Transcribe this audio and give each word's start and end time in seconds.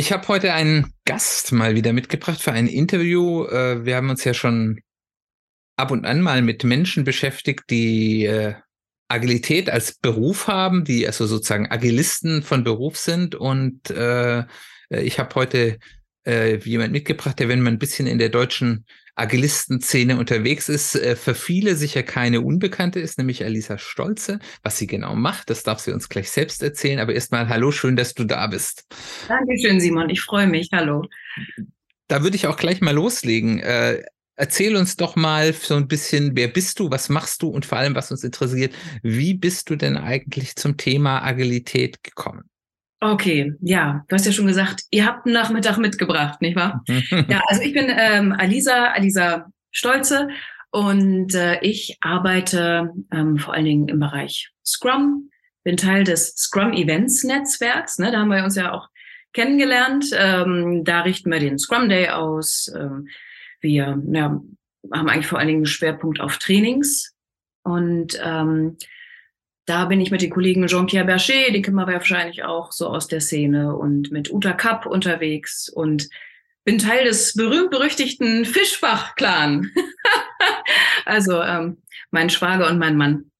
Ich 0.00 0.12
habe 0.12 0.26
heute 0.28 0.54
einen 0.54 0.94
Gast 1.04 1.52
mal 1.52 1.74
wieder 1.74 1.92
mitgebracht 1.92 2.40
für 2.40 2.52
ein 2.52 2.68
Interview. 2.68 3.44
Äh, 3.44 3.84
wir 3.84 3.96
haben 3.96 4.08
uns 4.08 4.24
ja 4.24 4.32
schon 4.32 4.80
ab 5.76 5.90
und 5.90 6.06
an 6.06 6.22
mal 6.22 6.40
mit 6.40 6.64
Menschen 6.64 7.04
beschäftigt, 7.04 7.64
die 7.68 8.24
äh, 8.24 8.54
Agilität 9.08 9.68
als 9.68 9.98
Beruf 9.98 10.46
haben, 10.46 10.84
die 10.84 11.06
also 11.06 11.26
sozusagen 11.26 11.70
Agilisten 11.70 12.42
von 12.42 12.64
Beruf 12.64 12.96
sind. 12.96 13.34
Und 13.34 13.90
äh, 13.90 14.44
ich 14.88 15.18
habe 15.18 15.34
heute 15.34 15.78
jemand 16.24 16.92
mitgebracht, 16.92 17.38
der, 17.38 17.48
wenn 17.48 17.60
man 17.60 17.74
ein 17.74 17.78
bisschen 17.78 18.06
in 18.06 18.18
der 18.18 18.30
deutschen 18.30 18.86
Agilisten-Szene 19.20 20.18
unterwegs 20.18 20.68
ist, 20.68 20.96
äh, 20.96 21.14
für 21.14 21.34
viele 21.34 21.76
sicher 21.76 22.02
keine 22.02 22.40
Unbekannte 22.40 23.00
ist, 23.00 23.18
nämlich 23.18 23.44
Alisa 23.44 23.78
Stolze. 23.78 24.38
Was 24.62 24.78
sie 24.78 24.86
genau 24.86 25.14
macht, 25.14 25.50
das 25.50 25.62
darf 25.62 25.78
sie 25.78 25.92
uns 25.92 26.08
gleich 26.08 26.30
selbst 26.30 26.62
erzählen. 26.62 26.98
Aber 26.98 27.14
erstmal 27.14 27.48
hallo, 27.48 27.70
schön, 27.70 27.96
dass 27.96 28.14
du 28.14 28.24
da 28.24 28.46
bist. 28.46 28.86
Dankeschön, 29.28 29.80
Simon. 29.80 30.10
Ich 30.10 30.20
freue 30.20 30.46
mich. 30.46 30.68
Hallo. 30.72 31.04
Da 32.08 32.22
würde 32.22 32.36
ich 32.36 32.46
auch 32.46 32.56
gleich 32.56 32.80
mal 32.80 32.94
loslegen. 32.94 33.60
Äh, 33.60 34.02
erzähl 34.36 34.74
uns 34.74 34.96
doch 34.96 35.16
mal 35.16 35.52
so 35.52 35.74
ein 35.76 35.86
bisschen, 35.86 36.34
wer 36.34 36.48
bist 36.48 36.80
du, 36.80 36.90
was 36.90 37.08
machst 37.08 37.42
du 37.42 37.48
und 37.48 37.66
vor 37.66 37.78
allem, 37.78 37.94
was 37.94 38.10
uns 38.10 38.24
interessiert, 38.24 38.74
wie 39.02 39.34
bist 39.34 39.70
du 39.70 39.76
denn 39.76 39.96
eigentlich 39.96 40.56
zum 40.56 40.76
Thema 40.76 41.22
Agilität 41.22 42.02
gekommen? 42.02 42.49
Okay, 43.00 43.54
ja, 43.60 44.04
du 44.08 44.14
hast 44.14 44.26
ja 44.26 44.32
schon 44.32 44.46
gesagt, 44.46 44.82
ihr 44.90 45.06
habt 45.06 45.24
einen 45.24 45.34
Nachmittag 45.34 45.78
mitgebracht, 45.78 46.42
nicht 46.42 46.56
wahr? 46.56 46.84
ja, 46.86 47.42
also 47.46 47.62
ich 47.62 47.72
bin 47.72 47.86
ähm, 47.88 48.32
Alisa, 48.32 48.88
Alisa 48.88 49.50
Stolze 49.70 50.28
und 50.70 51.34
äh, 51.34 51.60
ich 51.62 51.96
arbeite 52.00 52.92
ähm, 53.10 53.38
vor 53.38 53.54
allen 53.54 53.64
Dingen 53.64 53.88
im 53.88 54.00
Bereich 54.00 54.50
Scrum, 54.64 55.30
bin 55.64 55.78
Teil 55.78 56.04
des 56.04 56.34
Scrum 56.36 56.72
Events 56.72 57.24
Netzwerks, 57.24 57.98
ne, 57.98 58.12
da 58.12 58.18
haben 58.18 58.30
wir 58.30 58.44
uns 58.44 58.56
ja 58.56 58.72
auch 58.72 58.88
kennengelernt. 59.32 60.06
Ähm, 60.12 60.82
da 60.84 61.00
richten 61.00 61.30
wir 61.30 61.40
den 61.40 61.58
Scrum 61.58 61.88
Day 61.88 62.08
aus. 62.08 62.72
Ähm, 62.74 63.08
wir 63.60 64.02
ja, 64.12 64.40
haben 64.92 65.08
eigentlich 65.08 65.26
vor 65.26 65.38
allen 65.38 65.48
Dingen 65.48 65.60
einen 65.60 65.66
Schwerpunkt 65.66 66.20
auf 66.20 66.38
Trainings 66.38 67.14
und 67.62 68.18
ähm, 68.22 68.76
da 69.66 69.84
bin 69.84 70.00
ich 70.00 70.10
mit 70.10 70.22
den 70.22 70.30
Kollegen 70.30 70.66
Jean-Pierre 70.66 71.06
Berger, 71.06 71.52
den 71.52 71.62
kennen 71.62 71.76
wir 71.76 71.86
wahrscheinlich 71.86 72.44
auch 72.44 72.72
so 72.72 72.88
aus 72.88 73.08
der 73.08 73.20
Szene, 73.20 73.76
und 73.76 74.10
mit 74.10 74.32
Uta 74.32 74.52
Kapp 74.52 74.86
unterwegs 74.86 75.68
und 75.68 76.08
bin 76.64 76.78
Teil 76.78 77.04
des 77.04 77.34
berühmt-berüchtigten 77.34 78.44
Fischbach-Clan. 78.44 79.70
also 81.04 81.40
ähm, 81.42 81.78
mein 82.10 82.30
Schwager 82.30 82.68
und 82.68 82.78
mein 82.78 82.96
Mann 82.96 83.30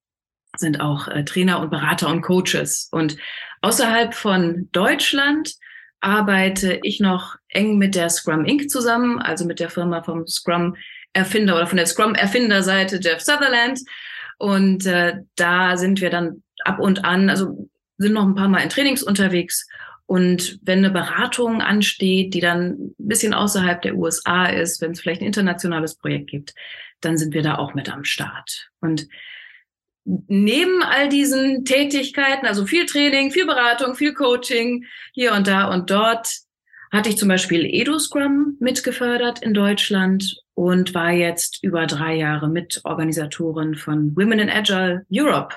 sind 0.57 0.81
auch 0.81 1.09
äh, 1.09 1.25
Trainer 1.25 1.61
und 1.61 1.71
Berater 1.71 2.09
und 2.09 2.23
Coaches. 2.23 2.89
Und 2.91 3.17
außerhalb 3.63 4.15
von 4.15 4.69
Deutschland 4.73 5.55
arbeite 6.01 6.81
ich 6.83 7.01
noch 7.01 7.37
eng 7.49 7.79
mit 7.79 7.95
der 7.95 8.09
Scrum 8.09 8.45
Inc. 8.45 8.71
zusammen, 8.71 9.19
also 9.19 9.45
mit 9.45 9.61
der 9.61 9.71
Firma 9.71 10.03
vom 10.03 10.27
Scrum 10.27 10.77
Erfinder 11.13 11.57
oder 11.57 11.67
von 11.67 11.77
der 11.77 11.87
Scrum 11.87 12.15
Erfinderseite 12.15 13.01
Jeff 13.03 13.21
Sutherland. 13.21 13.81
Und 14.41 14.87
äh, 14.87 15.19
da 15.37 15.77
sind 15.77 16.01
wir 16.01 16.09
dann 16.09 16.43
ab 16.65 16.79
und 16.81 17.05
an, 17.05 17.29
also 17.29 17.69
sind 17.99 18.15
noch 18.15 18.25
ein 18.25 18.35
paar 18.35 18.49
Mal 18.49 18.63
in 18.63 18.71
Trainings 18.71 19.03
unterwegs. 19.03 19.69
Und 20.07 20.59
wenn 20.63 20.79
eine 20.79 20.91
Beratung 20.91 21.61
ansteht, 21.61 22.33
die 22.33 22.41
dann 22.41 22.71
ein 22.71 22.95
bisschen 22.99 23.35
außerhalb 23.35 23.83
der 23.83 23.97
USA 23.97 24.47
ist, 24.47 24.81
wenn 24.81 24.93
es 24.93 25.01
vielleicht 25.01 25.21
ein 25.21 25.27
internationales 25.27 25.95
Projekt 25.95 26.31
gibt, 26.31 26.55
dann 27.03 27.19
sind 27.19 27.35
wir 27.35 27.43
da 27.43 27.57
auch 27.57 27.75
mit 27.75 27.93
am 27.93 28.05
Start. 28.05 28.71
Und 28.81 29.09
neben 30.05 30.83
all 30.83 31.11
diesen 31.11 31.67
Tätigkeiten, 31.67 32.47
also 32.47 32.65
viel 32.65 32.87
Training, 32.87 33.31
viel 33.31 33.47
Beratung, 33.47 33.95
viel 33.95 34.15
Coaching 34.15 34.87
hier 35.13 35.35
und 35.35 35.47
da 35.47 35.71
und 35.71 35.91
dort, 35.91 36.29
hatte 36.91 37.11
ich 37.11 37.19
zum 37.19 37.29
Beispiel 37.29 37.67
EduScrum 37.67 38.57
mitgefördert 38.59 39.43
in 39.43 39.55
Deutschland 39.55 40.41
und 40.61 40.93
war 40.93 41.11
jetzt 41.11 41.65
über 41.65 41.87
drei 41.87 42.17
Jahre 42.17 42.47
Mitorganisatorin 42.47 43.77
von 43.77 44.15
Women 44.15 44.41
in 44.41 44.51
Agile 44.51 45.07
Europe. 45.11 45.57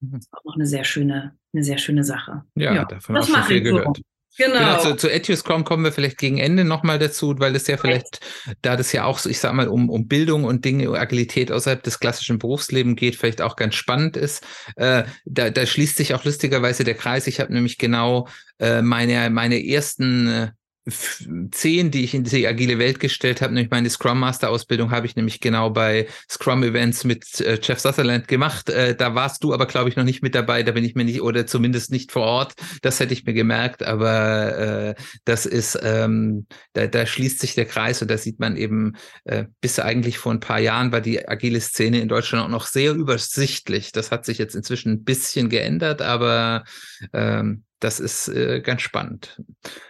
Mhm. 0.00 0.12
Das 0.12 0.20
ist 0.22 0.32
auch 0.32 0.44
noch 0.44 0.54
eine 0.54 0.64
sehr 0.64 0.84
schöne, 0.84 1.36
eine 1.52 1.62
sehr 1.62 1.76
schöne 1.76 2.04
Sache. 2.04 2.44
Ja, 2.54 2.74
ja 2.74 2.84
davon 2.86 3.16
das 3.16 3.26
auch 3.26 3.34
schon 3.34 3.44
viel 3.44 3.60
gehört. 3.60 3.98
So. 3.98 4.02
Genau. 4.38 4.58
genau 4.58 4.80
zu, 4.80 4.96
zu 4.96 5.12
EduScrum 5.12 5.64
kommen 5.64 5.84
wir 5.84 5.92
vielleicht 5.92 6.16
gegen 6.16 6.38
Ende 6.38 6.64
nochmal 6.64 6.98
dazu, 6.98 7.34
weil 7.38 7.52
das 7.52 7.66
ja 7.66 7.76
vielleicht, 7.76 8.20
da 8.62 8.76
das 8.76 8.92
ja 8.92 9.04
auch, 9.04 9.22
ich 9.26 9.38
sag 9.38 9.52
mal, 9.52 9.68
um, 9.68 9.90
um 9.90 10.08
Bildung 10.08 10.44
und 10.44 10.64
Dinge, 10.64 10.88
Agilität 10.88 11.52
außerhalb 11.52 11.82
des 11.82 12.00
klassischen 12.00 12.38
Berufslebens 12.38 12.98
geht, 12.98 13.16
vielleicht 13.16 13.42
auch 13.42 13.56
ganz 13.56 13.74
spannend 13.74 14.16
ist. 14.16 14.46
Äh, 14.76 15.02
da, 15.26 15.50
da 15.50 15.66
schließt 15.66 15.98
sich 15.98 16.14
auch 16.14 16.24
lustigerweise 16.24 16.84
der 16.84 16.94
Kreis. 16.94 17.26
Ich 17.26 17.40
habe 17.40 17.52
nämlich 17.52 17.76
genau 17.76 18.26
äh, 18.58 18.80
meine, 18.80 19.28
meine 19.28 19.62
ersten 19.62 20.28
äh, 20.28 20.48
zehn, 20.90 21.90
die 21.90 22.04
ich 22.04 22.14
in 22.14 22.24
diese 22.24 22.46
agile 22.46 22.78
Welt 22.78 23.00
gestellt 23.00 23.42
habe, 23.42 23.54
nämlich 23.54 23.70
meine 23.70 23.90
Scrum 23.90 24.20
Master 24.20 24.50
Ausbildung 24.50 24.90
habe 24.90 25.06
ich 25.06 25.16
nämlich 25.16 25.40
genau 25.40 25.70
bei 25.70 26.06
Scrum 26.28 26.62
Events 26.62 27.04
mit 27.04 27.40
äh, 27.40 27.58
Jeff 27.62 27.80
Sutherland 27.80 28.28
gemacht. 28.28 28.68
Äh, 28.70 28.94
da 28.94 29.14
warst 29.14 29.44
du 29.44 29.52
aber, 29.54 29.66
glaube 29.66 29.88
ich, 29.88 29.96
noch 29.96 30.04
nicht 30.04 30.22
mit 30.22 30.34
dabei. 30.34 30.62
Da 30.62 30.72
bin 30.72 30.84
ich 30.84 30.94
mir 30.94 31.04
nicht 31.04 31.22
oder 31.22 31.46
zumindest 31.46 31.90
nicht 31.90 32.12
vor 32.12 32.22
Ort. 32.22 32.54
Das 32.82 33.00
hätte 33.00 33.12
ich 33.12 33.24
mir 33.24 33.34
gemerkt. 33.34 33.82
Aber 33.82 34.58
äh, 34.58 34.94
das 35.24 35.46
ist, 35.46 35.78
ähm, 35.82 36.46
da, 36.72 36.86
da 36.86 37.06
schließt 37.06 37.40
sich 37.40 37.54
der 37.54 37.66
Kreis 37.66 38.02
und 38.02 38.10
da 38.10 38.18
sieht 38.18 38.40
man 38.40 38.56
eben, 38.56 38.96
äh, 39.24 39.44
bis 39.60 39.78
eigentlich 39.78 40.18
vor 40.18 40.32
ein 40.32 40.40
paar 40.40 40.60
Jahren 40.60 40.92
war 40.92 41.00
die 41.00 41.28
agile 41.28 41.60
Szene 41.60 42.00
in 42.00 42.08
Deutschland 42.08 42.44
auch 42.44 42.50
noch 42.50 42.66
sehr 42.66 42.92
übersichtlich. 42.92 43.92
Das 43.92 44.10
hat 44.10 44.24
sich 44.24 44.38
jetzt 44.38 44.54
inzwischen 44.54 44.92
ein 44.92 45.04
bisschen 45.04 45.48
geändert, 45.48 46.02
aber 46.02 46.64
ähm, 47.12 47.64
das 47.80 47.98
ist 47.98 48.28
äh, 48.28 48.60
ganz 48.60 48.82
spannend. 48.82 49.40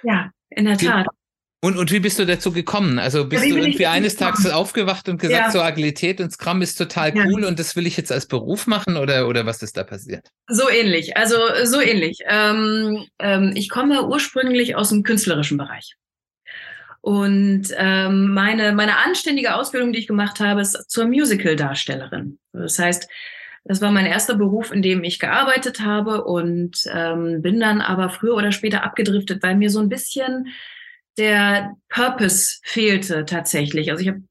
Ja, 0.02 0.30
in 0.50 0.64
der 0.64 0.78
Tat. 0.78 1.06
Und, 1.62 1.76
und 1.76 1.92
wie 1.92 2.00
bist 2.00 2.18
du 2.18 2.24
dazu 2.24 2.52
gekommen? 2.52 2.98
Also 2.98 3.26
bist 3.26 3.44
ja, 3.44 3.50
du 3.50 3.60
irgendwie 3.60 3.86
eines 3.86 4.16
Tages 4.16 4.46
aufgewacht 4.46 5.10
und 5.10 5.20
gesagt, 5.20 5.38
ja. 5.38 5.50
so 5.50 5.60
Agilität 5.60 6.18
und 6.20 6.32
Scrum 6.32 6.62
ist 6.62 6.76
total 6.76 7.12
cool 7.14 7.42
ja. 7.42 7.48
und 7.48 7.58
das 7.58 7.76
will 7.76 7.86
ich 7.86 7.98
jetzt 7.98 8.10
als 8.10 8.24
Beruf 8.24 8.66
machen 8.66 8.96
oder, 8.96 9.28
oder 9.28 9.44
was 9.44 9.62
ist 9.62 9.76
da 9.76 9.84
passiert? 9.84 10.26
So 10.48 10.70
ähnlich, 10.70 11.18
also 11.18 11.36
so 11.64 11.82
ähnlich. 11.82 12.20
Ähm, 12.26 13.06
ähm, 13.18 13.52
ich 13.54 13.68
komme 13.68 14.06
ursprünglich 14.06 14.74
aus 14.74 14.88
dem 14.88 15.02
künstlerischen 15.02 15.58
Bereich. 15.58 15.96
Und 17.02 17.68
ähm, 17.76 18.32
meine, 18.32 18.72
meine 18.72 18.96
anständige 18.98 19.54
Ausbildung, 19.54 19.92
die 19.92 19.98
ich 19.98 20.06
gemacht 20.06 20.40
habe, 20.40 20.62
ist 20.62 20.90
zur 20.90 21.06
Musical-Darstellerin. 21.06 22.38
Das 22.54 22.78
heißt, 22.78 23.06
das 23.70 23.80
war 23.80 23.92
mein 23.92 24.06
erster 24.06 24.34
Beruf, 24.34 24.72
in 24.72 24.82
dem 24.82 25.04
ich 25.04 25.20
gearbeitet 25.20 25.78
habe 25.78 26.24
und 26.24 26.82
ähm, 26.92 27.40
bin 27.40 27.60
dann 27.60 27.80
aber 27.80 28.10
früher 28.10 28.34
oder 28.34 28.50
später 28.50 28.82
abgedriftet, 28.82 29.44
weil 29.44 29.54
mir 29.54 29.70
so 29.70 29.78
ein 29.78 29.88
bisschen 29.88 30.48
der 31.16 31.76
Purpose 31.88 32.58
fehlte 32.64 33.24
tatsächlich. 33.26 33.92
Also 33.92 34.02
ich 34.02 34.08
habe 34.08 34.24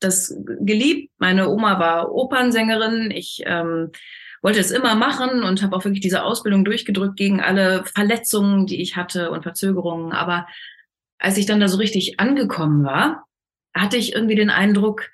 das 0.00 0.34
geliebt. 0.60 1.12
Meine 1.18 1.50
Oma 1.50 1.78
war 1.78 2.14
Opernsängerin. 2.14 3.10
Ich 3.10 3.42
ähm, 3.44 3.90
wollte 4.40 4.60
es 4.60 4.70
immer 4.70 4.94
machen 4.94 5.42
und 5.42 5.62
habe 5.62 5.76
auch 5.76 5.84
wirklich 5.84 6.00
diese 6.00 6.22
Ausbildung 6.22 6.64
durchgedrückt 6.64 7.18
gegen 7.18 7.42
alle 7.42 7.84
Verletzungen, 7.84 8.64
die 8.64 8.80
ich 8.80 8.96
hatte 8.96 9.30
und 9.30 9.42
Verzögerungen. 9.42 10.12
Aber 10.12 10.46
als 11.18 11.36
ich 11.36 11.44
dann 11.44 11.60
da 11.60 11.68
so 11.68 11.76
richtig 11.76 12.18
angekommen 12.20 12.84
war, 12.84 13.26
hatte 13.74 13.98
ich 13.98 14.14
irgendwie 14.14 14.36
den 14.36 14.48
Eindruck, 14.48 15.10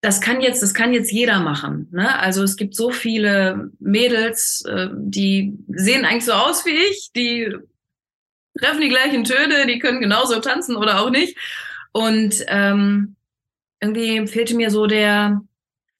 das 0.00 0.20
kann 0.20 0.40
jetzt, 0.40 0.62
das 0.62 0.74
kann 0.74 0.92
jetzt 0.92 1.10
jeder 1.10 1.40
machen. 1.40 1.88
Ne? 1.90 2.18
Also 2.18 2.42
es 2.42 2.56
gibt 2.56 2.74
so 2.74 2.90
viele 2.90 3.70
Mädels, 3.78 4.64
äh, 4.66 4.88
die 4.92 5.56
sehen 5.68 6.04
eigentlich 6.04 6.24
so 6.24 6.32
aus 6.32 6.64
wie 6.66 6.70
ich, 6.70 7.10
die 7.14 7.54
treffen 8.58 8.80
die 8.80 8.88
gleichen 8.88 9.24
Töne, 9.24 9.66
die 9.66 9.78
können 9.78 10.00
genauso 10.00 10.40
tanzen 10.40 10.76
oder 10.76 11.00
auch 11.00 11.10
nicht. 11.10 11.36
Und 11.92 12.44
ähm, 12.48 13.16
irgendwie 13.80 14.26
fehlte 14.26 14.54
mir 14.54 14.70
so 14.70 14.86
der, 14.86 15.40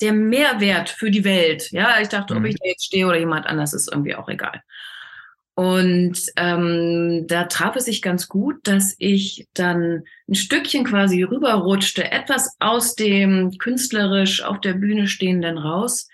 der 0.00 0.12
Mehrwert 0.12 0.90
für 0.90 1.10
die 1.10 1.24
Welt. 1.24 1.70
Ja, 1.72 2.00
ich 2.00 2.08
dachte, 2.08 2.34
mhm. 2.34 2.40
ob 2.40 2.46
ich 2.46 2.56
da 2.56 2.68
jetzt 2.68 2.84
stehe 2.84 3.06
oder 3.06 3.18
jemand 3.18 3.46
anders, 3.46 3.72
ist 3.72 3.90
irgendwie 3.90 4.14
auch 4.14 4.28
egal. 4.28 4.62
Und 5.56 6.20
ähm, 6.36 7.24
da 7.28 7.44
traf 7.44 7.76
es 7.76 7.86
sich 7.86 8.02
ganz 8.02 8.28
gut, 8.28 8.56
dass 8.64 8.94
ich 8.98 9.48
dann 9.54 10.02
ein 10.28 10.34
Stückchen 10.34 10.84
quasi 10.84 11.22
rüberrutschte, 11.22 12.12
etwas 12.12 12.54
aus 12.60 12.94
dem 12.94 13.56
künstlerisch 13.56 14.42
auf 14.42 14.60
der 14.60 14.74
Bühne 14.74 15.06
stehenden 15.06 15.56
raus 15.56 16.08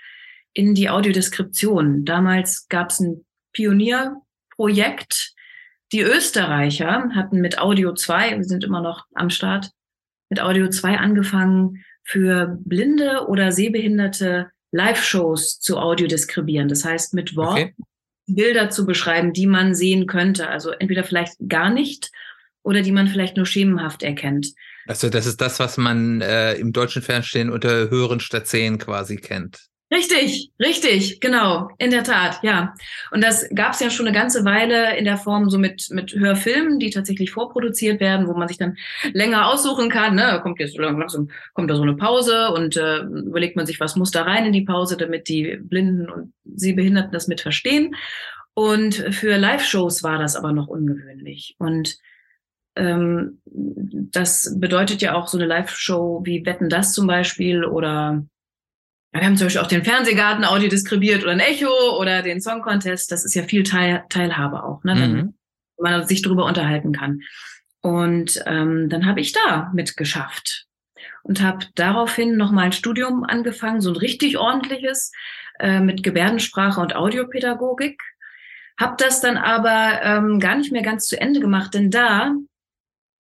in 0.53 0.77
die 0.77 0.89
Audiodeskription. 0.89 2.05
Damals 2.05 2.69
gab 2.69 2.91
es 2.91 3.01
ein 3.01 3.25
Pionierprojekt. 3.53 5.35
Die 5.91 6.03
Österreicher 6.03 7.11
hatten 7.13 7.41
mit 7.41 7.59
Audio 7.59 7.95
2, 7.95 8.37
wir 8.37 8.45
sind 8.45 8.63
immer 8.63 8.81
noch 8.81 9.07
am 9.13 9.29
Start, 9.29 9.73
mit 10.31 10.41
Audio 10.41 10.69
2 10.69 10.99
angefangen, 10.99 11.85
für 12.05 12.59
blinde 12.61 13.27
oder 13.27 13.51
sehbehinderte 13.51 14.53
Live-Shows 14.71 15.59
zu 15.59 15.79
audiodeskribieren. 15.79 16.69
Das 16.69 16.85
heißt, 16.85 17.13
mit 17.13 17.35
Wort 17.35 17.59
okay. 17.59 17.75
Bilder 18.27 18.71
zu 18.71 18.87
beschreiben, 18.87 19.33
die 19.33 19.47
man 19.47 19.75
sehen 19.75 20.07
könnte. 20.07 20.49
Also 20.49 20.71
entweder 20.71 21.05
vielleicht 21.05 21.35
gar 21.49 21.71
nicht 21.71 22.11
oder 22.63 22.83
die 22.83 22.93
man 22.93 23.09
vielleicht 23.09 23.37
nur 23.37 23.47
schemenhaft 23.47 24.03
erkennt. 24.03 24.53
Also 24.87 25.09
das 25.09 25.27
ist 25.27 25.41
das, 25.41 25.59
was 25.59 25.77
man 25.77 26.21
äh, 26.21 26.55
im 26.55 26.73
deutschen 26.73 27.03
Fernsehen 27.03 27.51
unter 27.51 27.91
Hören 27.91 28.21
statt 28.21 28.47
Sehen 28.47 28.79
quasi 28.79 29.17
kennt. 29.17 29.69
Richtig, 29.93 30.51
richtig, 30.59 31.21
genau, 31.21 31.69
in 31.77 31.91
der 31.91 32.03
Tat, 32.03 32.39
ja. 32.43 32.75
Und 33.11 33.23
das 33.23 33.47
gab 33.55 33.75
es 33.75 33.81
ja 33.81 33.91
schon 33.91 34.07
eine 34.07 34.17
ganze 34.17 34.43
Weile 34.43 34.97
in 34.97 35.05
der 35.05 35.19
Form 35.19 35.51
so 35.51 35.59
mit, 35.59 35.89
mit 35.91 36.15
Hörfilmen, 36.15 36.79
die 36.79 36.89
tatsächlich 36.89 37.31
vorproduziert 37.31 38.01
werden, 38.01 38.27
wo 38.27 38.33
man 38.33 38.49
sich 38.49 38.57
dann 38.57 38.79
länger 39.13 39.53
aussuchen 39.53 39.91
kann. 39.91 40.15
Ne? 40.15 40.41
Kommt 40.43 40.61
jetzt 40.61 40.79
langsam, 40.79 41.29
kommt 41.53 41.71
da 41.71 41.77
so 41.77 41.83
eine 41.83 41.95
Pause 41.95 42.53
und 42.53 42.79
äh, 42.79 43.01
überlegt 43.01 43.57
man 43.57 43.67
sich, 43.67 43.81
was 43.81 43.95
muss 43.95 44.11
da 44.11 44.23
rein 44.23 44.47
in 44.47 44.55
die 44.55 44.65
Pause, 44.65 44.97
damit 44.97 45.29
die 45.29 45.59
Blinden 45.61 46.09
und 46.09 46.33
Sehbehinderten 46.47 47.13
das 47.13 47.29
mit 47.29 47.43
verstehen. 47.43 47.95
Und 48.55 48.95
für 48.95 49.37
Live-Shows 49.37 50.03
war 50.03 50.19
das 50.19 50.37
aber 50.37 50.53
noch 50.53 50.69
ungewöhnlich. 50.69 51.55
Und 51.59 51.99
ähm, 52.77 53.43
das 53.45 54.59
bedeutet 54.59 55.03
ja 55.03 55.15
auch 55.15 55.29
so 55.29 55.37
eine 55.37 55.47
Live-Show 55.47 56.23
wie 56.25 56.47
Wetten 56.47 56.71
das 56.71 56.95
zum 56.95 57.07
Beispiel 57.07 57.67
oder 57.67 58.25
wir 59.13 59.27
haben 59.27 59.37
zum 59.37 59.47
Beispiel 59.47 59.61
auch 59.61 59.67
den 59.67 59.85
Fernsehgarten 59.85 60.45
Audio 60.45 60.69
diskribiert 60.69 61.23
oder 61.23 61.33
ein 61.33 61.41
Echo 61.41 61.99
oder 61.99 62.23
den 62.23 62.41
Song 62.41 62.63
Contest. 62.63 63.13
Das 63.13 63.25
ist 63.25 63.35
ja 63.35 63.43
viel 63.43 63.63
Teil, 63.63 64.05
Teilhabe 64.09 64.65
auch, 64.65 64.83
ne? 64.85 64.95
Mhm. 64.95 65.35
Wenn 65.79 65.93
man 65.93 66.07
sich 66.07 66.23
darüber 66.23 66.47
unterhalten 66.47 66.93
kann. 66.93 67.21
Und 67.83 68.43
ähm, 68.47 68.89
dann 68.89 69.07
habe 69.07 69.21
ich 69.21 69.33
da 69.33 69.71
mitgeschafft 69.75 70.67
und 71.25 71.43
habe 71.43 71.67
daraufhin 71.75 72.37
nochmal 72.37 72.67
ein 72.67 72.73
Studium 72.73 73.25
angefangen, 73.25 73.81
so 73.81 73.91
ein 73.91 73.97
richtig 73.97 74.39
ordentliches 74.39 75.13
äh, 75.59 75.81
mit 75.81 76.03
Gebärdensprache 76.03 76.81
und 76.81 76.95
Audiopädagogik. 76.95 78.01
Hab 78.79 78.99
das 78.99 79.21
dann 79.21 79.37
aber 79.37 80.01
ähm, 80.03 80.41
gar 80.41 80.57
nicht 80.57 80.73
mehr 80.73 80.83
ganz 80.83 81.07
zu 81.07 81.21
Ende 81.21 81.41
gemacht, 81.41 81.75
denn 81.75 81.91
da 81.91 82.35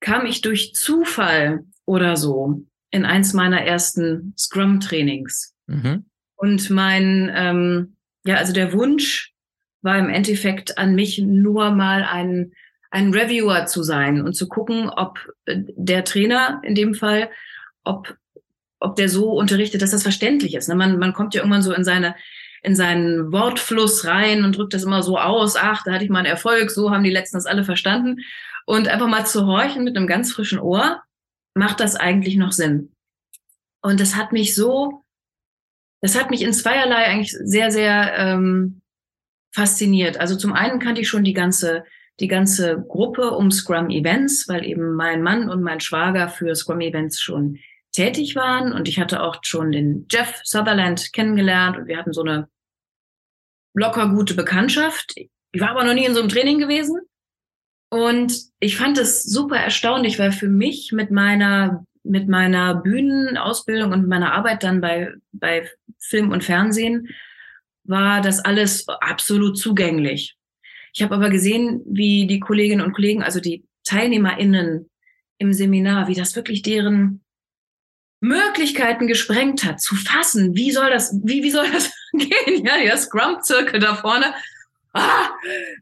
kam 0.01 0.27
ich 0.27 0.41
durch 0.41 0.75
Zufall 0.75 1.65
oder 1.85 2.17
so 2.17 2.63
in 2.91 3.05
eins 3.05 3.33
meiner 3.33 3.63
ersten 3.63 4.35
Scrum-Trainings. 4.39 5.52
Mhm. 5.67 6.07
Und 6.37 6.71
mein, 6.71 7.31
ähm, 7.35 7.97
ja, 8.25 8.37
also 8.37 8.53
der 8.53 8.73
Wunsch 8.73 9.33
war 9.83 9.99
im 9.99 10.09
Endeffekt 10.09 10.79
an 10.79 10.95
mich 10.95 11.19
nur 11.19 11.71
mal 11.71 12.05
ein, 12.05 12.53
ein 12.91 13.13
Reviewer 13.13 13.67
zu 13.67 13.83
sein 13.83 14.23
und 14.23 14.35
zu 14.35 14.49
gucken, 14.49 14.91
ob 14.91 15.19
äh, 15.47 15.59
der 15.77 16.05
Trainer 16.05 16.61
in 16.65 16.75
dem 16.75 16.95
Fall, 16.95 17.31
ob, 17.85 18.17
ob 18.81 18.97
der 18.97 19.09
so 19.09 19.33
unterrichtet, 19.33 19.83
dass 19.83 19.91
das 19.91 20.03
verständlich 20.03 20.55
ist. 20.55 20.69
Ne? 20.69 20.75
Man, 20.75 20.99
man 20.99 21.13
kommt 21.13 21.35
ja 21.35 21.41
irgendwann 21.41 21.63
so 21.63 21.73
in 21.73 21.85
seine, 21.85 22.15
in 22.63 22.77
seinen 22.77 23.33
Wortfluss 23.33 24.05
rein 24.05 24.45
und 24.45 24.57
drückt 24.57 24.75
das 24.75 24.85
immer 24.85 25.03
so 25.03 25.19
aus, 25.19 25.57
ach, 25.57 25.83
da 25.85 25.93
hatte 25.93 26.05
ich 26.05 26.11
mal 26.11 26.21
einen 26.21 26.27
Erfolg, 26.27 26.71
so 26.71 26.91
haben 26.91 27.05
die 27.05 27.11
letzten 27.11 27.37
das 27.37 27.47
alle 27.47 27.65
verstanden. 27.65 28.19
Und 28.67 28.89
einfach 28.89 29.09
mal 29.09 29.27
zu 29.27 29.47
horchen 29.47 29.83
mit 29.83 29.97
einem 29.97 30.07
ganz 30.07 30.33
frischen 30.33 30.61
Ohr, 30.61 31.03
macht 31.55 31.81
das 31.81 31.97
eigentlich 31.97 32.37
noch 32.37 32.53
Sinn? 32.53 32.93
Und 33.81 33.99
das 33.99 34.15
hat 34.15 34.33
mich 34.33 34.55
so 34.55 35.02
das 36.03 36.19
hat 36.19 36.31
mich 36.31 36.43
in 36.43 36.53
zweierlei 36.53 37.05
eigentlich 37.07 37.33
sehr, 37.33 37.71
sehr 37.71 38.13
ähm, 38.17 38.83
fasziniert. 39.55 40.19
Also 40.19 40.37
zum 40.37 40.53
einen 40.53 40.81
kannte 40.81 41.01
ich 41.01 41.09
schon 41.09 41.25
die 41.25 41.33
ganze, 41.33 41.85
die 42.19 42.27
ganze 42.27 42.85
Gruppe 42.89 43.31
um 43.31 43.53
Scrum 43.53 43.89
Events, 43.89 44.49
weil 44.49 44.67
eben 44.67 44.95
mein 44.95 45.23
Mann 45.23 45.49
und 45.49 45.63
mein 45.63 45.81
Schwager 45.81 46.29
für 46.29 46.55
Scrum 46.57 46.81
Events 46.81 47.21
schon 47.21 47.59
tätig 47.93 48.35
waren. 48.35 48.73
Und 48.73 48.89
ich 48.89 48.99
hatte 48.99 49.23
auch 49.23 49.37
schon 49.43 49.71
den 49.71 50.07
Jeff 50.11 50.41
Sutherland 50.43 51.13
kennengelernt 51.13 51.77
und 51.77 51.87
wir 51.87 51.99
hatten 51.99 52.13
so 52.13 52.23
eine 52.23 52.49
locker 53.75 54.09
gute 54.09 54.35
Bekanntschaft. 54.35 55.15
Ich 55.53 55.61
war 55.61 55.71
aber 55.71 55.85
noch 55.85 55.95
nie 55.95 56.05
in 56.05 56.15
so 56.15 56.21
einem 56.21 56.29
Training 56.29 56.59
gewesen. 56.59 57.01
Und 57.91 58.35
ich 58.59 58.77
fand 58.77 58.99
es 58.99 59.23
super 59.23 59.57
erstaunlich, 59.57 60.19
weil 60.19 60.33
für 60.33 60.49
mich 60.49 60.91
mit 60.93 61.11
meiner 61.11 61.85
mit 62.05 62.29
meiner 62.29 62.75
Bühnenausbildung 62.75 63.93
und 63.93 64.09
meiner 64.09 64.33
Arbeit 64.33 64.63
dann 64.65 64.81
bei, 64.81 65.13
bei 65.33 65.71
Film 66.03 66.31
und 66.31 66.45
Fernsehen 66.45 67.09
war 67.85 68.21
das 68.21 68.41
alles 68.41 68.87
absolut 68.89 69.59
zugänglich. 69.59 70.37
Ich 70.93 71.03
habe 71.03 71.15
aber 71.15 71.31
gesehen, 71.31 71.83
wie 71.87 72.27
die 72.27 72.41
Kolleginnen 72.41 72.85
und 72.85 72.93
Kollegen, 72.93 73.23
also 73.23 73.41
die 73.41 73.65
TeilnehmerInnen 73.85 74.91
im 75.39 75.53
Seminar, 75.53 76.09
wie 76.09 76.15
das 76.15 76.37
wirklich 76.37 76.63
deren 76.63 77.23
Möglichkeiten 78.21 79.09
gesprengt 79.09 79.65
hat, 79.65 79.81
zu 79.81 79.97
fassen, 79.97 80.55
wie 80.55 80.71
soll 80.71 80.91
das, 80.91 81.19
wie, 81.25 81.43
wie 81.43 81.51
soll 81.51 81.69
das 81.71 81.93
gehen? 82.13 82.65
Ja, 82.65 82.79
der 82.79 82.97
Scrum-Zirkel 82.97 83.81
da 83.81 83.97
vorne. 83.97 84.35
Ah, 84.95 85.31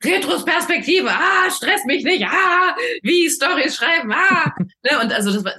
Retrospektive, 0.04 1.10
ah, 1.10 1.50
stress 1.50 1.84
mich 1.84 2.04
nicht, 2.04 2.24
ah, 2.24 2.76
wie 3.02 3.28
Stories 3.28 3.74
schreiben, 3.74 4.12
ah. 4.12 4.54
Ne, 4.82 5.00
und 5.02 5.12
also 5.12 5.32
das 5.32 5.44
war, 5.44 5.52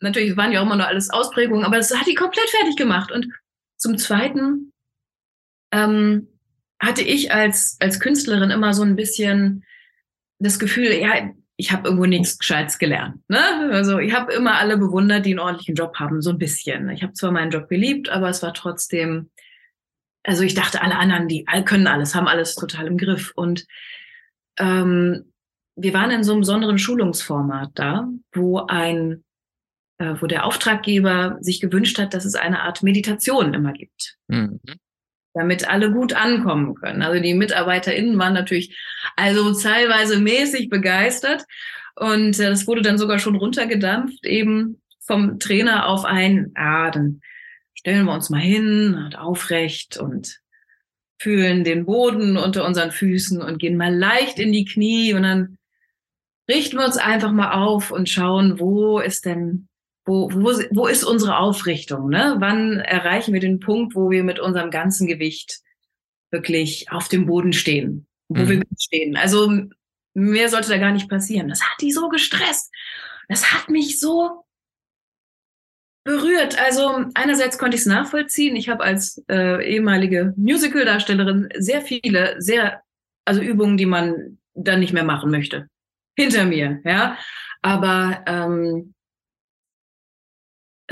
natürlich 0.00 0.36
waren 0.36 0.52
ja 0.52 0.60
auch 0.60 0.66
immer 0.66 0.76
nur 0.76 0.86
alles 0.86 1.08
Ausprägungen, 1.08 1.64
aber 1.64 1.78
das 1.78 1.96
hat 1.96 2.06
die 2.06 2.14
komplett 2.14 2.48
fertig 2.50 2.76
gemacht. 2.76 3.10
Und 3.10 3.26
zum 3.82 3.98
Zweiten 3.98 4.72
ähm, 5.72 6.28
hatte 6.80 7.02
ich 7.02 7.32
als, 7.32 7.76
als 7.80 7.98
Künstlerin 7.98 8.50
immer 8.50 8.74
so 8.74 8.84
ein 8.84 8.94
bisschen 8.94 9.64
das 10.38 10.60
Gefühl, 10.60 10.92
ja, 10.92 11.30
ich 11.56 11.72
habe 11.72 11.88
irgendwo 11.88 12.06
nichts 12.06 12.38
Gescheites 12.38 12.78
gelernt. 12.78 13.20
Ne? 13.28 13.40
Also 13.72 13.98
ich 13.98 14.14
habe 14.14 14.32
immer 14.32 14.54
alle 14.54 14.78
bewundert, 14.78 15.26
die 15.26 15.30
einen 15.30 15.40
ordentlichen 15.40 15.74
Job 15.74 15.96
haben, 15.96 16.22
so 16.22 16.30
ein 16.30 16.38
bisschen. 16.38 16.90
Ich 16.90 17.02
habe 17.02 17.12
zwar 17.12 17.32
meinen 17.32 17.50
Job 17.50 17.68
geliebt, 17.68 18.08
aber 18.08 18.28
es 18.28 18.40
war 18.42 18.54
trotzdem, 18.54 19.30
also 20.22 20.44
ich 20.44 20.54
dachte, 20.54 20.80
alle 20.80 20.96
anderen, 20.96 21.26
die 21.26 21.44
können 21.64 21.88
alles, 21.88 22.14
haben 22.14 22.28
alles 22.28 22.54
total 22.54 22.86
im 22.86 22.96
Griff. 22.96 23.32
Und 23.34 23.66
ähm, 24.58 25.32
wir 25.74 25.92
waren 25.92 26.12
in 26.12 26.22
so 26.22 26.32
einem 26.32 26.42
besonderen 26.42 26.78
Schulungsformat 26.78 27.70
da, 27.74 28.08
wo 28.32 28.60
ein 28.60 29.24
wo 30.20 30.26
der 30.26 30.44
Auftraggeber 30.44 31.38
sich 31.40 31.60
gewünscht 31.60 31.98
hat, 31.98 32.14
dass 32.14 32.24
es 32.24 32.34
eine 32.34 32.62
Art 32.62 32.82
Meditation 32.82 33.54
immer 33.54 33.72
gibt. 33.72 34.16
Mhm. 34.28 34.60
Damit 35.34 35.68
alle 35.68 35.90
gut 35.90 36.12
ankommen 36.12 36.74
können. 36.74 37.02
Also 37.02 37.22
die 37.22 37.34
MitarbeiterInnen 37.34 38.18
waren 38.18 38.34
natürlich 38.34 38.76
also 39.16 39.52
teilweise 39.54 40.18
mäßig 40.18 40.68
begeistert. 40.68 41.44
Und 41.94 42.38
äh, 42.38 42.50
das 42.50 42.66
wurde 42.66 42.82
dann 42.82 42.98
sogar 42.98 43.18
schon 43.18 43.36
runtergedampft, 43.36 44.26
eben 44.26 44.82
vom 45.00 45.38
Trainer 45.38 45.88
auf 45.88 46.04
ein, 46.04 46.52
ah, 46.54 46.90
dann 46.90 47.20
stellen 47.74 48.04
wir 48.04 48.14
uns 48.14 48.30
mal 48.30 48.40
hin, 48.40 49.14
aufrecht 49.16 49.96
und 49.96 50.40
fühlen 51.18 51.64
den 51.64 51.86
Boden 51.86 52.36
unter 52.36 52.66
unseren 52.66 52.90
Füßen 52.90 53.40
und 53.40 53.58
gehen 53.58 53.76
mal 53.76 53.94
leicht 53.94 54.38
in 54.38 54.52
die 54.52 54.64
Knie 54.64 55.14
und 55.14 55.22
dann 55.22 55.58
richten 56.48 56.78
wir 56.78 56.84
uns 56.84 56.96
einfach 56.96 57.32
mal 57.32 57.52
auf 57.52 57.90
und 57.90 58.08
schauen, 58.08 58.58
wo 58.58 58.98
ist 58.98 59.24
denn 59.24 59.68
wo, 60.04 60.30
wo, 60.32 60.52
wo 60.70 60.86
ist 60.86 61.04
unsere 61.04 61.38
Aufrichtung? 61.38 62.08
Ne? 62.08 62.36
Wann 62.38 62.80
erreichen 62.80 63.32
wir 63.32 63.40
den 63.40 63.60
Punkt, 63.60 63.94
wo 63.94 64.10
wir 64.10 64.24
mit 64.24 64.40
unserem 64.40 64.70
ganzen 64.70 65.06
Gewicht 65.06 65.60
wirklich 66.30 66.90
auf 66.90 67.08
dem 67.08 67.26
Boden 67.26 67.52
stehen, 67.52 68.06
wo 68.28 68.42
mhm. 68.42 68.48
wir 68.48 68.62
stehen? 68.78 69.16
Also 69.16 69.52
mehr 70.14 70.48
sollte 70.48 70.70
da 70.70 70.78
gar 70.78 70.92
nicht 70.92 71.08
passieren. 71.08 71.48
Das 71.48 71.62
hat 71.62 71.80
die 71.80 71.92
so 71.92 72.08
gestresst. 72.08 72.70
Das 73.28 73.52
hat 73.52 73.68
mich 73.68 74.00
so 74.00 74.44
berührt. 76.04 76.60
Also 76.60 77.06
einerseits 77.14 77.58
konnte 77.58 77.76
ich 77.76 77.82
es 77.82 77.86
nachvollziehen. 77.86 78.56
Ich 78.56 78.68
habe 78.68 78.82
als 78.82 79.22
äh, 79.28 79.64
ehemalige 79.64 80.34
Musical-Darstellerin 80.36 81.48
sehr 81.56 81.82
viele, 81.82 82.36
sehr, 82.38 82.82
also 83.24 83.40
Übungen, 83.40 83.76
die 83.76 83.86
man 83.86 84.38
dann 84.54 84.80
nicht 84.80 84.92
mehr 84.92 85.04
machen 85.04 85.30
möchte, 85.30 85.68
hinter 86.16 86.44
mir. 86.44 86.80
Ja, 86.84 87.16
aber 87.62 88.22
ähm, 88.26 88.94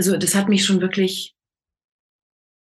also 0.00 0.16
das 0.16 0.34
hat 0.34 0.48
mich 0.48 0.64
schon 0.64 0.80
wirklich 0.80 1.34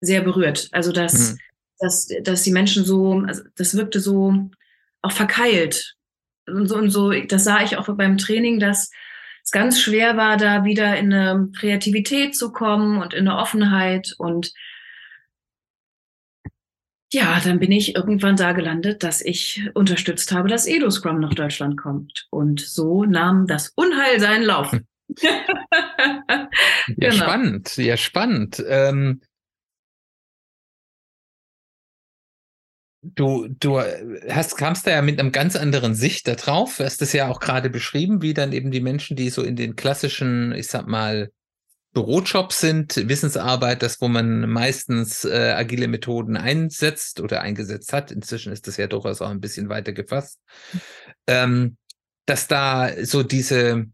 sehr 0.01 0.21
berührt. 0.21 0.67
Also 0.71 0.91
dass, 0.91 1.33
mhm. 1.33 1.37
dass, 1.77 2.07
dass 2.23 2.41
die 2.41 2.51
Menschen 2.51 2.83
so, 2.83 3.23
also 3.27 3.43
das 3.55 3.77
wirkte 3.77 3.99
so 3.99 4.49
auch 5.03 5.11
verkeilt. 5.11 5.95
Und 6.47 6.67
so, 6.67 6.75
und 6.75 6.89
so, 6.89 7.11
das 7.11 7.43
sah 7.43 7.61
ich 7.61 7.77
auch 7.77 7.87
beim 7.95 8.17
Training, 8.17 8.59
dass 8.59 8.89
es 9.43 9.51
ganz 9.51 9.79
schwer 9.79 10.17
war, 10.17 10.37
da 10.37 10.63
wieder 10.63 10.97
in 10.97 11.13
eine 11.13 11.51
Kreativität 11.55 12.35
zu 12.35 12.51
kommen 12.51 12.99
und 12.99 13.13
in 13.13 13.27
eine 13.27 13.37
Offenheit. 13.37 14.15
Und 14.17 14.51
ja, 17.13 17.39
dann 17.43 17.59
bin 17.59 17.71
ich 17.71 17.95
irgendwann 17.95 18.37
da 18.37 18.53
gelandet, 18.53 19.03
dass 19.03 19.21
ich 19.21 19.69
unterstützt 19.75 20.31
habe, 20.31 20.49
dass 20.49 20.65
Edo 20.65 20.89
Scrum 20.89 21.19
nach 21.19 21.35
Deutschland 21.35 21.77
kommt. 21.77 22.25
Und 22.31 22.59
so 22.59 23.05
nahm 23.05 23.45
das 23.45 23.69
Unheil 23.75 24.19
seinen 24.19 24.45
Lauf. 24.45 24.75
ja, 25.21 26.49
genau. 26.97 27.15
spannend, 27.15 27.77
ja, 27.77 27.97
spannend. 27.97 28.63
Ähm, 28.67 29.21
du, 33.01 33.47
du 33.47 33.79
hast, 34.29 34.57
kamst 34.57 34.87
da 34.87 34.91
ja 34.91 35.01
mit 35.01 35.19
einem 35.19 35.31
ganz 35.31 35.55
anderen 35.55 35.95
Sicht 35.95 36.27
da 36.27 36.35
drauf. 36.35 36.77
Du 36.77 36.83
hast 36.83 37.01
es 37.01 37.13
ja 37.13 37.27
auch 37.27 37.39
gerade 37.39 37.69
beschrieben, 37.69 38.21
wie 38.21 38.33
dann 38.33 38.53
eben 38.53 38.71
die 38.71 38.81
Menschen, 38.81 39.15
die 39.15 39.29
so 39.29 39.43
in 39.43 39.55
den 39.55 39.75
klassischen, 39.75 40.53
ich 40.53 40.67
sag 40.67 40.87
mal, 40.87 41.31
Bürojobs 41.93 42.59
sind, 42.59 43.09
Wissensarbeit, 43.09 43.81
das, 43.81 43.99
wo 43.99 44.07
man 44.07 44.47
meistens 44.47 45.25
äh, 45.25 45.53
agile 45.55 45.87
Methoden 45.87 46.37
einsetzt 46.37 47.19
oder 47.19 47.41
eingesetzt 47.41 47.93
hat. 47.93 48.11
Inzwischen 48.11 48.53
ist 48.53 48.67
das 48.67 48.77
ja 48.77 48.85
durchaus 48.85 49.21
auch 49.21 49.29
ein 49.29 49.41
bisschen 49.41 49.69
weiter 49.69 49.91
gefasst. 49.91 50.39
Ähm, 51.25 51.77
dass 52.25 52.47
da 52.47 52.91
so 53.03 53.23
diese, 53.23 53.87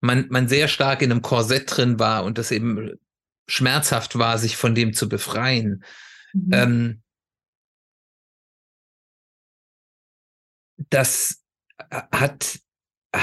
man, 0.00 0.26
man 0.30 0.48
sehr 0.48 0.68
stark 0.68 1.02
in 1.02 1.10
einem 1.10 1.22
Korsett 1.22 1.76
drin 1.76 1.98
war 1.98 2.24
und 2.24 2.38
das 2.38 2.50
eben 2.50 2.98
schmerzhaft 3.48 4.18
war, 4.18 4.38
sich 4.38 4.56
von 4.56 4.74
dem 4.74 4.92
zu 4.92 5.08
befreien. 5.08 5.84
Mhm. 6.32 6.50
Ähm, 6.52 7.02
das 10.90 11.42
hat 11.90 12.60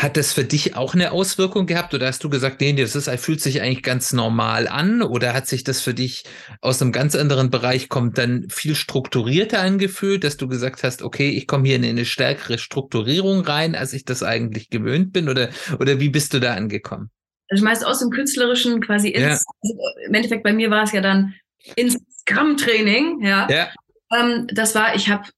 hat 0.02 0.18
das 0.18 0.34
für 0.34 0.44
dich 0.44 0.76
auch 0.76 0.94
eine 0.94 1.12
Auswirkung 1.12 1.66
gehabt 1.66 1.94
oder 1.94 2.08
hast 2.08 2.24
du 2.24 2.30
gesagt, 2.30 2.62
nee, 2.62 2.74
das 2.74 2.96
ist, 2.96 3.10
fühlt 3.20 3.42
sich 3.42 3.62
eigentlich 3.62 3.84
ganz 3.84 4.14
normal 4.14 4.68
an 4.68 5.02
oder 5.02 5.34
hat 5.34 5.48
sich 5.48 5.64
das 5.64 5.82
für 5.82 5.94
dich 5.94 6.24
aus 6.62 6.82
einem 6.82 6.92
ganz 6.92 7.16
anderen 7.16 7.50
Bereich 7.50 7.90
kommt 7.90 8.18
dann 8.18 8.48
viel 8.50 8.76
strukturierter 8.76 9.60
angefühlt, 9.60 10.24
dass 10.24 10.38
du 10.38 10.48
gesagt 10.48 10.84
hast, 10.84 11.02
okay, 11.02 11.30
ich 11.30 11.48
komme 11.48 11.68
hier 11.68 11.76
in 11.76 11.86
eine 11.86 12.06
stärkere 12.06 12.58
Strukturierung 12.58 13.42
rein, 13.42 13.76
als 13.76 13.94
ich 13.94 14.06
das 14.06 14.24
eigentlich 14.24 14.70
gewöhnt 14.70 15.14
bin 15.14 15.30
oder, 15.30 15.50
oder 15.80 16.00
wie 16.00 16.10
bist 16.10 16.34
du 16.34 16.40
da 16.40 16.54
angekommen? 16.54 17.10
Also 17.50 17.64
meist 17.64 17.86
aus 17.86 18.00
dem 18.00 18.10
Künstlerischen 18.10 18.82
quasi 18.82 19.10
ins, 19.10 19.24
ja. 19.24 19.52
also 19.62 19.78
im 20.08 20.14
Endeffekt 20.14 20.44
bei 20.44 20.54
mir 20.54 20.72
war 20.72 20.84
es 20.84 20.92
ja 20.92 21.02
dann 21.02 21.36
ins 21.76 21.98
Scrum-Training, 22.22 23.22
ja. 23.24 23.48
ja. 23.50 23.70
Ähm, 24.12 24.48
das 24.52 24.76
war, 24.76 24.96
ich 24.96 25.10
habe 25.10 25.30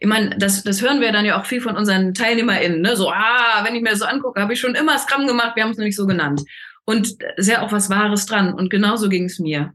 ich 0.00 0.08
meine, 0.08 0.30
das, 0.38 0.64
das 0.64 0.80
hören 0.80 1.02
wir 1.02 1.12
dann 1.12 1.26
ja 1.26 1.38
auch 1.38 1.44
viel 1.44 1.60
von 1.60 1.76
unseren 1.76 2.14
TeilnehmerInnen, 2.14 2.80
ne? 2.80 2.96
So, 2.96 3.10
ah, 3.10 3.62
wenn 3.64 3.74
ich 3.74 3.82
mir 3.82 3.90
das 3.90 3.98
so 3.98 4.06
angucke, 4.06 4.40
habe 4.40 4.54
ich 4.54 4.60
schon 4.60 4.74
immer 4.74 4.98
Scrum 4.98 5.26
gemacht, 5.26 5.56
wir 5.56 5.62
haben 5.62 5.72
es 5.72 5.76
nämlich 5.76 5.94
so 5.94 6.06
genannt. 6.06 6.42
Und 6.86 7.22
ist 7.36 7.48
ja 7.48 7.60
auch 7.60 7.70
was 7.70 7.90
Wahres 7.90 8.24
dran. 8.24 8.54
Und 8.54 8.70
genauso 8.70 9.10
ging 9.10 9.26
es 9.26 9.38
mir, 9.38 9.74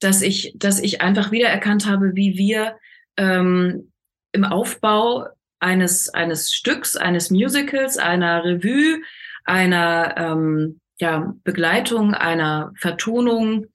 dass 0.00 0.22
ich, 0.22 0.54
dass 0.56 0.80
ich 0.80 1.02
einfach 1.02 1.30
wiedererkannt 1.30 1.86
habe, 1.86 2.12
wie 2.14 2.38
wir 2.38 2.78
ähm, 3.18 3.92
im 4.32 4.44
Aufbau 4.44 5.26
eines, 5.60 6.08
eines 6.08 6.52
Stücks, 6.52 6.96
eines 6.96 7.30
Musicals, 7.30 7.98
einer 7.98 8.44
Revue, 8.44 9.02
einer 9.44 10.14
ähm, 10.16 10.80
ja, 10.98 11.34
Begleitung, 11.44 12.14
einer 12.14 12.72
Vertonung, 12.78 13.66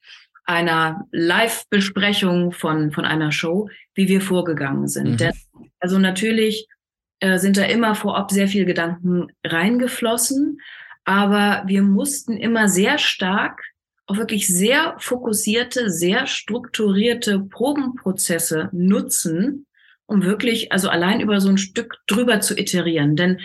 einer 0.45 1.05
Live-Besprechung 1.11 2.51
von, 2.51 2.91
von 2.91 3.05
einer 3.05 3.31
Show, 3.31 3.69
wie 3.93 4.07
wir 4.07 4.21
vorgegangen 4.21 4.87
sind. 4.87 5.11
Mhm. 5.11 5.17
Denn, 5.17 5.33
also 5.81 5.99
natürlich 5.99 6.67
äh, 7.19 7.37
sind 7.37 7.57
da 7.57 7.63
immer 7.63 7.95
vorab 7.95 8.31
sehr 8.31 8.47
viel 8.47 8.65
Gedanken 8.65 9.27
reingeflossen, 9.43 10.61
aber 11.03 11.63
wir 11.65 11.81
mussten 11.81 12.37
immer 12.37 12.69
sehr 12.69 12.97
stark 12.97 13.61
auch 14.11 14.17
wirklich 14.17 14.47
sehr 14.47 14.95
fokussierte, 14.99 15.89
sehr 15.89 16.27
strukturierte 16.27 17.39
Probenprozesse 17.39 18.69
nutzen, 18.73 19.65
um 20.05 20.23
wirklich, 20.23 20.71
also 20.71 20.89
allein 20.89 21.21
über 21.21 21.39
so 21.39 21.49
ein 21.49 21.57
Stück 21.57 21.95
drüber 22.07 22.41
zu 22.41 22.57
iterieren. 22.57 23.15
Denn 23.15 23.39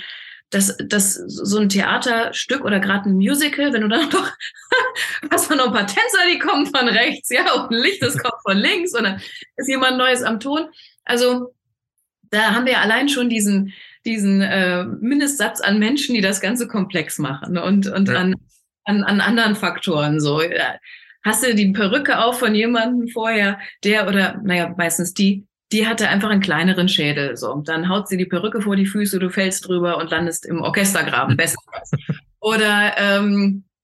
dass, 0.51 0.77
dass 0.77 1.15
so 1.15 1.59
ein 1.59 1.69
Theaterstück 1.69 2.65
oder 2.65 2.79
gerade 2.81 3.09
ein 3.09 3.17
Musical, 3.17 3.73
wenn 3.73 3.83
du 3.83 3.89
dann 3.89 4.09
noch 4.11 4.33
hast 5.31 5.51
du 5.51 5.57
noch 5.57 5.67
ein 5.67 5.73
paar 5.73 5.87
Tänzer, 5.87 6.27
die 6.33 6.39
kommen 6.39 6.67
von 6.67 6.89
rechts, 6.89 7.31
ja, 7.31 7.53
und 7.55 7.71
ein 7.71 7.83
Licht, 7.83 8.03
das 8.03 8.17
kommt 8.19 8.41
von 8.43 8.57
links 8.57 8.93
dann 8.93 9.21
ist 9.57 9.69
jemand 9.69 9.99
Neues 9.99 10.23
am 10.23 10.41
Ton. 10.41 10.69
Also 11.05 11.55
da 12.31 12.55
haben 12.55 12.67
wir 12.67 12.75
ja 12.75 12.81
allein 12.81 13.09
schon 13.09 13.29
diesen, 13.29 13.73
diesen 14.05 14.41
äh, 14.41 14.85
Mindestsatz 14.85 15.61
an 15.61 15.79
Menschen, 15.79 16.15
die 16.15 16.21
das 16.21 16.41
Ganze 16.41 16.69
komplex 16.69 17.19
machen 17.19 17.59
und, 17.59 17.87
und 17.87 18.09
ja. 18.09 18.17
an, 18.17 18.35
an, 18.85 19.05
an 19.05 19.21
anderen 19.21 19.57
Faktoren 19.57 20.21
so. 20.21 20.43
Ja. 20.43 20.77
Hast 21.25 21.45
du 21.45 21.55
die 21.55 21.73
Perücke 21.73 22.23
auf 22.23 22.39
von 22.39 22.55
jemandem 22.55 23.09
vorher, 23.09 23.59
der 23.83 24.07
oder, 24.07 24.41
naja, 24.45 24.73
meistens 24.77 25.13
die, 25.13 25.47
die 25.73 25.87
hatte 25.87 26.09
einfach 26.09 26.31
einen 26.31 26.41
kleineren 26.41 26.89
Schädel. 26.89 27.37
So, 27.37 27.63
dann 27.65 27.89
haut 27.89 28.09
sie 28.09 28.17
die 28.17 28.27
Perücke 28.27 28.63
vor 28.63 28.77
die 28.77 28.87
Füße, 28.87 29.19
du 29.19 29.31
fällst 29.31 29.67
drüber 29.67 29.99
und 29.99 30.11
landest 30.11 30.47
im 30.47 30.61
Orchestergraben, 30.61 31.37
bestenfalls. 31.37 31.91
Oder 32.41 32.95
ähm, 32.97 33.65
äh, 33.65 33.76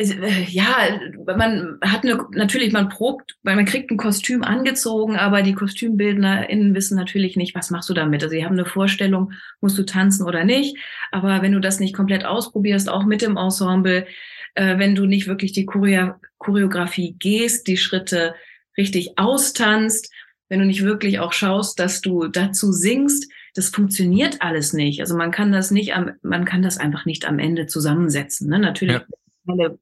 ja, 0.00 1.00
man 1.26 1.78
hat 1.82 2.04
eine, 2.04 2.24
natürlich, 2.32 2.72
man 2.72 2.88
probt, 2.88 3.36
weil 3.42 3.56
man 3.56 3.64
kriegt 3.64 3.90
ein 3.90 3.96
Kostüm 3.96 4.44
angezogen, 4.44 5.16
aber 5.16 5.42
die 5.42 5.54
KostümbildnerInnen 5.54 6.74
wissen 6.74 6.96
natürlich 6.96 7.36
nicht, 7.36 7.56
was 7.56 7.70
machst 7.70 7.88
du 7.88 7.94
damit. 7.94 8.22
Also 8.22 8.32
sie 8.32 8.44
haben 8.44 8.52
eine 8.52 8.64
Vorstellung, 8.64 9.32
musst 9.60 9.76
du 9.76 9.84
tanzen 9.84 10.24
oder 10.24 10.44
nicht. 10.44 10.76
Aber 11.10 11.42
wenn 11.42 11.52
du 11.52 11.60
das 11.60 11.80
nicht 11.80 11.96
komplett 11.96 12.24
ausprobierst, 12.24 12.88
auch 12.88 13.04
mit 13.04 13.22
dem 13.22 13.36
Ensemble, 13.36 14.06
äh, 14.54 14.78
wenn 14.78 14.94
du 14.94 15.06
nicht 15.06 15.26
wirklich 15.26 15.52
die 15.52 15.66
Choreo 15.66 16.14
Choreografie 16.38 17.16
gehst, 17.18 17.66
die 17.66 17.76
Schritte 17.76 18.36
richtig 18.76 19.18
austanzt, 19.18 20.12
wenn 20.48 20.60
du 20.60 20.66
nicht 20.66 20.84
wirklich 20.84 21.18
auch 21.18 21.32
schaust, 21.32 21.80
dass 21.80 22.00
du 22.00 22.28
dazu 22.28 22.70
singst, 22.70 23.28
das 23.54 23.70
funktioniert 23.70 24.40
alles 24.40 24.72
nicht. 24.72 25.00
Also 25.00 25.16
man 25.16 25.32
kann 25.32 25.50
das 25.50 25.72
nicht 25.72 25.94
am, 25.94 26.12
man 26.22 26.44
kann 26.44 26.62
das 26.62 26.78
einfach 26.78 27.04
nicht 27.04 27.26
am 27.26 27.40
Ende 27.40 27.66
zusammensetzen. 27.66 28.48
Ne? 28.48 28.60
Natürlich 28.60 28.94
ja. 28.94 29.04
alle 29.48 29.78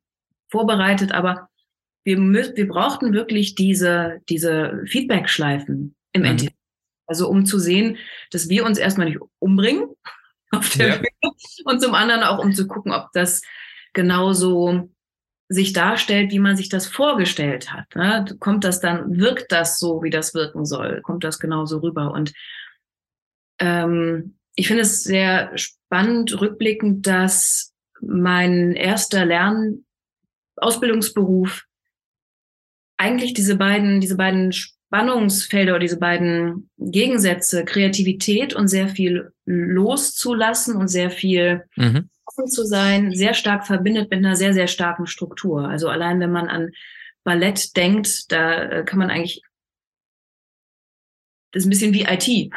vorbereitet, 0.56 1.12
aber 1.12 1.50
wir 2.04 2.16
wir 2.16 2.68
brauchten 2.68 3.12
wirklich 3.12 3.54
diese, 3.56 4.20
diese 4.30 4.82
Feedback-Schleifen 4.86 5.94
im 6.12 6.22
mhm. 6.22 6.26
Endeffekt. 6.26 6.56
Also 7.06 7.28
um 7.28 7.44
zu 7.44 7.58
sehen, 7.58 7.98
dass 8.30 8.48
wir 8.48 8.64
uns 8.64 8.78
erstmal 8.78 9.08
nicht 9.08 9.20
umbringen 9.38 9.88
auf 10.50 10.70
der 10.70 10.88
ja. 10.88 10.94
Bühne 10.96 11.34
und 11.64 11.82
zum 11.82 11.94
anderen 11.94 12.22
auch 12.22 12.42
um 12.42 12.54
zu 12.54 12.66
gucken, 12.66 12.92
ob 12.92 13.10
das 13.12 13.42
genauso 13.92 14.88
sich 15.48 15.74
darstellt, 15.74 16.32
wie 16.32 16.38
man 16.38 16.56
sich 16.56 16.70
das 16.70 16.86
vorgestellt 16.86 17.72
hat. 17.72 17.94
Ne? 17.94 18.24
Kommt 18.40 18.64
das 18.64 18.80
dann, 18.80 19.18
wirkt 19.18 19.52
das 19.52 19.78
so, 19.78 20.02
wie 20.02 20.10
das 20.10 20.34
wirken 20.34 20.64
soll? 20.64 21.02
Kommt 21.02 21.22
das 21.22 21.38
genauso 21.38 21.78
rüber? 21.78 22.12
Und 22.12 22.32
ähm, 23.60 24.38
ich 24.54 24.68
finde 24.68 24.82
es 24.82 25.04
sehr 25.04 25.56
spannend, 25.56 26.40
rückblickend, 26.40 27.06
dass 27.06 27.74
mein 28.00 28.72
erster 28.72 29.24
Lern 29.24 29.85
Ausbildungsberuf 30.56 31.64
eigentlich 32.98 33.34
diese 33.34 33.56
beiden, 33.56 34.00
diese 34.00 34.16
beiden 34.16 34.52
Spannungsfelder 34.52 35.72
oder 35.72 35.80
diese 35.80 35.98
beiden 35.98 36.70
Gegensätze, 36.78 37.64
Kreativität 37.64 38.54
und 38.54 38.68
sehr 38.68 38.88
viel 38.88 39.32
loszulassen 39.44 40.76
und 40.76 40.88
sehr 40.88 41.10
viel 41.10 41.64
mhm 41.76 42.08
offen 42.36 42.48
zu 42.48 42.64
sein, 42.64 43.12
sehr 43.12 43.34
stark 43.34 43.66
verbindet 43.66 44.10
mit 44.10 44.18
einer 44.18 44.36
sehr, 44.36 44.52
sehr 44.52 44.66
starken 44.66 45.06
Struktur. 45.06 45.68
Also 45.68 45.88
allein 45.88 46.20
wenn 46.20 46.32
man 46.32 46.48
an 46.48 46.70
Ballett 47.24 47.76
denkt, 47.76 48.30
da 48.30 48.62
äh, 48.62 48.84
kann 48.84 48.98
man 48.98 49.10
eigentlich, 49.10 49.42
das 51.52 51.62
ist 51.62 51.66
ein 51.66 51.70
bisschen 51.70 51.94
wie 51.94 52.04
IT. 52.04 52.28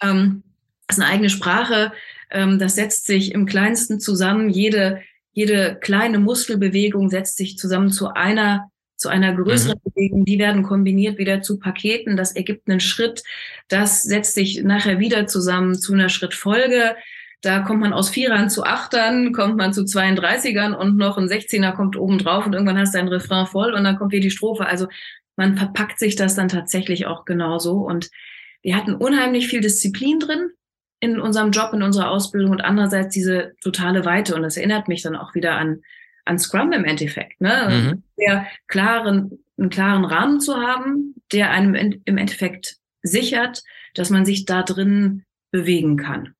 ähm, 0.00 0.42
das 0.86 0.98
ist 0.98 1.02
eine 1.02 1.12
eigene 1.12 1.30
Sprache, 1.30 1.92
ähm, 2.30 2.58
das 2.58 2.74
setzt 2.74 3.06
sich 3.06 3.32
im 3.32 3.46
kleinsten 3.46 4.00
zusammen. 4.00 4.48
Jede, 4.48 5.02
jede 5.32 5.78
kleine 5.80 6.18
Muskelbewegung 6.18 7.10
setzt 7.10 7.36
sich 7.36 7.56
zusammen 7.56 7.90
zu 7.90 8.08
einer 8.08 8.68
zu 8.96 9.08
einer 9.08 9.34
größeren 9.34 9.80
mhm. 9.84 9.90
Bewegung, 9.90 10.24
die 10.24 10.38
werden 10.38 10.62
kombiniert 10.62 11.18
wieder 11.18 11.42
zu 11.42 11.58
Paketen, 11.58 12.16
das 12.16 12.36
ergibt 12.36 12.70
einen 12.70 12.78
Schritt, 12.78 13.24
das 13.66 14.02
setzt 14.02 14.34
sich 14.34 14.62
nachher 14.62 15.00
wieder 15.00 15.26
zusammen 15.26 15.74
zu 15.74 15.92
einer 15.92 16.08
Schrittfolge, 16.08 16.94
da 17.42 17.58
kommt 17.58 17.80
man 17.80 17.92
aus 17.92 18.10
Vierern 18.10 18.48
zu 18.48 18.62
Achtern, 18.62 19.32
kommt 19.32 19.56
man 19.56 19.72
zu 19.72 19.82
32ern 19.82 20.72
und 20.72 20.96
noch 20.96 21.18
ein 21.18 21.26
16er 21.26 21.72
kommt 21.72 21.96
oben 21.96 22.18
drauf 22.18 22.46
und 22.46 22.52
irgendwann 22.52 22.78
hast 22.78 22.94
du 22.94 23.00
ein 23.00 23.08
Refrain 23.08 23.46
voll 23.46 23.74
und 23.74 23.82
dann 23.82 23.98
kommt 23.98 24.12
wieder 24.12 24.22
die 24.22 24.30
Strophe. 24.30 24.66
Also 24.66 24.86
man 25.34 25.56
verpackt 25.56 25.98
sich 25.98 26.14
das 26.14 26.36
dann 26.36 26.48
tatsächlich 26.48 27.06
auch 27.06 27.24
genauso. 27.24 27.78
Und 27.78 28.10
wir 28.62 28.76
hatten 28.76 28.94
unheimlich 28.94 29.48
viel 29.48 29.60
Disziplin 29.60 30.20
drin 30.20 30.50
in 31.02 31.20
unserem 31.20 31.50
Job, 31.50 31.72
in 31.72 31.82
unserer 31.82 32.10
Ausbildung 32.10 32.52
und 32.52 32.60
andererseits 32.60 33.12
diese 33.12 33.56
totale 33.60 34.04
Weite. 34.04 34.36
Und 34.36 34.42
das 34.42 34.56
erinnert 34.56 34.86
mich 34.86 35.02
dann 35.02 35.16
auch 35.16 35.34
wieder 35.34 35.56
an, 35.56 35.82
an 36.24 36.38
Scrum 36.38 36.70
im 36.70 36.84
Endeffekt. 36.84 37.40
Ne? 37.40 37.68
Mhm. 37.68 38.02
Der 38.16 38.46
klaren, 38.68 39.44
einen 39.58 39.68
klaren 39.68 40.04
Rahmen 40.04 40.38
zu 40.38 40.54
haben, 40.54 41.16
der 41.32 41.50
einem 41.50 41.74
im 41.74 42.16
Endeffekt 42.16 42.76
sichert, 43.02 43.64
dass 43.94 44.10
man 44.10 44.24
sich 44.24 44.44
da 44.44 44.62
drin 44.62 45.24
bewegen 45.50 45.96
kann. 45.96 46.36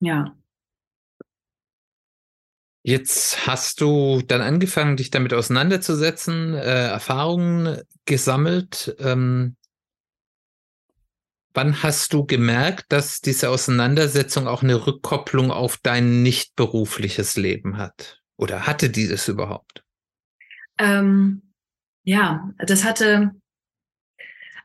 Ja. 0.00 0.36
Jetzt 2.82 3.46
hast 3.46 3.80
du 3.80 4.20
dann 4.26 4.42
angefangen, 4.42 4.98
dich 4.98 5.10
damit 5.10 5.32
auseinanderzusetzen, 5.32 6.52
äh, 6.52 6.88
Erfahrungen 6.88 7.80
gesammelt. 8.04 8.94
Ähm, 9.00 9.56
wann 11.56 11.82
hast 11.82 12.12
du 12.12 12.24
gemerkt, 12.24 12.86
dass 12.90 13.20
diese 13.20 13.50
Auseinandersetzung 13.50 14.46
auch 14.46 14.62
eine 14.62 14.86
Rückkopplung 14.86 15.50
auf 15.50 15.78
dein 15.82 16.22
nicht 16.22 16.54
berufliches 16.56 17.36
Leben 17.36 17.78
hat? 17.78 18.22
Oder 18.36 18.66
hatte 18.66 18.90
dieses 18.90 19.28
überhaupt? 19.28 19.82
Ähm, 20.78 21.42
ja, 22.04 22.50
das 22.58 22.84
hatte 22.84 23.32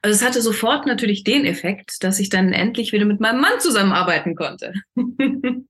also 0.01 0.15
es 0.15 0.27
hatte 0.27 0.41
sofort 0.41 0.87
natürlich 0.87 1.23
den 1.23 1.45
Effekt, 1.45 2.03
dass 2.03 2.19
ich 2.19 2.29
dann 2.29 2.53
endlich 2.53 2.91
wieder 2.91 3.05
mit 3.05 3.19
meinem 3.19 3.39
Mann 3.39 3.59
zusammenarbeiten 3.59 4.35
konnte. 4.35 4.73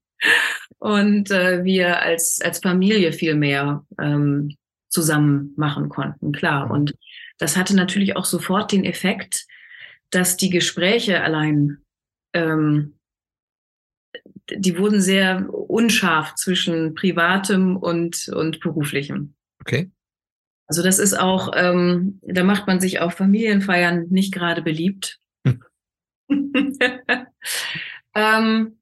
und 0.80 1.32
äh, 1.32 1.64
wir 1.66 2.02
als, 2.02 2.40
als 2.42 2.60
Familie 2.60 3.12
viel 3.12 3.36
mehr 3.36 3.86
ähm, 4.00 4.56
zusammen 4.88 5.54
machen 5.58 5.90
konnten, 5.90 6.32
klar. 6.32 6.72
Und 6.72 6.96
das 7.40 7.58
hatte 7.58 7.76
natürlich 7.76 8.16
auch 8.16 8.26
sofort 8.26 8.72
den 8.72 8.86
Effekt, 8.86 9.46
dass 10.12 10.38
die 10.38 10.50
Gespräche 10.50 11.22
allein, 11.22 11.82
ähm, 12.34 12.98
die 14.54 14.78
wurden 14.78 15.02
sehr 15.02 15.50
unscharf 15.50 16.36
zwischen 16.36 16.94
privatem 16.94 17.78
und, 17.78 18.30
und 18.30 18.60
beruflichem. 18.60 19.34
Okay. 19.62 19.90
Also 20.68 20.84
das 20.84 21.00
ist 21.00 21.20
auch, 21.20 21.52
ähm, 21.56 22.20
da 22.22 22.44
macht 22.44 22.68
man 22.68 22.80
sich 22.80 23.00
auf 23.00 23.14
Familienfeiern 23.14 24.08
nicht 24.10 24.34
gerade 24.34 24.62
beliebt. 24.62 25.20
Hm. 25.46 25.62
ähm, 28.16 28.78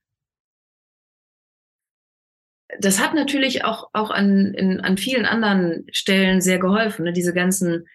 das 2.80 3.00
hat 3.00 3.14
natürlich 3.14 3.64
auch, 3.66 3.90
auch 3.94 4.12
an, 4.12 4.54
in, 4.54 4.80
an 4.82 4.98
vielen 4.98 5.26
anderen 5.26 5.86
Stellen 5.92 6.42
sehr 6.42 6.60
geholfen, 6.60 7.06
ne? 7.06 7.14
diese 7.14 7.34
ganzen 7.34 7.88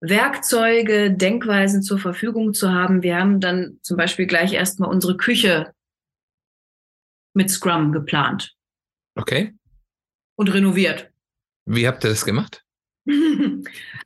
Werkzeuge, 0.00 1.10
Denkweisen 1.10 1.82
zur 1.82 1.98
Verfügung 1.98 2.54
zu 2.54 2.72
haben. 2.72 3.02
Wir 3.02 3.16
haben 3.16 3.40
dann 3.40 3.78
zum 3.82 3.96
Beispiel 3.96 4.26
gleich 4.26 4.52
erstmal 4.52 4.90
unsere 4.90 5.16
Küche 5.16 5.72
mit 7.34 7.50
Scrum 7.50 7.92
geplant. 7.92 8.54
Okay. 9.14 9.54
Und 10.36 10.52
renoviert. 10.52 11.10
Wie 11.66 11.86
habt 11.86 12.04
ihr 12.04 12.10
das 12.10 12.24
gemacht? 12.24 12.64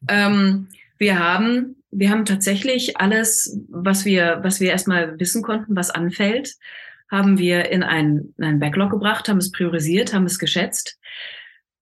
ähm, 0.09 0.69
wir 0.99 1.19
haben, 1.19 1.83
wir 1.91 2.11
haben 2.11 2.25
tatsächlich 2.25 2.97
alles, 2.97 3.59
was 3.69 4.05
wir, 4.05 4.41
was 4.43 4.61
wir 4.61 4.71
erstmal 4.71 5.19
wissen 5.21 5.43
konnten, 5.43 5.77
was 5.77 5.91
anfällt, 5.91 6.55
haben 7.11 7.39
wir 7.39 7.71
in 7.71 7.83
einen, 7.83 8.35
in 8.39 8.45
einen 8.45 8.61
Backlog 8.61 8.91
gebracht, 8.91 9.29
haben 9.29 9.39
es 9.39 9.53
priorisiert, 9.53 10.15
haben 10.15 10.25
es 10.25 10.39
geschätzt. 10.39 10.99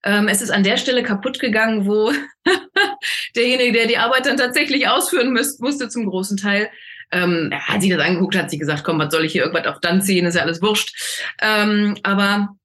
Ähm, 0.02 0.28
es 0.28 0.40
ist 0.40 0.50
an 0.50 0.62
der 0.62 0.76
Stelle 0.76 1.02
kaputt 1.02 1.38
gegangen, 1.40 1.86
wo 1.86 2.12
derjenige, 3.36 3.72
der 3.72 3.86
die 3.86 3.98
Arbeit 3.98 4.26
dann 4.26 4.36
tatsächlich 4.36 4.88
ausführen 4.88 5.32
müsst, 5.32 5.60
musste 5.60 5.88
zum 5.88 6.06
großen 6.06 6.36
Teil, 6.36 6.70
ähm, 7.12 7.52
hat 7.52 7.82
sich 7.82 7.90
das 7.90 8.00
angeguckt, 8.00 8.36
hat 8.36 8.50
sich 8.50 8.60
gesagt, 8.60 8.84
komm, 8.84 8.98
was 8.98 9.12
soll 9.12 9.24
ich 9.24 9.32
hier 9.32 9.42
irgendwas 9.42 9.66
auf 9.66 9.80
dann 9.80 10.02
ziehen, 10.02 10.26
ist 10.26 10.36
ja 10.36 10.42
alles 10.42 10.62
wurscht. 10.62 10.94
Ähm, 11.40 11.96
aber 12.02 12.56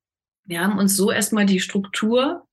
wir 0.46 0.62
haben 0.62 0.78
uns 0.78 0.96
so 0.96 1.12
erstmal 1.12 1.46
die 1.46 1.60
Struktur 1.60 2.46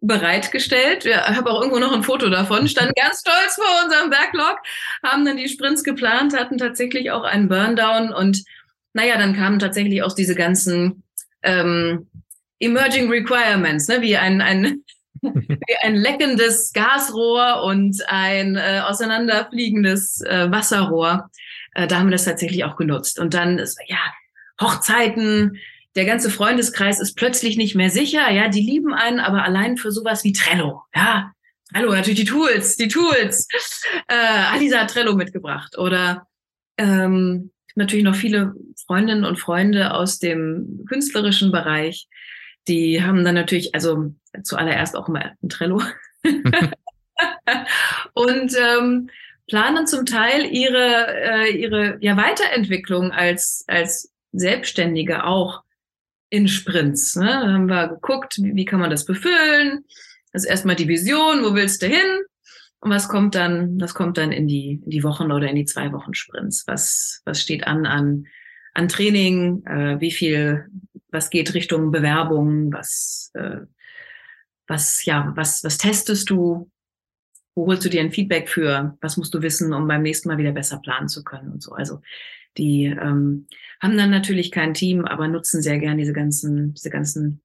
bereitgestellt. 0.00 1.06
Ich 1.06 1.16
habe 1.16 1.50
auch 1.50 1.60
irgendwo 1.60 1.80
noch 1.80 1.92
ein 1.92 2.02
Foto 2.02 2.28
davon, 2.28 2.68
standen 2.68 2.92
ganz 3.00 3.20
stolz 3.20 3.56
vor 3.56 3.84
unserem 3.84 4.10
Backlog, 4.10 4.58
haben 5.02 5.24
dann 5.24 5.36
die 5.36 5.48
Sprints 5.48 5.82
geplant, 5.82 6.36
hatten 6.36 6.58
tatsächlich 6.58 7.10
auch 7.10 7.24
einen 7.24 7.48
Burndown 7.48 8.12
und 8.12 8.44
naja, 8.92 9.18
dann 9.18 9.34
kamen 9.34 9.58
tatsächlich 9.58 10.02
auch 10.02 10.14
diese 10.14 10.34
ganzen 10.34 11.02
ähm, 11.42 12.08
Emerging 12.60 13.08
Requirements, 13.08 13.88
ne, 13.88 14.00
wie 14.00 14.16
ein, 14.16 14.40
ein, 14.40 14.84
wie 15.22 15.76
ein 15.82 15.96
leckendes 15.96 16.72
Gasrohr 16.72 17.62
und 17.64 17.96
ein 18.08 18.56
äh, 18.56 18.82
auseinanderfliegendes 18.84 20.22
äh, 20.22 20.50
Wasserrohr. 20.50 21.30
Äh, 21.74 21.86
da 21.86 21.98
haben 21.98 22.06
wir 22.06 22.12
das 22.12 22.24
tatsächlich 22.24 22.64
auch 22.64 22.76
genutzt. 22.76 23.18
Und 23.18 23.34
dann, 23.34 23.58
ja, 23.86 23.98
Hochzeiten, 24.60 25.58
der 25.96 26.04
ganze 26.04 26.30
Freundeskreis 26.30 27.00
ist 27.00 27.16
plötzlich 27.16 27.56
nicht 27.56 27.74
mehr 27.74 27.90
sicher. 27.90 28.30
Ja, 28.30 28.48
die 28.48 28.60
lieben 28.60 28.94
einen, 28.94 29.20
aber 29.20 29.44
allein 29.44 29.76
für 29.76 29.90
sowas 29.90 30.24
wie 30.24 30.32
Trello. 30.32 30.82
Ja, 30.94 31.32
Trello, 31.72 31.92
natürlich 31.92 32.20
die 32.20 32.24
Tools, 32.24 32.76
die 32.76 32.88
Tools. 32.88 33.48
Äh, 34.08 34.14
Alisa 34.14 34.80
hat 34.80 34.90
Trello 34.90 35.14
mitgebracht. 35.14 35.76
Oder 35.76 36.26
ähm, 36.76 37.50
natürlich 37.74 38.04
noch 38.04 38.14
viele 38.14 38.54
Freundinnen 38.86 39.24
und 39.24 39.38
Freunde 39.38 39.92
aus 39.92 40.18
dem 40.18 40.84
künstlerischen 40.88 41.52
Bereich, 41.52 42.06
die 42.68 43.02
haben 43.02 43.24
dann 43.24 43.34
natürlich, 43.34 43.74
also 43.74 44.12
zuallererst 44.42 44.96
auch 44.96 45.08
immer 45.08 45.32
ein 45.42 45.48
Trello. 45.48 45.82
und 48.14 48.54
ähm, 48.56 49.10
planen 49.48 49.86
zum 49.86 50.06
Teil 50.06 50.44
ihre, 50.44 51.06
äh, 51.08 51.50
ihre 51.50 51.98
ja, 52.00 52.16
Weiterentwicklung 52.16 53.10
als, 53.10 53.64
als 53.66 54.12
Selbstständige 54.32 55.24
auch 55.24 55.62
in 56.30 56.48
Sprints. 56.48 57.16
Ne? 57.16 57.26
Da 57.26 57.52
haben 57.52 57.66
wir 57.66 57.88
geguckt, 57.88 58.38
wie, 58.42 58.54
wie 58.54 58.64
kann 58.64 58.80
man 58.80 58.90
das 58.90 59.04
befüllen. 59.04 59.84
Das 60.32 60.44
ist 60.44 60.50
erstmal 60.50 60.76
die 60.76 60.88
Vision, 60.88 61.42
wo 61.42 61.54
willst 61.54 61.82
du 61.82 61.86
hin? 61.86 62.20
Und 62.80 62.90
was 62.90 63.08
kommt 63.08 63.34
dann, 63.34 63.80
was 63.80 63.94
kommt 63.94 64.18
dann 64.18 64.30
in 64.30 64.46
die, 64.46 64.80
in 64.84 64.90
die 64.90 65.02
Wochen 65.02 65.32
oder 65.32 65.48
in 65.48 65.56
die 65.56 65.64
zwei 65.64 65.92
Wochen 65.92 66.14
Sprints? 66.14 66.64
Was, 66.66 67.22
was 67.24 67.42
steht 67.42 67.66
an 67.66 67.86
an, 67.86 68.26
an 68.74 68.88
Training? 68.88 69.64
Äh, 69.66 70.00
wie 70.00 70.12
viel, 70.12 70.66
was 71.10 71.30
geht 71.30 71.54
Richtung 71.54 71.90
Bewerbung? 71.90 72.72
Was, 72.72 73.30
äh, 73.34 73.60
was, 74.66 75.04
ja, 75.04 75.32
was, 75.36 75.64
was 75.64 75.78
testest 75.78 76.30
du? 76.30 76.70
Wo 77.54 77.66
holst 77.66 77.84
du 77.84 77.88
dir 77.88 78.00
ein 78.00 78.12
Feedback 78.12 78.48
für? 78.48 78.96
Was 79.00 79.16
musst 79.16 79.34
du 79.34 79.42
wissen, 79.42 79.72
um 79.72 79.88
beim 79.88 80.02
nächsten 80.02 80.28
Mal 80.28 80.38
wieder 80.38 80.52
besser 80.52 80.78
planen 80.78 81.08
zu 81.08 81.24
können 81.24 81.52
und 81.52 81.62
so? 81.62 81.72
Also, 81.72 82.00
die 82.56 82.84
ähm, 82.84 83.46
haben 83.80 83.96
dann 83.96 84.10
natürlich 84.10 84.50
kein 84.50 84.74
Team, 84.74 85.04
aber 85.04 85.28
nutzen 85.28 85.62
sehr 85.62 85.78
gern 85.78 85.98
diese 85.98 86.12
ganzen, 86.12 86.74
diese 86.74 86.90
ganzen 86.90 87.42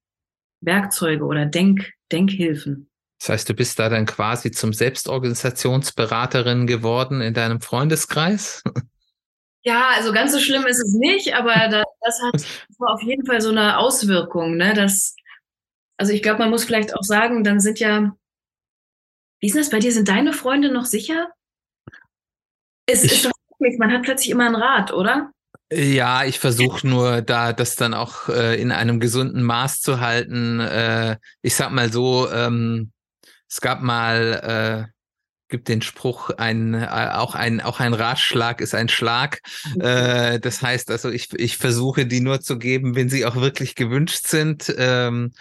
Werkzeuge 0.61 1.25
oder 1.25 1.45
Denk, 1.45 1.93
Denkhilfen. 2.11 2.89
Das 3.19 3.29
heißt, 3.29 3.49
du 3.49 3.53
bist 3.53 3.79
da 3.79 3.89
dann 3.89 4.05
quasi 4.05 4.51
zum 4.51 4.73
Selbstorganisationsberaterin 4.73 6.67
geworden 6.67 7.21
in 7.21 7.33
deinem 7.33 7.61
Freundeskreis? 7.61 8.63
Ja, 9.63 9.91
also 9.95 10.11
ganz 10.11 10.33
so 10.33 10.39
schlimm 10.39 10.65
ist 10.65 10.83
es 10.83 10.93
nicht, 10.93 11.35
aber 11.35 11.53
das, 11.69 11.85
das 12.01 12.21
hat 12.21 12.45
auf 12.79 13.01
jeden 13.01 13.25
Fall 13.25 13.41
so 13.41 13.49
eine 13.49 13.77
Auswirkung, 13.77 14.57
ne? 14.57 14.73
Das, 14.73 15.15
also 15.97 16.11
ich 16.11 16.21
glaube, 16.21 16.39
man 16.39 16.49
muss 16.49 16.65
vielleicht 16.65 16.95
auch 16.95 17.03
sagen, 17.03 17.43
dann 17.43 17.59
sind 17.59 17.79
ja, 17.79 18.15
wie 19.39 19.47
ist 19.47 19.57
das 19.57 19.69
bei 19.69 19.79
dir? 19.79 19.91
Sind 19.91 20.09
deine 20.09 20.33
Freunde 20.33 20.71
noch 20.71 20.85
sicher? 20.85 21.29
Es 22.85 23.03
ich, 23.03 23.13
ist 23.13 23.25
doch 23.25 23.31
wirklich, 23.57 23.79
man 23.79 23.91
hat 23.91 24.03
plötzlich 24.03 24.29
immer 24.29 24.47
ein 24.47 24.55
Rat, 24.55 24.91
oder? 24.91 25.31
Ja, 25.71 26.25
ich 26.25 26.39
versuche 26.39 26.87
nur 26.87 27.21
da 27.21 27.53
das 27.53 27.75
dann 27.75 27.93
auch 27.93 28.29
äh, 28.29 28.61
in 28.61 28.71
einem 28.71 28.99
gesunden 28.99 29.43
Maß 29.43 29.81
zu 29.81 30.01
halten. 30.01 30.59
Äh, 30.59 31.17
ich 31.41 31.55
sag 31.55 31.71
mal 31.71 31.91
so, 31.91 32.29
ähm, 32.31 32.91
es 33.49 33.61
gab 33.61 33.81
mal, 33.81 34.89
äh, 34.89 34.92
gibt 35.53 35.67
den 35.67 35.83
Spruch, 35.83 36.31
ein, 36.31 36.73
äh, 36.73 36.87
auch, 37.13 37.35
ein, 37.35 37.61
auch 37.61 37.79
ein 37.79 37.93
Ratschlag 37.93 38.59
ist 38.59 38.73
ein 38.73 38.89
Schlag. 38.89 39.39
Mhm. 39.75 39.81
Äh, 39.81 40.39
das 40.39 40.63
heißt 40.63 40.89
also, 40.89 41.11
ich, 41.11 41.31
ich 41.33 41.57
versuche 41.57 42.07
die 42.07 42.21
nur 42.21 42.41
zu 42.41 42.57
geben, 42.57 42.95
wenn 42.95 43.07
sie 43.07 43.23
auch 43.23 43.35
wirklich 43.35 43.75
gewünscht 43.75 44.25
sind. 44.25 44.73
Ähm, 44.79 45.31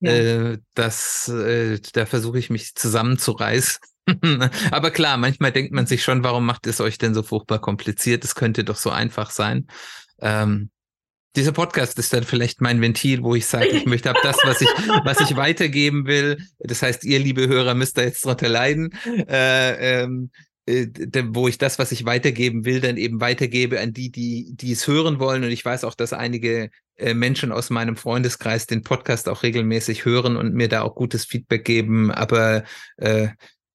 ja. 0.00 0.12
äh, 0.12 0.58
das, 0.74 1.26
äh, 1.28 1.80
da 1.94 2.04
versuche 2.04 2.38
ich 2.38 2.50
mich 2.50 2.74
zusammenzureißen. 2.74 3.78
Aber 4.70 4.90
klar, 4.90 5.16
manchmal 5.16 5.52
denkt 5.52 5.72
man 5.72 5.86
sich 5.86 6.04
schon, 6.04 6.22
warum 6.22 6.44
macht 6.44 6.66
es 6.66 6.82
euch 6.82 6.98
denn 6.98 7.14
so 7.14 7.22
furchtbar 7.22 7.58
kompliziert? 7.58 8.24
Es 8.24 8.34
könnte 8.34 8.64
doch 8.64 8.76
so 8.76 8.90
einfach 8.90 9.30
sein. 9.30 9.68
Ähm, 10.20 10.68
dieser 11.36 11.52
Podcast 11.52 11.98
ist 11.98 12.12
dann 12.12 12.24
vielleicht 12.24 12.60
mein 12.60 12.80
Ventil, 12.80 13.22
wo 13.22 13.34
ich 13.34 13.46
sage, 13.46 13.68
ich 13.68 13.86
möchte 13.86 14.10
ab 14.10 14.18
das, 14.22 14.36
was 14.44 14.60
ich, 14.60 14.68
was 15.04 15.20
ich 15.20 15.36
weitergeben 15.36 16.06
will. 16.06 16.38
Das 16.58 16.82
heißt, 16.82 17.04
ihr, 17.04 17.18
liebe 17.18 17.48
Hörer, 17.48 17.74
müsst 17.74 17.96
da 17.96 18.02
jetzt 18.02 18.24
drunter 18.24 18.48
leiden. 18.48 18.94
Äh, 19.28 20.02
ähm, 20.02 20.30
äh, 20.66 20.86
wo 21.28 21.48
ich 21.48 21.58
das, 21.58 21.78
was 21.78 21.90
ich 21.90 22.04
weitergeben 22.04 22.64
will, 22.64 22.80
dann 22.80 22.96
eben 22.96 23.20
weitergebe 23.20 23.80
an 23.80 23.92
die, 23.92 24.10
die, 24.10 24.54
die 24.54 24.72
es 24.72 24.86
hören 24.86 25.18
wollen. 25.18 25.42
Und 25.42 25.50
ich 25.50 25.64
weiß 25.64 25.84
auch, 25.84 25.94
dass 25.94 26.12
einige 26.12 26.70
äh, 26.96 27.14
Menschen 27.14 27.50
aus 27.50 27.70
meinem 27.70 27.96
Freundeskreis 27.96 28.66
den 28.66 28.82
Podcast 28.82 29.28
auch 29.28 29.42
regelmäßig 29.42 30.04
hören 30.04 30.36
und 30.36 30.54
mir 30.54 30.68
da 30.68 30.82
auch 30.82 30.94
gutes 30.94 31.24
Feedback 31.24 31.64
geben. 31.64 32.12
Aber 32.12 32.64
äh, 32.96 33.28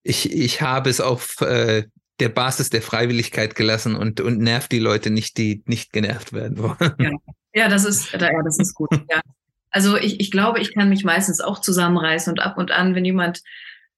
ich, 0.04 0.32
ich 0.32 0.62
habe 0.62 0.89
es 0.89 1.02
auf 1.02 1.41
äh, 1.41 1.84
der 2.20 2.30
Basis 2.30 2.70
der 2.70 2.82
Freiwilligkeit 2.82 3.56
gelassen 3.56 3.96
und, 3.96 4.22
und 4.22 4.39
nervt 4.39 4.72
die 4.72 4.80
Leute 4.80 5.10
nicht, 5.10 5.38
die 5.38 5.63
nicht 5.65 5.91
genervt 5.91 6.34
werden 6.34 6.58
wollen. 6.58 6.93
Ja. 7.00 7.12
Ja, 7.58 7.67
das 7.70 7.86
ist, 7.86 8.12
ja, 8.12 8.43
das 8.43 8.60
ist 8.60 8.76
gut. 8.76 8.89
Ja. 9.10 9.20
Also 9.72 9.98
ich, 9.98 10.20
ich 10.20 10.30
glaube, 10.30 10.60
ich 10.60 10.76
kann 10.76 10.89
mich 10.89 11.04
meistens 11.04 11.41
auch 11.41 11.60
zusammenreißen 11.60 12.32
und 12.32 12.39
ab 12.39 12.58
und 12.58 12.72
an, 12.72 12.93
wenn 12.93 13.04
jemand 13.04 13.41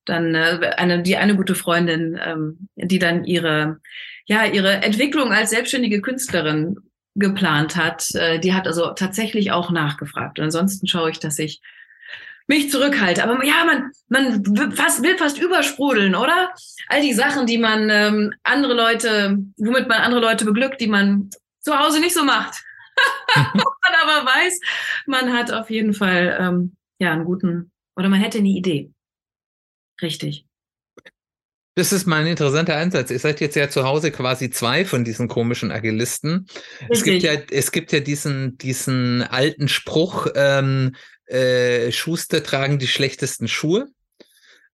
dann 0.06 0.34
äh, 0.34 0.72
eine, 0.78 1.04
die 1.04 1.18
eine 1.18 1.36
gute 1.36 1.56
Freundin, 1.56 2.18
ähm, 2.24 2.70
die 2.76 3.00
dann 3.00 3.26
ihre, 3.26 3.82
ja, 4.26 4.46
ihre 4.46 4.82
Entwicklung 4.82 5.34
als 5.34 5.50
selbstständige 5.50 6.02
Künstlerin 6.02 6.78
geplant 7.16 7.76
hat, 7.76 8.16
äh, 8.16 8.40
die 8.40 8.54
hat 8.54 8.66
also 8.66 8.92
tatsächlich 8.94 9.52
auch 9.52 9.72
nachgefragt. 9.72 10.40
Und 10.40 10.46
ansonsten 10.46 10.88
schaue 10.88 11.12
ich, 11.12 11.20
dass 11.20 11.38
ich 11.38 11.60
mich 12.48 12.72
zurückhalte. 12.72 13.24
Aber 13.26 13.44
ja, 13.44 13.66
man, 13.66 13.92
man 14.08 14.72
fast, 14.74 15.04
will 15.04 15.18
fast 15.18 15.38
übersprudeln, 15.38 16.16
oder? 16.16 16.50
All 16.88 17.02
die 17.02 17.14
Sachen, 17.14 17.46
die 17.46 17.58
man 17.58 17.90
ähm, 17.90 18.34
andere 18.44 18.74
Leute, 18.74 19.38
womit 19.58 19.90
man 19.90 20.02
andere 20.02 20.22
Leute 20.22 20.46
beglückt, 20.46 20.80
die 20.80 20.88
man 20.88 21.30
zu 21.60 21.78
Hause 21.78 22.00
nicht 22.00 22.16
so 22.16 22.24
macht. 22.24 22.64
man 23.36 23.96
aber 24.04 24.26
weiß, 24.26 24.60
man 25.08 25.34
hat 25.34 25.52
auf 25.52 25.70
jeden 25.70 25.94
Fall 25.94 26.38
ähm, 26.40 26.76
ja 27.00 27.12
einen 27.12 27.26
guten 27.26 27.72
oder 27.96 28.10
man 28.10 28.20
hätte 28.20 28.40
eine 28.40 28.50
Idee. 28.50 28.92
Richtig. 30.02 30.46
Das 31.76 31.94
ist 31.94 32.08
mal 32.08 32.22
ein 32.22 32.28
interessanter 32.28 32.76
Ansatz. 32.76 33.10
Ihr 33.10 33.20
seid 33.20 33.40
jetzt 33.40 33.56
ja 33.56 33.70
zu 33.70 33.86
Hause 33.86 34.12
quasi 34.12 34.50
zwei 34.50 34.84
von 34.84 35.06
diesen 35.06 35.28
komischen 35.28 35.72
Agilisten. 35.72 36.48
Es 36.90 37.04
gibt 37.04 37.24
ja, 37.24 37.34
es 37.52 37.72
gibt 37.72 37.94
ja 37.94 38.02
diesen, 38.02 38.58
diesen 38.58 39.22
alten 39.22 39.70
Spruch, 39.70 40.28
ähm, 40.36 40.96
äh, 41.26 41.92
Schuster 41.92 42.44
tragen 42.44 42.80
die 42.80 42.88
schlechtesten 42.88 43.48
Schuhe. 43.48 43.88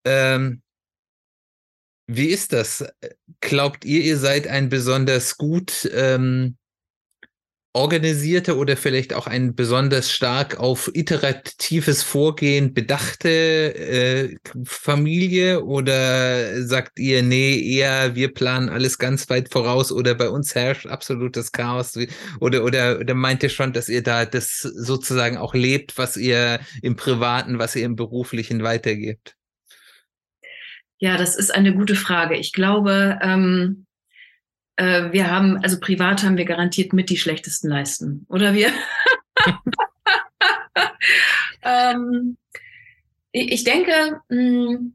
Ähm, 0.06 0.62
wie 2.08 2.28
ist 2.28 2.54
das? 2.54 2.86
Glaubt 3.42 3.86
ihr, 3.86 4.02
ihr 4.02 4.18
seid 4.18 4.48
ein 4.48 4.70
besonders 4.70 5.38
gut 5.38 5.90
ähm, 5.94 6.58
organisierte 7.74 8.56
oder 8.56 8.78
vielleicht 8.78 9.14
auch 9.14 9.26
ein 9.26 9.56
besonders 9.56 10.12
stark 10.12 10.60
auf 10.60 10.92
iteratives 10.94 12.04
Vorgehen 12.04 12.76
bedachte 12.76 13.30
äh, 13.30 14.38
Familie 14.64 15.64
oder 15.64 16.62
sagt 16.64 17.00
ihr, 17.00 17.24
nee, 17.24 17.60
eher 17.60 18.14
wir 18.14 18.32
planen 18.32 18.70
alles 18.70 19.00
ganz 19.00 19.28
weit 19.32 19.52
voraus 19.52 19.92
oder 19.92 20.14
bei 20.14 20.30
uns 20.30 20.54
herrscht 20.54 20.86
absolutes 20.86 21.52
Chaos 21.52 21.98
oder, 22.40 22.64
oder, 22.64 23.00
oder 23.00 23.16
meint 23.16 23.42
ihr 23.42 23.50
schon, 23.50 23.74
dass 23.74 23.90
ihr 23.90 24.04
da 24.04 24.26
das 24.26 24.60
sozusagen 24.60 25.38
auch 25.38 25.56
lebt, 25.56 25.98
was 25.98 26.16
ihr 26.16 26.60
im 26.84 26.96
Privaten, 26.96 27.58
was 27.58 27.76
ihr 27.76 27.86
im 27.86 27.96
Beruflichen 27.96 28.62
weitergebt? 28.62 29.36
Ja, 31.00 31.18
das 31.18 31.36
ist 31.36 31.54
eine 31.54 31.74
gute 31.74 31.96
Frage. 31.96 32.38
Ich 32.38 32.54
glaube, 32.54 33.20
ähm, 33.22 33.83
äh, 34.76 35.12
wir 35.12 35.30
haben, 35.30 35.58
also 35.58 35.80
privat 35.80 36.24
haben 36.24 36.38
wir 36.38 36.46
garantiert 36.46 36.94
mit 36.94 37.10
die 37.10 37.18
schlechtesten 37.18 37.70
Leisten. 37.70 38.26
Oder 38.30 38.54
wir? 38.54 38.70
ähm, 41.64 42.38
ich 43.32 43.64
denke, 43.64 44.22
mh, 44.30 44.38
hm, 44.38 44.94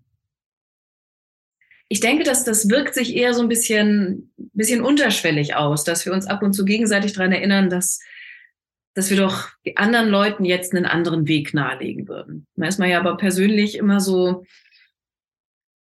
ich 1.91 2.01
denke, 2.01 2.23
dass 2.23 2.45
das 2.45 2.69
wirkt 2.69 2.95
sich 2.95 3.17
eher 3.17 3.33
so 3.33 3.41
ein 3.41 3.49
bisschen, 3.49 4.31
bisschen 4.53 4.83
unterschwellig 4.83 5.55
aus, 5.55 5.85
dass 5.85 6.05
wir 6.05 6.13
uns 6.13 6.27
ab 6.27 6.43
und 6.43 6.53
zu 6.53 6.67
gegenseitig 6.67 7.15
daran 7.15 7.33
erinnern, 7.33 7.71
dass, 7.71 8.01
dass 8.95 9.09
wir 9.09 9.17
doch 9.17 9.49
anderen 9.77 10.09
Leuten 10.09 10.45
jetzt 10.45 10.75
einen 10.75 10.85
anderen 10.85 11.27
Weg 11.29 11.55
nahelegen 11.55 12.07
würden. 12.07 12.47
Da 12.57 12.67
ist 12.67 12.79
man 12.79 12.91
ja 12.91 13.01
aber 13.01 13.17
persönlich 13.17 13.77
immer 13.77 14.01
so 14.01 14.45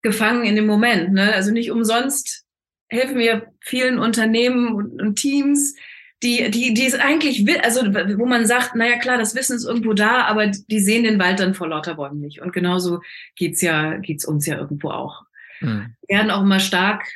gefangen 0.01 0.45
in 0.45 0.57
dem 0.57 0.67
Moment. 0.67 1.13
Ne? 1.13 1.35
Also 1.35 1.51
nicht 1.51 1.71
umsonst 1.71 2.48
helfen 2.89 3.19
wir 3.19 3.53
vielen 3.61 3.99
Unternehmen 3.99 4.75
und, 4.75 5.01
und 5.01 5.17
Teams, 5.17 5.75
die, 6.23 6.51
die, 6.51 6.75
die 6.75 6.87
es 6.87 6.95
eigentlich 6.95 7.47
will, 7.47 7.59
also 7.59 7.83
wo 8.19 8.27
man 8.27 8.47
sagt, 8.47 8.75
naja 8.75 8.99
klar, 8.99 9.19
das 9.19 9.37
Wissen 9.37 9.57
ist 9.57 9.65
irgendwo 9.65 9.93
da, 9.93 10.25
aber 10.25 10.49
die 10.49 10.81
sehen 10.81 11.05
den 11.05 11.19
Wald 11.21 11.39
dann 11.39 11.55
vor 11.55 11.69
lauter 11.69 11.95
Bäumen 11.95 12.21
nicht. 12.21 12.41
Und 12.41 12.53
genauso 12.53 13.01
geht's 13.37 13.63
ja, 13.63 13.97
geht's 13.99 14.25
uns 14.25 14.45
ja 14.47 14.59
irgendwo 14.59 14.91
auch. 14.91 15.23
Hm. 15.61 15.95
Wir 16.07 16.19
werden 16.19 16.31
auch 16.31 16.43
immer 16.43 16.59
stark 16.59 17.07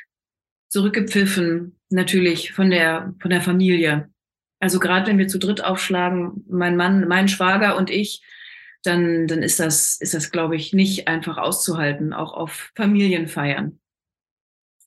zurückgepfiffen, 0.69 1.77
natürlich 1.89 2.53
von 2.53 2.69
der, 2.69 3.13
von 3.19 3.29
der 3.29 3.41
Familie. 3.41 4.09
Also 4.59 4.79
gerade 4.79 5.07
wenn 5.07 5.17
wir 5.17 5.27
zu 5.27 5.37
dritt 5.37 5.63
aufschlagen, 5.63 6.45
mein 6.47 6.77
Mann, 6.77 7.07
mein 7.07 7.27
Schwager 7.27 7.75
und 7.75 7.89
ich, 7.89 8.23
dann, 8.83 9.27
dann 9.27 9.43
ist 9.43 9.59
das, 9.59 9.97
ist 9.99 10.13
das, 10.13 10.31
glaube 10.31 10.55
ich, 10.55 10.73
nicht 10.73 11.07
einfach 11.07 11.37
auszuhalten, 11.37 12.13
auch 12.13 12.33
auf 12.33 12.71
Familienfeiern. 12.75 13.79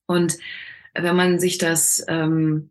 Und 0.06 0.36
wenn 0.98 1.16
man 1.16 1.38
sich 1.38 1.58
das, 1.58 2.04
ähm, 2.08 2.70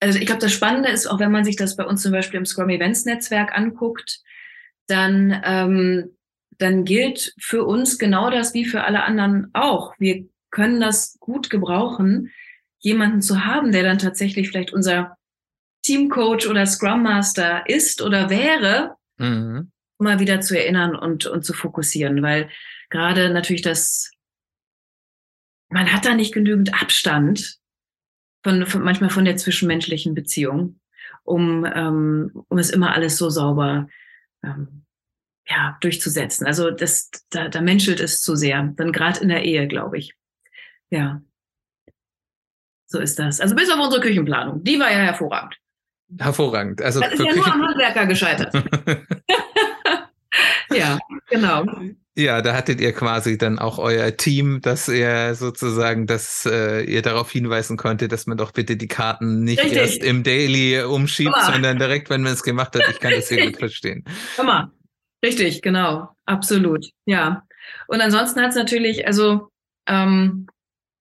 also 0.00 0.18
ich 0.18 0.26
glaube, 0.26 0.40
das 0.40 0.52
Spannende 0.52 0.90
ist, 0.90 1.06
auch 1.06 1.18
wenn 1.18 1.32
man 1.32 1.44
sich 1.44 1.56
das 1.56 1.76
bei 1.76 1.84
uns 1.84 2.02
zum 2.02 2.12
Beispiel 2.12 2.38
im 2.38 2.46
Scrum 2.46 2.68
Events 2.68 3.04
Netzwerk 3.04 3.56
anguckt, 3.56 4.20
dann, 4.86 5.42
ähm, 5.44 6.16
dann 6.58 6.84
gilt 6.84 7.34
für 7.38 7.64
uns 7.64 7.98
genau 7.98 8.30
das 8.30 8.54
wie 8.54 8.64
für 8.64 8.84
alle 8.84 9.02
anderen 9.04 9.50
auch. 9.52 9.94
Wir 9.98 10.26
können 10.50 10.80
das 10.80 11.18
gut 11.20 11.50
gebrauchen, 11.50 12.30
jemanden 12.78 13.22
zu 13.22 13.44
haben, 13.44 13.72
der 13.72 13.82
dann 13.82 13.98
tatsächlich 13.98 14.48
vielleicht 14.48 14.72
unser 14.72 15.16
Teamcoach 15.82 16.48
oder 16.48 16.66
Scrum 16.66 17.02
Master 17.02 17.68
ist 17.68 18.02
oder 18.02 18.30
wäre, 18.30 18.96
mhm. 19.18 19.70
mal 19.98 20.20
wieder 20.20 20.40
zu 20.40 20.58
erinnern 20.58 20.94
und, 20.94 21.26
und 21.26 21.44
zu 21.44 21.52
fokussieren, 21.52 22.22
weil 22.22 22.48
gerade 22.90 23.30
natürlich 23.30 23.62
das 23.62 24.10
man 25.68 25.92
hat 25.92 26.04
da 26.04 26.14
nicht 26.14 26.32
genügend 26.32 26.80
Abstand 26.80 27.58
von, 28.42 28.66
von 28.66 28.82
manchmal 28.82 29.10
von 29.10 29.24
der 29.24 29.36
zwischenmenschlichen 29.36 30.14
Beziehung, 30.14 30.80
um, 31.24 31.64
ähm, 31.64 32.44
um 32.48 32.58
es 32.58 32.70
immer 32.70 32.92
alles 32.94 33.16
so 33.16 33.30
sauber 33.30 33.88
ähm, 34.42 34.84
ja, 35.46 35.76
durchzusetzen. 35.80 36.46
Also 36.46 36.70
das, 36.70 37.10
da, 37.30 37.48
da 37.48 37.60
menschelt 37.60 38.00
es 38.00 38.20
zu 38.20 38.36
sehr. 38.36 38.62
Dann 38.76 38.92
gerade 38.92 39.20
in 39.20 39.28
der 39.28 39.44
Ehe, 39.44 39.66
glaube 39.66 39.98
ich. 39.98 40.14
Ja. 40.90 41.22
So 42.86 42.98
ist 43.00 43.18
das. 43.18 43.40
Also 43.40 43.54
bis 43.54 43.70
auf 43.70 43.78
unsere 43.78 44.00
Küchenplanung. 44.00 44.62
Die 44.64 44.78
war 44.78 44.90
ja 44.90 44.98
hervorragend. 44.98 45.58
Hervorragend. 46.18 46.80
Also 46.80 47.00
das 47.00 47.14
ist 47.14 47.24
ja 47.24 47.34
nur 47.34 47.46
am 47.46 47.62
Handwerker 47.62 48.06
gescheitert. 48.06 48.54
ja, 50.70 50.98
genau. 51.28 51.64
Ja, 52.18 52.42
da 52.42 52.52
hattet 52.52 52.80
ihr 52.80 52.92
quasi 52.92 53.38
dann 53.38 53.60
auch 53.60 53.78
euer 53.78 54.16
Team, 54.16 54.60
dass 54.60 54.88
ihr 54.88 55.36
sozusagen, 55.36 56.08
dass 56.08 56.44
äh, 56.46 56.82
ihr 56.82 57.00
darauf 57.00 57.30
hinweisen 57.30 57.76
konntet, 57.76 58.10
dass 58.10 58.26
man 58.26 58.36
doch 58.36 58.50
bitte 58.50 58.76
die 58.76 58.88
Karten 58.88 59.44
nicht 59.44 59.62
Richtig. 59.62 59.78
erst 59.78 60.02
im 60.02 60.24
Daily 60.24 60.82
umschiebt, 60.82 61.36
sondern 61.46 61.78
direkt, 61.78 62.10
wenn 62.10 62.22
man 62.22 62.32
es 62.32 62.42
gemacht 62.42 62.74
hat. 62.74 62.82
Ich 62.90 62.98
kann 62.98 63.12
das 63.12 63.28
sehr 63.28 63.46
gut 63.46 63.58
verstehen. 63.58 64.02
Hammer. 64.36 64.72
Richtig, 65.24 65.62
genau. 65.62 66.08
Absolut. 66.26 66.86
Ja. 67.06 67.46
Und 67.86 68.00
ansonsten 68.00 68.40
hat 68.40 68.50
es 68.50 68.56
natürlich, 68.56 69.06
also 69.06 69.52
ähm, 69.86 70.48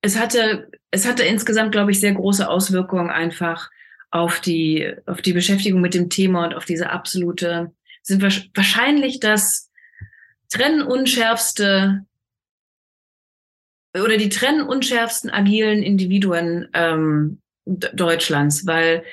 es 0.04 0.20
hatte, 0.20 0.70
es 0.92 1.08
hatte 1.08 1.24
insgesamt, 1.24 1.72
glaube 1.72 1.90
ich, 1.90 2.00
sehr 2.00 2.14
große 2.14 2.48
Auswirkungen 2.48 3.10
einfach 3.10 3.72
auf 4.12 4.40
die, 4.40 4.94
auf 5.08 5.24
die 5.24 5.34
Beschäftigung 5.34 5.82
mit 5.82 5.96
dem 5.96 6.12
Thema 6.12 6.46
und 6.46 6.54
auf 6.54 6.66
diese 6.66 6.92
absolute, 6.92 7.72
sind 8.04 8.22
wahrscheinlich 8.22 9.20
das 9.20 9.67
trennunschärfste 10.50 12.06
oder 13.94 14.18
die 14.18 14.30
trennunschärfsten 14.30 15.30
agilen 15.30 15.84
Individuen 15.84 16.70
ähm, 16.74 17.42
Deutschlands, 17.66 18.66
weil 18.66 19.04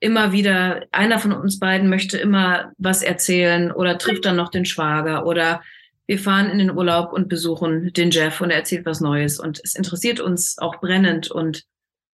immer 0.00 0.32
wieder 0.32 0.84
einer 0.92 1.18
von 1.18 1.32
uns 1.32 1.58
beiden 1.58 1.88
möchte 1.88 2.18
immer 2.18 2.72
was 2.78 3.02
erzählen 3.02 3.72
oder 3.72 3.98
trifft 3.98 4.24
dann 4.24 4.36
noch 4.36 4.50
den 4.50 4.64
Schwager 4.64 5.26
oder 5.26 5.62
wir 6.06 6.18
fahren 6.18 6.50
in 6.50 6.58
den 6.58 6.70
Urlaub 6.70 7.12
und 7.12 7.28
besuchen 7.28 7.92
den 7.94 8.10
Jeff 8.10 8.40
und 8.40 8.50
er 8.50 8.58
erzählt 8.58 8.84
was 8.84 9.00
Neues 9.00 9.40
und 9.40 9.60
es 9.64 9.74
interessiert 9.74 10.20
uns 10.20 10.58
auch 10.58 10.80
brennend 10.80 11.30
und 11.30 11.64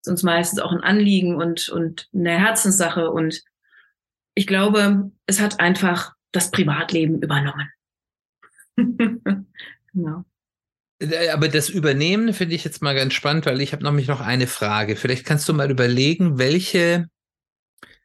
ist 0.02 0.08
uns 0.08 0.22
meistens 0.22 0.60
auch 0.60 0.72
ein 0.72 0.82
Anliegen 0.82 1.36
und, 1.36 1.68
und 1.68 2.08
eine 2.14 2.38
Herzenssache 2.38 3.10
und 3.10 3.42
ich 4.34 4.46
glaube, 4.46 5.10
es 5.26 5.40
hat 5.40 5.58
einfach 5.58 6.12
das 6.32 6.52
Privatleben 6.52 7.20
übernommen. 7.20 7.68
genau. 9.92 10.24
Äh, 11.00 11.28
aber 11.30 11.48
das 11.48 11.68
Übernehmen 11.68 12.32
finde 12.32 12.54
ich 12.54 12.64
jetzt 12.64 12.82
mal 12.82 12.94
ganz 12.94 13.14
spannend, 13.14 13.46
weil 13.46 13.60
ich 13.60 13.72
habe 13.72 13.84
nämlich 13.84 14.08
noch 14.08 14.20
eine 14.20 14.46
Frage. 14.46 14.96
Vielleicht 14.96 15.24
kannst 15.24 15.48
du 15.48 15.54
mal 15.54 15.70
überlegen, 15.70 16.38
welche 16.38 17.08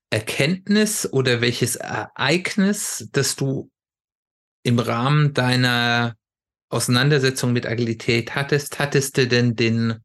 Erkenntnis 0.09 1.11
oder 1.11 1.41
welches 1.41 1.75
Ereignis, 1.75 3.09
das 3.11 3.35
du 3.35 3.69
im 4.63 4.79
Rahmen 4.79 5.33
deiner 5.33 6.15
Auseinandersetzung 6.69 7.53
mit 7.53 7.65
Agilität 7.65 8.35
hattest, 8.35 8.79
hattest 8.79 9.17
du 9.17 9.27
denn 9.27 9.55
den 9.55 10.03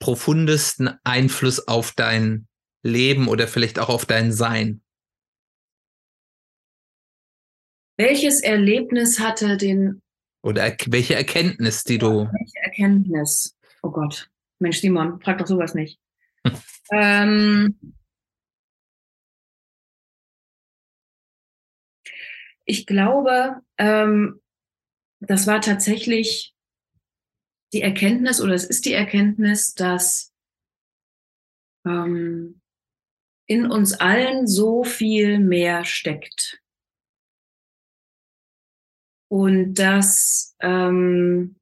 profundesten 0.00 0.90
Einfluss 1.04 1.68
auf 1.68 1.92
dein 1.92 2.46
Leben 2.82 3.28
oder 3.28 3.46
vielleicht 3.46 3.78
auch 3.78 3.88
auf 3.88 4.06
dein 4.06 4.32
Sein? 4.32 4.82
Welches 7.98 8.40
Erlebnis 8.40 9.20
hatte 9.20 9.58
den. 9.58 10.00
Oder 10.42 10.74
welche 10.86 11.14
Erkenntnis, 11.14 11.84
die 11.84 11.98
du. 11.98 12.26
Welche 12.32 12.58
Erkenntnis? 12.62 13.56
Oh 13.82 13.90
Gott. 13.90 14.30
Mensch, 14.58 14.80
Simon, 14.80 15.20
frag 15.20 15.38
doch 15.38 15.46
sowas 15.46 15.74
nicht. 15.74 15.98
ähm, 16.92 17.94
ich 22.64 22.86
glaube, 22.86 23.60
ähm, 23.78 24.40
das 25.20 25.46
war 25.46 25.60
tatsächlich 25.60 26.54
die 27.72 27.82
Erkenntnis 27.82 28.40
oder 28.40 28.54
es 28.54 28.64
ist 28.64 28.84
die 28.86 28.94
Erkenntnis, 28.94 29.74
dass 29.74 30.32
ähm, 31.86 32.60
in 33.46 33.70
uns 33.70 33.92
allen 33.94 34.46
so 34.46 34.84
viel 34.84 35.38
mehr 35.38 35.84
steckt 35.84 36.60
und 39.30 39.74
dass, 39.74 40.56
ähm, 40.60 41.56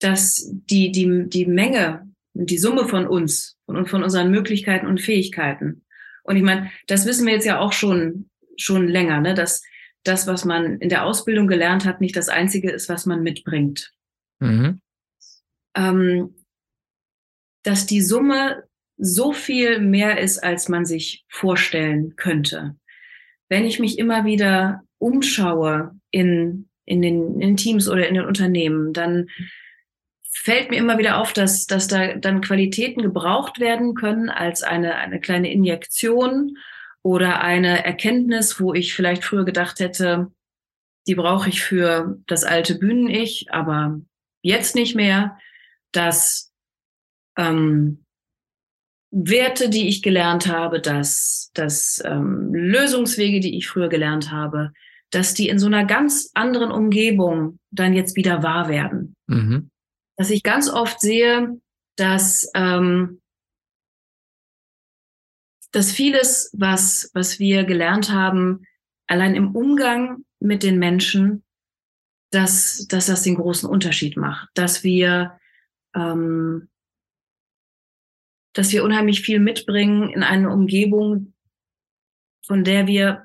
dass 0.00 0.48
die, 0.52 0.92
die, 0.92 1.28
die 1.28 1.46
Menge, 1.46 2.08
die 2.34 2.58
Summe 2.58 2.86
von 2.86 3.06
uns 3.06 3.56
und 3.66 3.88
von 3.88 4.04
unseren 4.04 4.30
Möglichkeiten 4.30 4.86
und 4.86 5.00
Fähigkeiten. 5.00 5.84
Und 6.22 6.36
ich 6.36 6.44
meine, 6.44 6.70
das 6.86 7.06
wissen 7.06 7.26
wir 7.26 7.34
jetzt 7.34 7.46
ja 7.46 7.58
auch 7.58 7.72
schon, 7.72 8.30
schon 8.56 8.86
länger, 8.86 9.20
ne? 9.20 9.34
dass 9.34 9.62
das, 10.04 10.28
was 10.28 10.44
man 10.44 10.78
in 10.78 10.88
der 10.88 11.04
Ausbildung 11.04 11.48
gelernt 11.48 11.84
hat, 11.84 12.00
nicht 12.00 12.16
das 12.16 12.28
Einzige 12.28 12.70
ist, 12.70 12.88
was 12.88 13.04
man 13.04 13.22
mitbringt. 13.22 13.92
mhm. 14.38 14.80
ähm, 15.76 16.34
dass 17.64 17.86
die 17.86 18.00
Summe 18.00 18.62
so 18.96 19.32
viel 19.32 19.80
mehr 19.80 20.20
ist, 20.20 20.38
als 20.38 20.68
man 20.68 20.86
sich 20.86 21.24
vorstellen 21.28 22.14
könnte. 22.14 22.76
Wenn 23.48 23.64
ich 23.64 23.80
mich 23.80 23.98
immer 23.98 24.24
wieder 24.24 24.84
umschaue 24.98 25.98
in, 26.10 26.68
in, 26.84 27.02
den, 27.02 27.40
in 27.40 27.56
Teams 27.56 27.88
oder 27.88 28.08
in 28.08 28.14
den 28.14 28.24
Unternehmen, 28.24 28.92
dann 28.92 29.28
fällt 30.30 30.70
mir 30.70 30.76
immer 30.76 30.98
wieder 30.98 31.18
auf, 31.18 31.32
dass, 31.32 31.66
dass 31.66 31.88
da 31.88 32.14
dann 32.14 32.40
Qualitäten 32.40 33.02
gebraucht 33.02 33.60
werden 33.60 33.94
können 33.94 34.28
als 34.28 34.62
eine, 34.62 34.94
eine 34.94 35.20
kleine 35.20 35.52
Injektion 35.52 36.56
oder 37.02 37.40
eine 37.40 37.84
Erkenntnis, 37.84 38.60
wo 38.60 38.74
ich 38.74 38.94
vielleicht 38.94 39.24
früher 39.24 39.44
gedacht 39.44 39.80
hätte, 39.80 40.30
die 41.06 41.14
brauche 41.14 41.48
ich 41.48 41.62
für 41.62 42.18
das 42.26 42.44
alte 42.44 42.76
Bühnen-Ich, 42.76 43.50
aber 43.50 44.00
jetzt 44.42 44.74
nicht 44.74 44.94
mehr, 44.94 45.38
dass 45.92 46.52
ähm, 47.36 48.04
Werte, 49.10 49.70
die 49.70 49.88
ich 49.88 50.02
gelernt 50.02 50.48
habe, 50.48 50.80
dass, 50.80 51.50
dass 51.54 52.02
ähm, 52.04 52.52
Lösungswege, 52.52 53.40
die 53.40 53.56
ich 53.56 53.66
früher 53.66 53.88
gelernt 53.88 54.30
habe, 54.30 54.72
dass 55.10 55.34
die 55.34 55.48
in 55.48 55.58
so 55.58 55.66
einer 55.66 55.84
ganz 55.84 56.30
anderen 56.34 56.70
Umgebung 56.70 57.58
dann 57.70 57.94
jetzt 57.94 58.16
wieder 58.16 58.42
wahr 58.42 58.68
werden. 58.68 59.14
Mhm. 59.26 59.70
Dass 60.16 60.30
ich 60.30 60.42
ganz 60.42 60.68
oft 60.68 61.00
sehe, 61.00 61.60
dass, 61.96 62.50
ähm, 62.54 63.20
dass 65.72 65.92
vieles, 65.92 66.50
was, 66.52 67.10
was 67.14 67.38
wir 67.38 67.64
gelernt 67.64 68.10
haben, 68.10 68.64
allein 69.06 69.34
im 69.34 69.54
Umgang 69.54 70.24
mit 70.40 70.62
den 70.62 70.78
Menschen, 70.78 71.44
dass, 72.30 72.86
dass 72.88 73.06
das 73.06 73.22
den 73.22 73.36
großen 73.36 73.68
Unterschied 73.68 74.16
macht. 74.16 74.48
Dass 74.54 74.84
wir 74.84 75.38
ähm, 75.94 76.68
dass 78.58 78.72
wir 78.72 78.82
unheimlich 78.82 79.22
viel 79.22 79.38
mitbringen 79.38 80.10
in 80.10 80.22
eine 80.22 80.50
Umgebung, 80.50 81.32
von 82.44 82.64
der 82.64 82.86
wir 82.88 83.24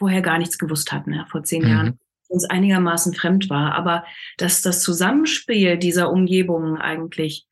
vorher 0.00 0.22
gar 0.22 0.38
nichts 0.38 0.58
gewusst 0.58 0.92
hatten, 0.92 1.12
ja, 1.12 1.26
vor 1.26 1.44
zehn 1.44 1.62
mhm. 1.62 1.68
Jahren, 1.68 1.98
uns 2.28 2.44
einigermaßen 2.46 3.12
fremd 3.14 3.50
war. 3.50 3.74
Aber 3.74 4.04
dass 4.38 4.62
das 4.62 4.82
Zusammenspiel 4.82 5.76
dieser 5.76 6.10
Umgebungen 6.10 6.78
eigentlich 6.78 7.46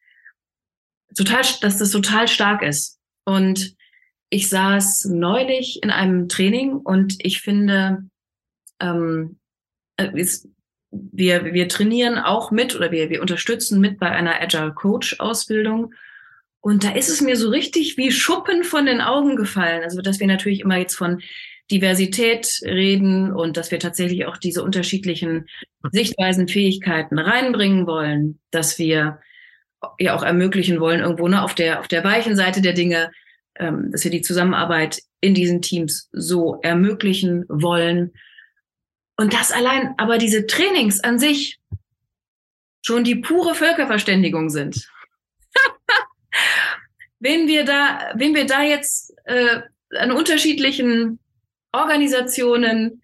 total, 1.15 1.43
dass 1.61 1.77
das 1.77 1.91
total 1.91 2.27
stark 2.27 2.63
ist. 2.63 2.99
Und 3.25 3.77
ich 4.31 4.49
saß 4.49 5.07
neulich 5.07 5.83
in 5.83 5.91
einem 5.91 6.29
Training 6.29 6.73
und 6.73 7.17
ich 7.19 7.43
finde, 7.43 8.05
ähm, 8.81 9.39
ist, 10.15 10.47
äh, 10.47 10.49
wir, 10.91 11.45
wir 11.53 11.69
trainieren 11.69 12.19
auch 12.19 12.51
mit 12.51 12.75
oder 12.75 12.91
wir, 12.91 13.11
wir 13.11 13.21
unterstützen 13.21 13.79
mit 13.79 13.99
bei 13.99 14.11
einer 14.11 14.41
Agile 14.41 14.73
Coach 14.73 15.17
Ausbildung. 15.19 15.93
Und 16.61 16.83
da 16.83 16.93
ist 16.93 17.11
es 17.11 17.21
mir 17.21 17.37
so 17.37 17.51
richtig 17.51 17.99
wie 17.99 18.11
Schuppen 18.11 18.65
von 18.65 18.87
den 18.87 19.03
Augen 19.03 19.37
gefallen. 19.37 19.83
Also, 19.83 20.01
dass 20.01 20.19
wir 20.19 20.27
natürlich 20.27 20.61
immer 20.61 20.79
jetzt 20.79 20.95
von 20.95 21.21
Diversität 21.71 22.61
reden 22.63 23.33
und 23.33 23.57
dass 23.57 23.71
wir 23.71 23.79
tatsächlich 23.79 24.27
auch 24.27 24.37
diese 24.37 24.63
unterschiedlichen 24.63 25.47
Sichtweisen, 25.93 26.49
Fähigkeiten 26.49 27.19
reinbringen 27.19 27.87
wollen, 27.87 28.41
dass 28.51 28.79
wir 28.79 29.21
ja 29.99 30.15
auch 30.17 30.23
ermöglichen 30.23 30.81
wollen, 30.81 31.01
irgendwo 31.01 31.29
ne, 31.29 31.43
auf 31.43 31.55
der, 31.55 31.81
auf 31.81 31.89
der 31.89 32.05
weichen 32.05 32.37
Seite 32.37 32.63
der 32.63 32.73
Dinge, 32.73 33.13
ähm, 33.57 33.91
dass 33.93 34.05
wir 34.05 34.11
die 34.11 34.23
Zusammenarbeit 34.23 35.03
in 35.21 35.35
diesen 35.35 35.63
Teams 35.63 36.09
so 36.13 36.59
ermöglichen 36.63 37.45
wollen. 37.49 38.13
Und 39.17 39.35
das 39.35 39.53
allein, 39.53 39.95
aber 39.99 40.19
diese 40.19 40.47
Trainings 40.47 41.01
an 41.01 41.19
sich 41.19 41.59
schon 42.83 43.05
die 43.05 43.17
pure 43.17 43.55
Völkerverständigung 43.55 44.51
sind 44.51 44.89
wenn 47.21 47.47
wir 47.47 47.65
da, 47.65 48.13
wenn 48.15 48.35
wir 48.35 48.47
da 48.47 48.63
jetzt 48.63 49.13
äh, 49.25 49.61
an 49.97 50.13
unterschiedlichen 50.13 51.19
Organisationen, 51.73 53.03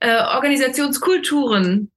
äh, 0.00 0.22
Organisationskulturen, 0.22 1.90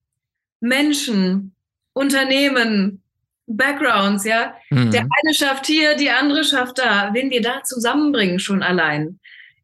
Menschen, 0.59 1.55
Unternehmen, 1.93 3.01
Backgrounds, 3.47 4.25
ja, 4.25 4.55
mhm. 4.69 4.91
der 4.91 5.01
eine 5.01 5.33
schafft 5.33 5.65
hier, 5.65 5.95
die 5.95 6.09
andere 6.09 6.43
schafft 6.43 6.79
da, 6.79 7.13
wenn 7.13 7.29
wir 7.29 7.41
da 7.41 7.63
zusammenbringen 7.63 8.39
schon 8.39 8.61
allein 8.61 9.19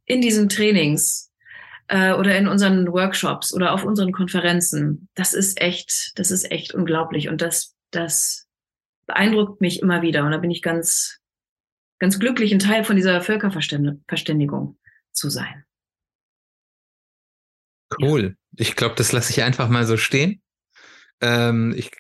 in 0.06 0.22
diesen 0.22 0.50
Trainings 0.50 1.32
äh, 1.88 2.14
oder 2.14 2.38
in 2.38 2.48
unseren 2.48 2.88
Workshops 2.92 3.54
oder 3.54 3.74
auf 3.74 3.84
unseren 3.84 4.14
Konferenzen, 4.14 5.10
das 5.16 5.34
ist 5.34 5.60
echt, 5.60 6.18
das 6.18 6.32
ist 6.32 6.50
echt 6.50 6.74
unglaublich 6.74 7.28
und 7.28 7.42
das, 7.42 7.76
das 7.92 8.48
beeindruckt 9.06 9.60
mich 9.60 9.82
immer 9.82 10.02
wieder 10.02 10.24
und 10.24 10.32
da 10.32 10.38
bin 10.38 10.52
ich 10.52 10.62
ganz, 10.62 11.20
ganz 12.00 12.20
glücklich, 12.20 12.54
ein 12.54 12.60
Teil 12.60 12.86
von 12.86 12.96
dieser 12.96 13.22
Völkerverständigung 13.22 14.78
zu 15.12 15.30
sein. 15.30 15.66
Cool. 18.02 18.36
Ich 18.56 18.76
glaube, 18.76 18.96
das 18.96 19.12
lasse 19.12 19.32
ich 19.32 19.44
einfach 19.44 19.70
mal 19.70 19.86
so 19.86 19.98
stehen. 19.98 20.42
Ähm, 21.22 21.74
ich 21.76 21.92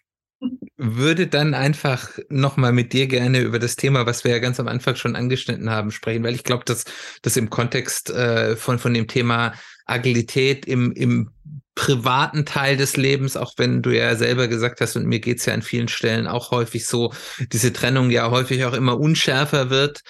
würde 0.76 1.28
dann 1.28 1.54
einfach 1.54 2.10
nochmal 2.30 2.74
mit 2.74 2.94
dir 2.94 3.08
gerne 3.08 3.40
über 3.40 3.60
das 3.60 3.76
Thema, 3.76 4.06
was 4.06 4.24
wir 4.24 4.32
ja 4.32 4.40
ganz 4.40 4.60
am 4.60 4.68
Anfang 4.68 4.96
schon 4.96 5.16
angeschnitten 5.16 5.70
haben, 5.70 5.92
sprechen, 5.92 6.24
weil 6.24 6.36
ich 6.36 6.44
glaube, 6.44 6.66
dass 6.66 6.86
das 7.22 7.38
im 7.38 7.50
Kontext 7.50 8.10
äh, 8.10 8.56
von, 8.56 8.80
von 8.80 8.94
dem 8.94 9.08
Thema 9.08 9.54
Agilität 9.86 10.66
im, 10.66 10.92
im 10.92 11.32
privaten 11.76 12.46
Teil 12.46 12.78
des 12.78 12.98
Lebens, 12.98 13.38
auch 13.38 13.54
wenn 13.58 13.82
du 13.82 13.92
ja 13.92 14.16
selber 14.16 14.48
gesagt 14.48 14.82
hast, 14.82 14.96
und 14.96 15.06
mir 15.06 15.20
geht's 15.20 15.46
ja 15.46 15.54
an 15.54 15.62
vielen 15.62 15.88
Stellen 15.88 16.28
auch 16.28 16.52
häufig 16.52 16.86
so, 16.86 17.14
diese 17.52 17.74
Trennung 17.74 18.12
ja 18.12 18.30
häufig 18.30 18.66
auch 18.66 18.74
immer 18.74 19.00
unschärfer 19.00 19.70
wird. 19.70 20.02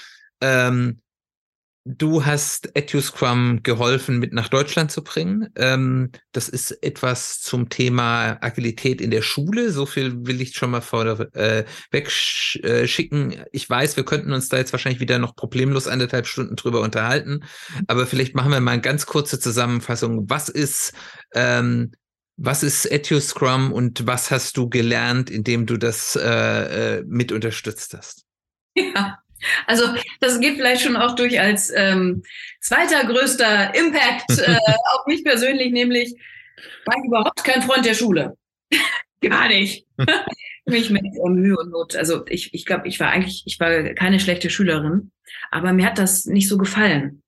Ähm, 0.42 1.02
Du 1.86 2.26
hast 2.26 2.78
EduScrum 2.78 3.62
geholfen, 3.62 4.18
mit 4.18 4.32
nach 4.32 4.48
Deutschland 4.48 4.90
zu 4.90 5.04
bringen. 5.04 5.50
Ähm, 5.58 6.12
das 6.32 6.48
ist 6.48 6.72
etwas 6.82 7.42
zum 7.42 7.68
Thema 7.68 8.38
Agilität 8.42 9.02
in 9.02 9.12
der 9.12 9.22
Schule. 9.22 9.70
So 9.70 9.86
viel 9.86 10.26
will 10.26 10.40
ich 10.40 10.56
schon 10.56 10.72
mal 10.72 10.80
vor, 10.80 11.06
äh, 11.36 11.66
wegschicken. 11.92 13.32
Äh, 13.34 13.46
ich 13.52 13.70
weiß, 13.70 13.98
wir 13.98 14.06
könnten 14.06 14.32
uns 14.32 14.48
da 14.48 14.58
jetzt 14.58 14.72
wahrscheinlich 14.72 15.02
wieder 15.02 15.20
noch 15.20 15.36
problemlos 15.36 15.90
anderthalb 15.90 16.26
Stunden 16.26 16.56
drüber 16.56 16.80
unterhalten. 16.80 17.44
Aber 17.88 18.08
vielleicht 18.08 18.34
machen 18.34 18.52
wir 18.52 18.62
mal 18.62 18.72
eine 18.72 18.82
ganz 18.82 19.06
kurze 19.06 19.38
Zusammenfassung. 19.38 20.30
Was 20.30 20.48
ist, 20.48 20.94
ähm, 21.36 21.92
was 22.38 22.64
ist 22.64 22.90
EduScrum 22.90 23.74
und 23.74 24.08
was 24.08 24.32
hast 24.32 24.56
du 24.56 24.70
gelernt, 24.70 25.30
indem 25.30 25.66
du 25.66 25.76
das 25.76 26.16
äh, 26.16 27.00
äh 27.00 27.04
mit 27.06 27.34
unterstützt 27.34 27.94
hast? 27.94 28.24
Ja. 28.74 29.23
Also 29.68 29.86
das 30.20 30.40
geht 30.40 30.56
vielleicht 30.56 30.82
schon 30.82 30.96
auch 30.96 31.16
durch 31.16 31.40
als 31.40 31.72
ähm, 31.76 32.24
zweiter 32.62 33.06
größter 33.06 33.76
Impact 33.76 34.40
äh, 34.40 34.58
auf 34.94 35.06
mich 35.08 35.24
persönlich, 35.24 35.72
nämlich 35.72 36.16
war 36.86 36.96
ich 36.98 37.06
überhaupt 37.06 37.44
kein 37.44 37.62
Freund 37.62 37.86
der 37.86 37.94
Schule. 37.94 38.38
Gar 39.22 39.48
nicht. 39.50 39.86
mich 40.66 40.90
mit 40.90 41.04
Mühe 41.04 41.58
und 41.58 41.72
Not. 41.72 41.96
Also 41.96 42.26
ich, 42.28 42.54
ich 42.54 42.66
glaube, 42.66 42.88
ich 42.88 43.00
war 43.00 43.10
eigentlich, 43.10 43.44
ich 43.46 43.60
war 43.60 43.84
keine 43.94 44.20
schlechte 44.20 44.50
Schülerin, 44.50 45.12
aber 45.52 45.74
mir 45.74 45.86
hat 45.86 45.98
das 45.98 46.26
nicht 46.26 46.48
so 46.48 46.58
gefallen, 46.58 47.22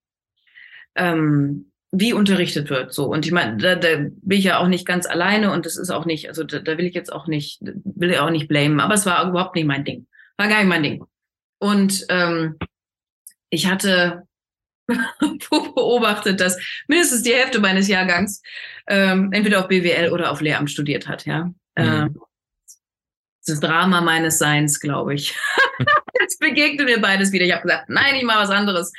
ähm, 0.96 1.72
wie 1.92 2.14
unterrichtet 2.14 2.70
wird. 2.70 2.94
So 2.94 3.06
und 3.06 3.26
ich 3.26 3.32
meine, 3.32 3.58
da, 3.58 3.76
da 3.76 3.98
bin 3.98 4.38
ich 4.38 4.46
ja 4.46 4.60
auch 4.60 4.68
nicht 4.68 4.86
ganz 4.86 5.06
alleine 5.06 5.52
und 5.52 5.66
das 5.66 5.78
ist 5.78 5.90
auch 5.90 6.06
nicht, 6.06 6.30
also 6.30 6.44
da, 6.44 6.60
da 6.60 6.78
will 6.78 6.86
ich 6.86 6.96
jetzt 6.96 7.12
auch 7.12 7.28
nicht, 7.28 7.60
will 7.62 8.12
ich 8.12 8.20
auch 8.20 8.30
nicht 8.30 8.48
blamen, 8.48 8.80
aber 8.80 8.94
es 8.94 9.06
war 9.06 9.30
überhaupt 9.30 9.56
nicht 9.56 9.66
mein 9.66 9.86
Ding. 9.86 10.08
War 10.38 10.48
gar 10.48 10.60
nicht 10.60 10.70
mein 10.70 10.84
Ding. 10.84 11.04
Und 11.60 12.06
ähm, 12.10 12.58
ich 13.50 13.68
hatte 13.68 14.24
beobachtet, 15.50 16.40
dass 16.40 16.58
mindestens 16.88 17.24
die 17.24 17.34
Hälfte 17.34 17.60
meines 17.60 17.88
Jahrgangs 17.88 18.42
ähm, 18.88 19.32
entweder 19.32 19.60
auf 19.62 19.68
BWL 19.68 20.12
oder 20.12 20.32
auf 20.32 20.42
Lehramt 20.42 20.70
studiert 20.70 21.08
hat. 21.08 21.26
Ja, 21.26 21.46
mhm. 21.46 21.54
ähm, 21.76 22.22
das 23.46 23.60
Drama 23.60 24.02
meines 24.02 24.40
Seins, 24.40 24.80
glaube 24.80 25.14
ich. 25.14 25.36
Jetzt 26.20 26.40
begegnet 26.40 26.88
mir 26.88 27.00
beides 27.00 27.32
wieder. 27.32 27.46
Ich 27.46 27.52
habe 27.52 27.64
gesagt, 27.64 27.90
nein, 27.90 28.16
ich 28.16 28.24
mache 28.24 28.44
was 28.44 28.50
anderes. 28.50 28.92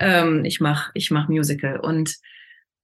Ähm, 0.00 0.44
ich 0.44 0.60
mache 0.60 0.90
ich 0.94 1.10
mach 1.10 1.28
Musical 1.28 1.78
und 1.78 2.16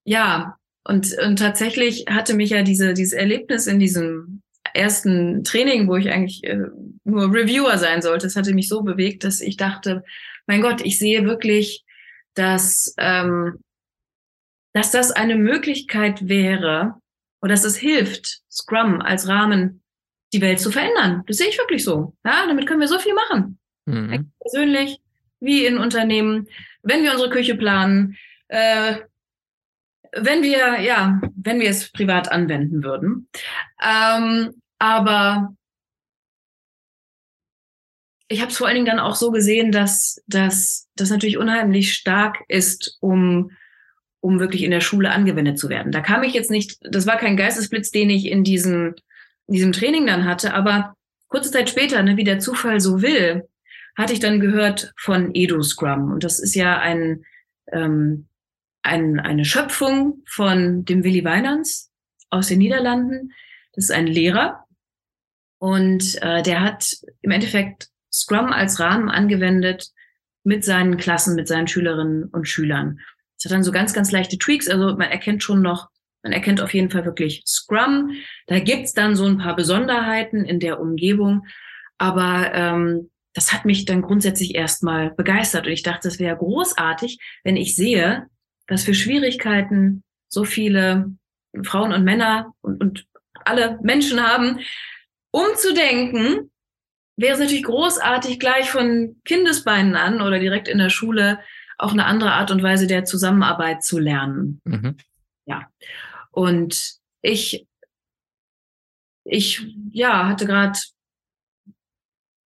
ja 0.04 0.56
und, 0.84 1.16
und 1.18 1.38
tatsächlich 1.38 2.06
hatte 2.08 2.34
mich 2.34 2.50
ja 2.50 2.62
diese 2.62 2.94
dieses 2.94 3.12
Erlebnis 3.12 3.66
in 3.66 3.78
diesem 3.78 4.42
ersten 4.74 5.44
Training, 5.44 5.88
wo 5.88 5.96
ich 5.96 6.10
eigentlich 6.10 6.44
äh, 6.44 6.66
nur 7.04 7.32
Reviewer 7.32 7.78
sein 7.78 8.02
sollte, 8.02 8.26
es 8.26 8.36
hatte 8.36 8.54
mich 8.54 8.68
so 8.68 8.82
bewegt, 8.82 9.24
dass 9.24 9.40
ich 9.40 9.56
dachte, 9.56 10.04
mein 10.46 10.62
Gott, 10.62 10.80
ich 10.80 10.98
sehe 10.98 11.24
wirklich, 11.24 11.84
dass, 12.34 12.94
ähm, 12.98 13.58
dass 14.72 14.90
das 14.90 15.10
eine 15.10 15.36
Möglichkeit 15.36 16.28
wäre 16.28 16.94
und 17.40 17.50
dass 17.50 17.64
es 17.64 17.76
hilft, 17.76 18.40
Scrum 18.50 19.00
als 19.00 19.28
Rahmen 19.28 19.82
die 20.32 20.40
Welt 20.40 20.60
zu 20.60 20.70
verändern. 20.70 21.22
Das 21.26 21.38
sehe 21.38 21.48
ich 21.48 21.58
wirklich 21.58 21.84
so. 21.84 22.14
Ja, 22.24 22.46
damit 22.46 22.66
können 22.66 22.80
wir 22.80 22.88
so 22.88 22.98
viel 22.98 23.14
machen. 23.14 23.58
Mhm. 23.86 24.32
Persönlich, 24.40 24.98
wie 25.40 25.64
in 25.64 25.78
Unternehmen, 25.78 26.48
wenn 26.82 27.02
wir 27.02 27.12
unsere 27.12 27.30
Küche 27.30 27.56
planen, 27.56 28.16
äh, 28.48 28.96
wenn 30.12 30.42
wir, 30.42 30.80
ja, 30.80 31.20
wenn 31.36 31.60
wir 31.60 31.70
es 31.70 31.90
privat 31.92 32.30
anwenden 32.30 32.82
würden. 32.82 33.28
Ähm, 33.82 34.54
aber 34.78 35.54
ich 38.28 38.40
habe 38.40 38.50
es 38.50 38.58
vor 38.58 38.66
allen 38.66 38.76
Dingen 38.76 38.86
dann 38.86 39.00
auch 39.00 39.14
so 39.14 39.30
gesehen, 39.30 39.72
dass 39.72 40.22
das 40.26 40.86
natürlich 40.98 41.38
unheimlich 41.38 41.94
stark 41.94 42.38
ist, 42.48 42.96
um 43.00 43.50
um 44.20 44.40
wirklich 44.40 44.62
in 44.62 44.70
der 44.70 44.80
Schule 44.80 45.10
angewendet 45.10 45.58
zu 45.58 45.68
werden. 45.68 45.92
Da 45.92 46.00
kam 46.00 46.22
ich 46.22 46.34
jetzt 46.34 46.50
nicht, 46.50 46.78
das 46.82 47.06
war 47.06 47.16
kein 47.16 47.36
Geistesblitz, 47.36 47.90
den 47.90 48.10
ich 48.10 48.26
in 48.26 48.44
diesem, 48.44 48.94
in 49.46 49.54
diesem 49.54 49.72
Training 49.72 50.06
dann 50.06 50.24
hatte, 50.24 50.54
aber 50.54 50.94
kurze 51.28 51.50
Zeit 51.50 51.70
später, 51.70 52.02
ne, 52.02 52.16
wie 52.16 52.24
der 52.24 52.38
Zufall 52.38 52.80
so 52.80 53.02
will, 53.02 53.48
hatte 53.96 54.12
ich 54.12 54.20
dann 54.20 54.40
gehört 54.40 54.92
von 54.96 55.30
Edu 55.34 55.62
Scrum. 55.62 56.12
Und 56.12 56.24
das 56.24 56.38
ist 56.38 56.54
ja 56.54 56.78
ein, 56.78 57.24
ähm, 57.72 58.27
ein, 58.82 59.20
eine 59.20 59.44
Schöpfung 59.44 60.22
von 60.26 60.84
dem 60.84 61.04
Willy 61.04 61.24
Weinans 61.24 61.90
aus 62.30 62.48
den 62.48 62.58
Niederlanden. 62.58 63.32
Das 63.72 63.84
ist 63.84 63.90
ein 63.90 64.06
Lehrer. 64.06 64.64
Und 65.58 66.20
äh, 66.22 66.42
der 66.42 66.62
hat 66.62 66.96
im 67.20 67.30
Endeffekt 67.30 67.88
Scrum 68.12 68.52
als 68.52 68.80
Rahmen 68.80 69.08
angewendet 69.08 69.90
mit 70.44 70.64
seinen 70.64 70.96
Klassen, 70.96 71.34
mit 71.34 71.48
seinen 71.48 71.68
Schülerinnen 71.68 72.24
und 72.24 72.48
Schülern. 72.48 73.00
Es 73.36 73.44
hat 73.44 73.52
dann 73.52 73.64
so 73.64 73.72
ganz, 73.72 73.92
ganz 73.92 74.10
leichte 74.12 74.38
Tweaks. 74.38 74.68
Also 74.68 74.96
man 74.96 75.10
erkennt 75.10 75.42
schon 75.42 75.62
noch, 75.62 75.88
man 76.22 76.32
erkennt 76.32 76.60
auf 76.60 76.74
jeden 76.74 76.90
Fall 76.90 77.04
wirklich 77.04 77.42
Scrum. 77.46 78.12
Da 78.46 78.58
gibt's 78.60 78.92
dann 78.92 79.16
so 79.16 79.26
ein 79.26 79.38
paar 79.38 79.56
Besonderheiten 79.56 80.44
in 80.44 80.60
der 80.60 80.80
Umgebung. 80.80 81.46
Aber 81.98 82.52
ähm, 82.54 83.10
das 83.34 83.52
hat 83.52 83.64
mich 83.64 83.84
dann 83.84 84.02
grundsätzlich 84.02 84.54
erstmal 84.54 85.10
begeistert. 85.10 85.66
Und 85.66 85.72
ich 85.72 85.82
dachte, 85.82 86.08
es 86.08 86.18
wäre 86.18 86.36
großartig, 86.36 87.18
wenn 87.44 87.56
ich 87.56 87.76
sehe, 87.76 88.26
dass 88.68 88.84
für 88.84 88.94
Schwierigkeiten 88.94 90.04
so 90.28 90.44
viele 90.44 91.12
Frauen 91.64 91.92
und 91.92 92.04
Männer 92.04 92.54
und, 92.60 92.80
und 92.80 93.06
alle 93.44 93.78
Menschen 93.82 94.22
haben, 94.22 94.60
umzudenken, 95.30 96.50
wäre 97.16 97.34
es 97.34 97.40
natürlich 97.40 97.64
großartig, 97.64 98.38
gleich 98.38 98.70
von 98.70 99.20
Kindesbeinen 99.24 99.96
an 99.96 100.20
oder 100.20 100.38
direkt 100.38 100.68
in 100.68 100.78
der 100.78 100.90
Schule 100.90 101.40
auch 101.78 101.92
eine 101.92 102.06
andere 102.06 102.32
Art 102.32 102.50
und 102.50 102.62
Weise 102.62 102.86
der 102.86 103.04
Zusammenarbeit 103.04 103.82
zu 103.82 103.98
lernen. 103.98 104.60
Mhm. 104.64 104.96
Ja. 105.46 105.68
Und 106.30 106.96
ich, 107.22 107.66
ich, 109.24 109.66
ja, 109.92 110.28
hatte 110.28 110.46
gerade 110.46 110.78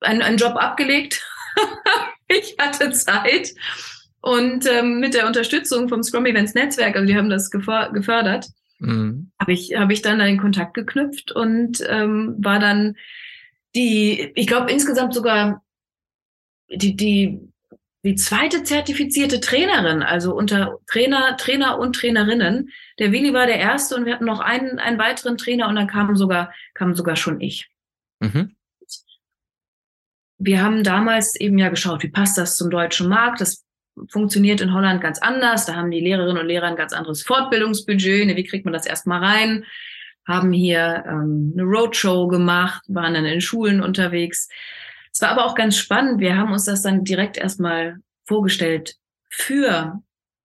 einen, 0.01 0.23
einen 0.23 0.37
Job 0.37 0.57
abgelegt. 0.57 1.27
ich 2.29 2.57
hatte 2.59 2.93
Zeit. 2.93 3.55
Und 4.23 4.67
ähm, 4.67 5.01
mit 5.01 5.15
der 5.15 5.27
Unterstützung 5.27 5.89
vom 5.89 6.03
Scrum 6.03 6.27
Events 6.27 6.55
Netzwerk, 6.55 6.95
also 6.95 7.07
die 7.07 7.17
haben 7.17 7.29
das 7.29 7.51
gefördert, 7.51 8.47
mhm. 8.79 9.33
habe 9.39 9.53
ich, 9.53 9.75
hab 9.77 9.91
ich 9.91 10.01
dann 10.01 10.21
einen 10.21 10.39
Kontakt 10.39 10.75
geknüpft 10.75 11.33
und 11.33 11.83
ähm, 11.89 12.37
war 12.39 12.61
dann 12.61 12.97
die, 13.75 14.33
ich 14.35 14.47
glaube 14.47 14.71
insgesamt 14.71 15.13
sogar 15.13 15.63
die, 16.71 16.97
die 16.97 17.53
die 18.05 18.17
zweite 18.17 18.65
zertifizierte 18.65 19.39
Trainerin, 19.39 20.03
also 20.03 20.35
unter 20.35 20.81
Trainer, 20.89 21.37
Trainer 21.37 21.79
und 21.79 21.95
Trainerinnen. 21.95 22.71
Der 22.99 23.13
Willi 23.13 23.33
war 23.33 23.47
der 23.47 23.59
erste 23.59 23.95
und 23.95 24.07
wir 24.07 24.15
hatten 24.15 24.25
noch 24.25 24.41
einen, 24.41 24.81
einen 24.81 24.99
weiteren 24.99 25.39
Trainer 25.39 25.69
und 25.69 25.77
dann 25.77 25.87
kam 25.87 26.17
sogar, 26.17 26.53
kam 26.75 26.97
sogar 26.97 27.15
schon 27.15 27.41
ich. 27.41 27.71
Mhm. 28.19 28.57
Wir 30.39 30.63
haben 30.63 30.83
damals 30.83 31.39
eben 31.39 31.59
ja 31.59 31.69
geschaut, 31.69 32.03
wie 32.03 32.09
passt 32.09 32.37
das 32.37 32.57
zum 32.57 32.71
deutschen 32.71 33.09
Markt? 33.09 33.41
Das 33.41 33.65
funktioniert 34.09 34.61
in 34.61 34.73
Holland 34.73 35.01
ganz 35.01 35.19
anders. 35.19 35.67
Da 35.67 35.75
haben 35.75 35.91
die 35.91 36.01
Lehrerinnen 36.01 36.41
und 36.41 36.47
Lehrer 36.47 36.67
ein 36.67 36.77
ganz 36.77 36.93
anderes 36.93 37.23
Fortbildungsbudget. 37.23 38.27
Ne, 38.27 38.37
wie 38.37 38.45
kriegt 38.45 38.65
man 38.65 38.73
das 38.75 38.87
erstmal 38.87 39.23
rein? 39.23 39.65
Haben 40.27 40.53
hier 40.53 41.05
ähm, 41.07 41.53
eine 41.55 41.65
Roadshow 41.65 42.29
gemacht, 42.29 42.83
waren 42.89 43.15
dann 43.15 43.25
in 43.25 43.41
Schulen 43.41 43.83
unterwegs. 43.83 44.49
Es 45.13 45.21
war 45.21 45.31
aber 45.31 45.47
auch 45.47 45.55
ganz 45.55 45.77
spannend. 45.77 46.21
Wir 46.21 46.37
haben 46.37 46.53
uns 46.53 46.65
das 46.65 46.83
dann 46.83 47.05
direkt 47.05 47.37
erstmal 47.37 47.97
vorgestellt 48.25 48.97
für 49.29 50.01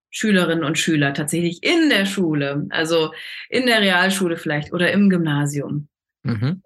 Schülerinnen 0.09 0.63
und 0.63 0.79
Schüler 0.79 1.13
tatsächlich 1.13 1.63
in 1.63 1.89
der 1.89 2.05
Schule, 2.05 2.65
also 2.69 3.13
in 3.49 3.65
der 3.65 3.81
Realschule 3.81 4.37
vielleicht 4.37 4.73
oder 4.73 4.91
im 4.91 5.09
Gymnasium. 5.09 5.87
Mhm. 6.23 6.63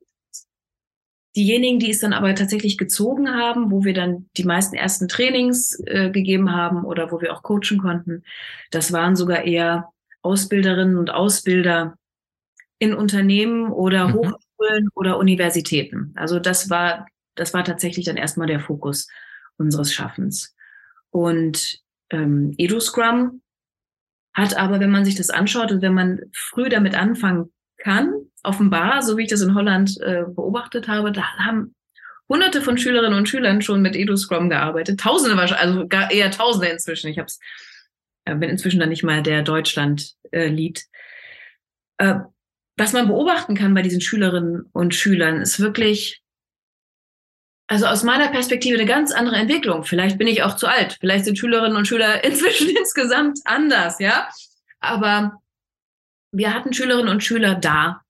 Diejenigen, 1.35 1.79
die 1.79 1.91
es 1.91 1.99
dann 1.99 2.13
aber 2.13 2.35
tatsächlich 2.35 2.77
gezogen 2.77 3.29
haben, 3.29 3.71
wo 3.71 3.83
wir 3.85 3.93
dann 3.93 4.27
die 4.35 4.43
meisten 4.43 4.75
ersten 4.75 5.07
Trainings 5.07 5.81
äh, 5.85 6.09
gegeben 6.09 6.51
haben 6.51 6.83
oder 6.83 7.11
wo 7.11 7.21
wir 7.21 7.33
auch 7.33 7.41
coachen 7.41 7.77
konnten, 7.77 8.23
das 8.69 8.91
waren 8.91 9.15
sogar 9.15 9.43
eher 9.43 9.89
Ausbilderinnen 10.21 10.97
und 10.97 11.09
Ausbilder 11.09 11.97
in 12.79 12.93
Unternehmen 12.93 13.71
oder 13.71 14.09
mhm. 14.09 14.13
Hochschulen 14.15 14.89
oder 14.93 15.17
Universitäten. 15.17 16.13
Also 16.15 16.39
das 16.39 16.69
war 16.69 17.05
das 17.35 17.53
war 17.53 17.63
tatsächlich 17.63 18.05
dann 18.05 18.17
erstmal 18.17 18.47
der 18.47 18.59
Fokus 18.59 19.07
unseres 19.57 19.93
Schaffens. 19.93 20.55
Und 21.09 21.79
ähm, 22.09 22.53
EduScrum 22.57 23.41
hat 24.33 24.57
aber, 24.57 24.79
wenn 24.79 24.91
man 24.91 25.05
sich 25.05 25.15
das 25.15 25.29
anschaut 25.29 25.71
und 25.71 25.81
wenn 25.81 25.93
man 25.93 26.21
früh 26.33 26.69
damit 26.69 26.95
anfangen 26.95 27.51
kann, 27.77 28.13
offenbar, 28.43 29.01
so 29.01 29.17
wie 29.17 29.23
ich 29.23 29.29
das 29.29 29.41
in 29.41 29.55
Holland 29.55 29.99
äh, 30.01 30.23
beobachtet 30.27 30.87
habe, 30.87 31.11
da 31.11 31.23
haben 31.37 31.75
hunderte 32.29 32.61
von 32.61 32.77
Schülerinnen 32.77 33.17
und 33.17 33.27
Schülern 33.27 33.61
schon 33.61 33.81
mit 33.81 33.95
EduScrum 33.95 34.49
gearbeitet. 34.49 34.99
Tausende 34.99 35.37
wahrscheinlich, 35.37 35.75
also 35.75 35.87
gar 35.87 36.11
eher 36.11 36.31
Tausende 36.31 36.67
inzwischen. 36.67 37.09
Ich 37.09 37.19
hab's, 37.19 37.39
äh, 38.25 38.35
bin 38.35 38.49
inzwischen 38.49 38.79
dann 38.79 38.89
nicht 38.89 39.03
mal 39.03 39.21
der 39.21 39.41
Deutschland-Lied. 39.41 40.83
Äh, 41.97 42.09
äh, 42.09 42.19
was 42.77 42.93
man 42.93 43.07
beobachten 43.07 43.55
kann 43.55 43.73
bei 43.73 43.81
diesen 43.81 44.01
Schülerinnen 44.01 44.63
und 44.71 44.95
Schülern, 44.95 45.41
ist 45.41 45.59
wirklich 45.59 46.21
also 47.67 47.85
aus 47.85 48.03
meiner 48.03 48.27
Perspektive 48.27 48.77
eine 48.77 48.85
ganz 48.85 49.13
andere 49.13 49.37
Entwicklung. 49.37 49.85
Vielleicht 49.85 50.17
bin 50.17 50.27
ich 50.27 50.43
auch 50.43 50.57
zu 50.57 50.67
alt. 50.67 50.97
Vielleicht 50.99 51.23
sind 51.23 51.37
Schülerinnen 51.37 51.77
und 51.77 51.87
Schüler 51.87 52.23
inzwischen 52.25 52.69
insgesamt 52.69 53.39
anders, 53.45 53.99
ja. 53.99 54.27
Aber 54.81 55.39
wir 56.33 56.53
hatten 56.53 56.73
Schülerinnen 56.73 57.09
und 57.09 57.23
Schüler 57.23 57.55
da 57.55 58.00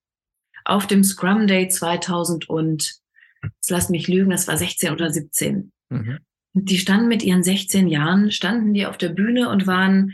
auf 0.66 0.88
dem 0.88 1.04
Scrum 1.04 1.48
Day 1.48 1.68
2000 1.68 2.50
und, 2.50 2.96
jetzt 3.44 3.70
lass 3.70 3.90
mich 3.90 4.08
lügen, 4.08 4.32
das 4.32 4.48
war 4.48 4.58
16 4.58 4.92
oder 4.92 5.10
17. 5.10 5.72
Mhm. 5.90 6.20
Die 6.54 6.78
standen 6.78 7.08
mit 7.08 7.24
ihren 7.24 7.44
16 7.44 7.88
Jahren, 7.88 8.32
standen 8.32 8.74
die 8.74 8.86
auf 8.86 8.98
der 8.98 9.10
Bühne 9.10 9.50
und 9.50 9.68
waren 9.68 10.14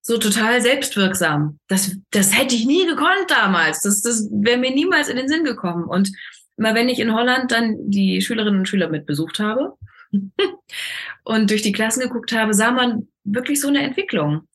so 0.00 0.16
total 0.16 0.62
selbstwirksam. 0.62 1.58
Das, 1.68 1.96
das 2.10 2.36
hätte 2.36 2.54
ich 2.54 2.64
nie 2.64 2.86
gekonnt 2.86 3.26
damals. 3.28 3.82
Das, 3.82 4.00
das 4.00 4.28
wäre 4.30 4.56
mir 4.56 4.70
niemals 4.70 5.08
in 5.08 5.18
den 5.18 5.28
Sinn 5.28 5.44
gekommen. 5.44 5.84
Und 5.84 6.10
immer 6.56 6.74
wenn 6.74 6.88
ich 6.88 6.98
in 6.98 7.12
Holland 7.12 7.52
dann 7.52 7.90
die 7.90 8.22
Schülerinnen 8.22 8.60
und 8.60 8.68
Schüler 8.68 8.88
mit 8.88 9.04
besucht 9.04 9.38
habe 9.38 9.76
und 11.24 11.50
durch 11.50 11.60
die 11.62 11.72
Klassen 11.72 12.00
geguckt 12.00 12.32
habe, 12.32 12.54
sah 12.54 12.70
man 12.70 13.08
wirklich 13.24 13.60
so 13.60 13.68
eine 13.68 13.82
Entwicklung. 13.82 14.48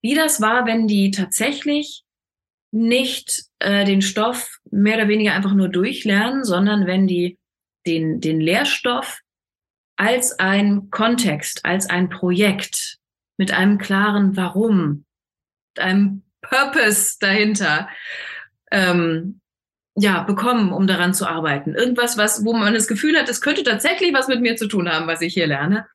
Wie 0.00 0.14
das 0.14 0.40
war, 0.40 0.66
wenn 0.66 0.86
die 0.86 1.10
tatsächlich 1.10 2.04
nicht 2.70 3.45
äh, 3.66 3.84
den 3.84 4.00
Stoff 4.00 4.60
mehr 4.70 4.96
oder 4.96 5.08
weniger 5.08 5.34
einfach 5.34 5.52
nur 5.52 5.68
durchlernen, 5.68 6.44
sondern 6.44 6.86
wenn 6.86 7.08
die 7.08 7.36
den, 7.84 8.20
den 8.20 8.40
Lehrstoff 8.40 9.18
als 9.96 10.38
ein 10.38 10.90
Kontext, 10.90 11.64
als 11.64 11.90
ein 11.90 12.08
Projekt 12.08 12.98
mit 13.36 13.52
einem 13.52 13.78
klaren 13.78 14.36
Warum, 14.36 15.04
mit 15.74 15.84
einem 15.84 16.22
Purpose 16.42 17.16
dahinter 17.18 17.88
ähm, 18.70 19.40
ja, 19.96 20.22
bekommen, 20.22 20.72
um 20.72 20.86
daran 20.86 21.12
zu 21.12 21.26
arbeiten. 21.26 21.74
Irgendwas, 21.74 22.16
was, 22.16 22.44
wo 22.44 22.52
man 22.52 22.72
das 22.72 22.86
Gefühl 22.86 23.18
hat, 23.18 23.28
es 23.28 23.40
könnte 23.40 23.64
tatsächlich 23.64 24.14
was 24.14 24.28
mit 24.28 24.42
mir 24.42 24.54
zu 24.54 24.68
tun 24.68 24.88
haben, 24.88 25.08
was 25.08 25.22
ich 25.22 25.34
hier 25.34 25.48
lerne. 25.48 25.86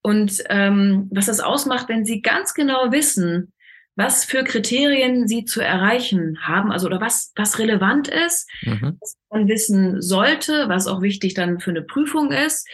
Und 0.00 0.42
ähm, 0.48 1.10
was 1.12 1.26
das 1.26 1.40
ausmacht, 1.40 1.90
wenn 1.90 2.06
Sie 2.06 2.22
ganz 2.22 2.54
genau 2.54 2.92
wissen, 2.92 3.52
was 3.96 4.24
für 4.24 4.42
Kriterien 4.42 5.28
Sie 5.28 5.44
zu 5.44 5.60
erreichen 5.60 6.38
haben, 6.42 6.72
also 6.72 6.86
oder 6.86 7.00
was, 7.00 7.32
was 7.36 7.58
relevant 7.58 8.08
ist, 8.08 8.48
mhm. 8.62 8.96
was 9.00 9.16
man 9.30 9.48
wissen 9.48 10.02
sollte, 10.02 10.68
was 10.68 10.86
auch 10.86 11.00
wichtig 11.00 11.34
dann 11.34 11.60
für 11.60 11.70
eine 11.70 11.82
Prüfung 11.82 12.32
ist. 12.32 12.68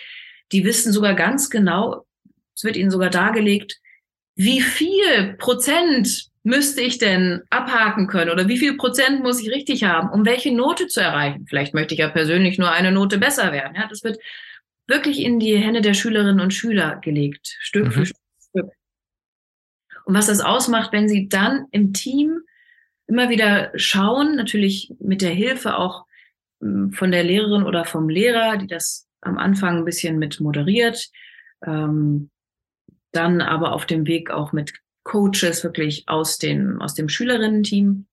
Die 0.53 0.65
wissen 0.65 0.93
sogar 0.93 1.15
ganz 1.15 1.51
genau, 1.51 2.07
es 2.55 2.65
wird 2.65 2.77
Ihnen 2.77 2.91
sogar 2.91 3.11
dargelegt, 3.11 3.79
wie 4.35 4.61
viel 4.61 5.35
Prozent 5.39 6.31
müsste 6.43 6.81
ich 6.81 6.97
denn 6.97 7.43
abhaken 7.51 8.07
können 8.07 8.31
oder 8.31 8.49
wie 8.49 8.57
viel 8.57 8.77
Prozent 8.77 9.23
muss 9.23 9.41
ich 9.41 9.51
richtig 9.51 9.85
haben, 9.85 10.09
um 10.09 10.25
welche 10.25 10.55
Note 10.55 10.87
zu 10.87 11.01
erreichen? 11.01 11.47
Vielleicht 11.47 11.75
möchte 11.75 11.95
ich 11.95 12.01
ja 12.01 12.09
persönlich 12.09 12.59
nur 12.59 12.71
eine 12.71 12.93
Note 12.93 13.19
besser 13.19 13.53
werden. 13.53 13.75
Ja, 13.77 13.87
das 13.89 14.03
wird 14.03 14.19
wirklich 14.87 15.21
in 15.21 15.39
die 15.39 15.57
Hände 15.57 15.83
der 15.83 15.95
Schülerinnen 15.95 16.41
und 16.41 16.55
Schüler 16.55 16.99
gelegt, 17.03 17.57
Stück 17.61 17.87
mhm. 17.87 17.93
für 17.93 18.07
Stück. 18.07 18.20
Und 20.11 20.17
was 20.17 20.27
das 20.27 20.41
ausmacht, 20.41 20.91
wenn 20.91 21.09
sie 21.09 21.29
dann 21.29 21.69
im 21.71 21.93
Team 21.93 22.41
immer 23.07 23.31
wieder 23.31 23.71
schauen, 23.77 24.35
natürlich 24.35 24.93
mit 24.99 25.23
der 25.23 25.31
Hilfe 25.31 25.79
auch 25.79 26.05
hm, 26.61 26.93
von 26.93 27.13
der 27.13 27.23
Lehrerin 27.23 27.63
oder 27.63 27.85
vom 27.85 28.09
Lehrer, 28.09 28.57
die 28.57 28.67
das 28.67 29.07
am 29.21 29.39
Anfang 29.39 29.77
ein 29.77 29.85
bisschen 29.85 30.19
mit 30.19 30.41
moderiert, 30.41 31.09
ähm, 31.65 32.29
dann 33.13 33.41
aber 33.41 33.73
auf 33.73 33.87
dem 33.87 34.05
Weg 34.09 34.33
auch 34.33 34.51
mit 34.51 34.73
Coaches 35.05 35.63
wirklich 35.63 36.09
aus, 36.09 36.39
den, 36.39 36.83
aus 36.83 36.95
dem 36.95 37.09
Schülerinnen-Team. 37.09 38.09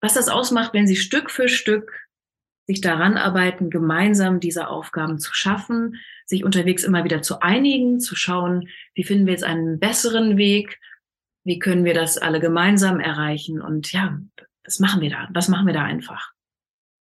Was 0.00 0.14
das 0.14 0.30
ausmacht, 0.30 0.72
wenn 0.72 0.86
sie 0.86 0.96
Stück 0.96 1.30
für 1.30 1.50
Stück 1.50 2.03
sich 2.66 2.80
daran 2.80 3.16
arbeiten, 3.16 3.70
gemeinsam 3.70 4.40
diese 4.40 4.68
Aufgaben 4.68 5.18
zu 5.18 5.34
schaffen, 5.34 5.96
sich 6.26 6.44
unterwegs 6.44 6.84
immer 6.84 7.04
wieder 7.04 7.22
zu 7.22 7.40
einigen, 7.40 8.00
zu 8.00 8.16
schauen, 8.16 8.68
wie 8.94 9.04
finden 9.04 9.26
wir 9.26 9.32
jetzt 9.32 9.44
einen 9.44 9.78
besseren 9.78 10.36
Weg, 10.36 10.80
wie 11.44 11.58
können 11.58 11.84
wir 11.84 11.94
das 11.94 12.16
alle 12.16 12.40
gemeinsam 12.40 13.00
erreichen 13.00 13.60
und 13.60 13.92
ja, 13.92 14.18
was 14.64 14.78
machen 14.78 15.02
wir 15.02 15.10
da? 15.10 15.28
Was 15.32 15.48
machen 15.48 15.66
wir 15.66 15.74
da 15.74 15.84
einfach? 15.84 16.32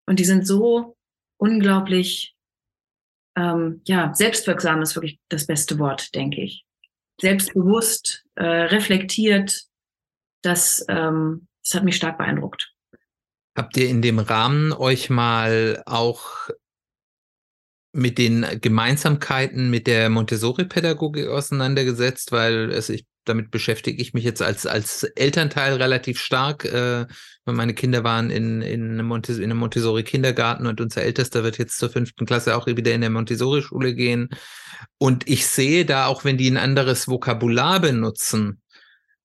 Und 0.08 0.20
die 0.20 0.26
sind 0.26 0.48
so 0.48 0.96
unglaublich, 1.38 2.36
ähm, 3.36 3.82
ja, 3.86 4.14
selbstwirksam 4.14 4.82
ist 4.82 4.96
wirklich 4.96 5.20
das 5.28 5.48
beste 5.48 5.80
Wort, 5.80 6.16
denke 6.16 6.42
ich. 6.42 6.66
Selbstbewusst, 7.20 8.26
äh, 8.36 8.46
reflektiert, 8.46 9.64
das, 10.44 10.86
ähm, 10.88 11.48
das 11.64 11.76
hat 11.76 11.84
mich 11.84 11.98
stark 11.98 12.18
beeindruckt. 12.18 12.74
Habt 13.56 13.76
ihr 13.78 13.90
in 13.90 14.02
dem 14.02 14.20
Rahmen 14.20 14.72
euch 14.72 15.10
mal 15.10 15.84
auch 15.86 16.50
mit 17.94 18.18
den 18.18 18.46
Gemeinsamkeiten 18.62 19.70
mit 19.70 19.88
der 19.88 20.10
Montessori-Pädagogik 20.10 21.28
auseinandergesetzt, 21.28 22.32
weil 22.32 22.72
es, 22.72 22.90
ich, 22.90 23.06
damit 23.26 23.52
beschäftige 23.52 24.02
ich 24.02 24.14
mich 24.14 24.24
jetzt 24.24 24.42
als, 24.42 24.66
als 24.66 25.04
Elternteil 25.04 25.76
relativ 25.76 26.18
stark, 26.18 26.64
äh, 26.66 27.06
meine 27.46 27.74
Kinder 27.74 28.04
waren 28.04 28.30
in, 28.30 28.62
in, 28.62 28.92
einem 28.92 29.08
Montes 29.08 29.40
Montessori-Kindergarten 29.40 30.68
und 30.68 30.80
unser 30.80 31.02
Ältester 31.02 31.44
wird 31.44 31.58
jetzt 31.58 31.78
zur 31.78 31.90
fünften 31.90 32.26
Klasse 32.26 32.56
auch 32.56 32.68
wieder 32.68 32.94
in 32.94 33.02
der 33.02 33.10
Montessori-Schule 33.10 33.94
gehen. 33.94 34.30
Und 34.98 35.28
ich 35.28 35.46
sehe 35.48 35.86
da, 35.86 36.06
auch 36.06 36.24
wenn 36.24 36.38
die 36.38 36.50
ein 36.50 36.58
anderes 36.58 37.08
Vokabular 37.08 37.82
benutzen, 37.82 38.62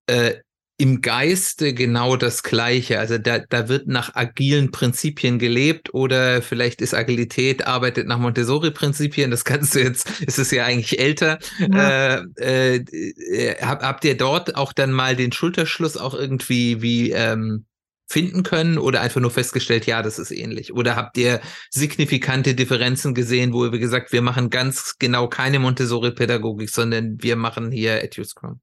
äh, 0.07 0.37
im 0.79 1.01
Geiste 1.01 1.72
genau 1.72 2.16
das 2.16 2.43
Gleiche. 2.43 2.99
Also 2.99 3.16
da, 3.16 3.39
da 3.39 3.68
wird 3.68 3.87
nach 3.87 4.14
agilen 4.14 4.70
Prinzipien 4.70 5.39
gelebt 5.39 5.95
oder 5.95 6.43
vielleicht 6.43 6.83
ist 6.83 6.93
Agilität, 6.93 7.66
arbeitet 7.66 8.07
nach 8.07 8.18
Montessori-Prinzipien. 8.18 9.31
Das 9.31 9.45
kannst 9.45 9.74
du 9.74 9.81
jetzt, 9.81 10.20
ist 10.20 10.39
es 10.39 10.51
ja 10.51 10.64
eigentlich 10.64 10.99
älter. 10.99 11.39
Ja. 11.59 12.24
Äh, 12.39 12.77
äh, 12.77 13.55
hab, 13.62 13.83
habt 13.83 14.05
ihr 14.05 14.16
dort 14.16 14.57
auch 14.57 14.72
dann 14.74 14.93
mal 14.93 15.16
den 15.16 15.33
Schulterschluss 15.33 15.97
auch 15.97 16.14
irgendwie 16.14 16.83
wie 16.83 17.11
ähm, 17.11 17.64
finden 18.07 18.43
können 18.43 18.79
oder 18.79 19.01
einfach 19.01 19.20
nur 19.20 19.31
festgestellt, 19.31 19.87
ja, 19.87 20.03
das 20.03 20.18
ist 20.18 20.31
ähnlich? 20.31 20.74
Oder 20.74 20.95
habt 20.95 21.16
ihr 21.16 21.41
signifikante 21.70 22.55
Differenzen 22.55 23.14
gesehen, 23.14 23.53
wo 23.55 23.64
ihr 23.64 23.70
gesagt, 23.70 24.12
wir 24.12 24.22
machen 24.22 24.51
ganz 24.51 24.97
genau 24.99 25.29
keine 25.29 25.59
Montessori-Pädagogik, 25.59 26.68
sondern 26.68 27.16
wir 27.22 27.37
machen 27.37 27.72
hier 27.72 28.05
EduScrum? 28.05 28.61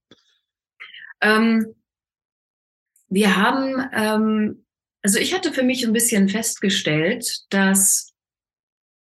Ähm 1.19 1.73
wir 3.13 3.35
haben, 3.35 3.89
ähm, 3.93 4.65
also 5.01 5.19
ich 5.19 5.33
hatte 5.33 5.53
für 5.53 5.63
mich 5.63 5.85
ein 5.85 5.93
bisschen 5.93 6.29
festgestellt, 6.29 7.41
dass 7.49 8.13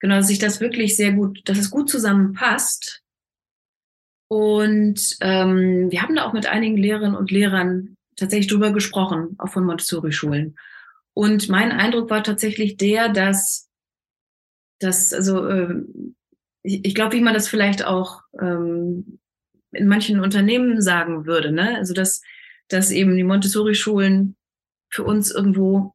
genau, 0.01 0.17
dass 0.17 0.29
sich 0.29 0.39
das 0.39 0.61
wirklich 0.61 0.97
sehr 0.97 1.13
gut, 1.13 1.41
dass 1.45 1.59
es 1.59 1.71
gut 1.71 1.91
zusammenpasst. 1.91 3.03
Und 4.31 5.17
ähm, 5.21 5.91
wir 5.91 6.03
haben 6.03 6.15
da 6.15 6.25
auch 6.25 6.33
mit 6.33 6.47
einigen 6.47 6.77
Lehrerinnen 6.77 7.17
und 7.17 7.31
Lehrern 7.31 7.97
tatsächlich 8.17 8.49
drüber 8.49 8.73
gesprochen, 8.73 9.37
auch 9.39 9.49
von 9.49 9.65
Montessori-Schulen. 9.65 10.57
Und 11.15 11.49
mein 11.49 11.73
Eindruck 11.73 12.11
war 12.11 12.23
tatsächlich 12.23 12.77
der, 12.77 13.09
dass, 13.09 13.69
dass 14.81 15.13
also 15.13 15.47
äh, 15.49 15.83
ich, 16.63 16.85
ich 16.85 16.95
glaube, 16.95 17.17
wie 17.17 17.23
man 17.23 17.35
das 17.35 17.49
vielleicht 17.49 17.85
auch 17.85 18.23
ähm, 18.41 19.19
in 19.73 19.89
manchen 19.89 20.21
Unternehmen 20.21 20.81
sagen 20.81 21.27
würde, 21.27 21.53
ne? 21.53 21.77
Also 21.77 21.95
dass 21.95 22.23
dass 22.69 22.91
eben 22.91 23.17
die 23.17 23.25
Montessori-Schulen 23.25 24.37
für 24.91 25.05
uns 25.05 25.31
irgendwo 25.31 25.93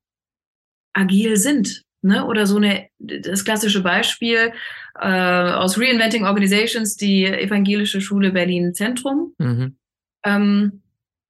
agil 0.93 1.37
sind. 1.37 1.83
Ne? 2.01 2.25
Oder 2.25 2.45
so 2.45 2.57
eine, 2.57 2.87
das 2.99 3.45
klassische 3.45 3.81
Beispiel 3.81 4.53
äh, 4.99 5.51
aus 5.51 5.79
Reinventing 5.79 6.25
Organizations, 6.25 6.97
die 6.97 7.25
Evangelische 7.25 8.01
Schule 8.01 8.31
Berlin 8.31 8.73
Zentrum. 8.73 9.33
Mhm. 9.37 9.77
Ähm, 10.25 10.83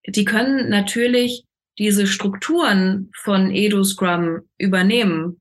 die 0.07 0.25
können 0.25 0.69
natürlich 0.69 1.45
diese 1.77 2.07
Strukturen 2.07 3.09
von 3.15 3.51
Edu 3.51 3.83
Scrum 3.83 4.41
übernehmen, 4.57 5.39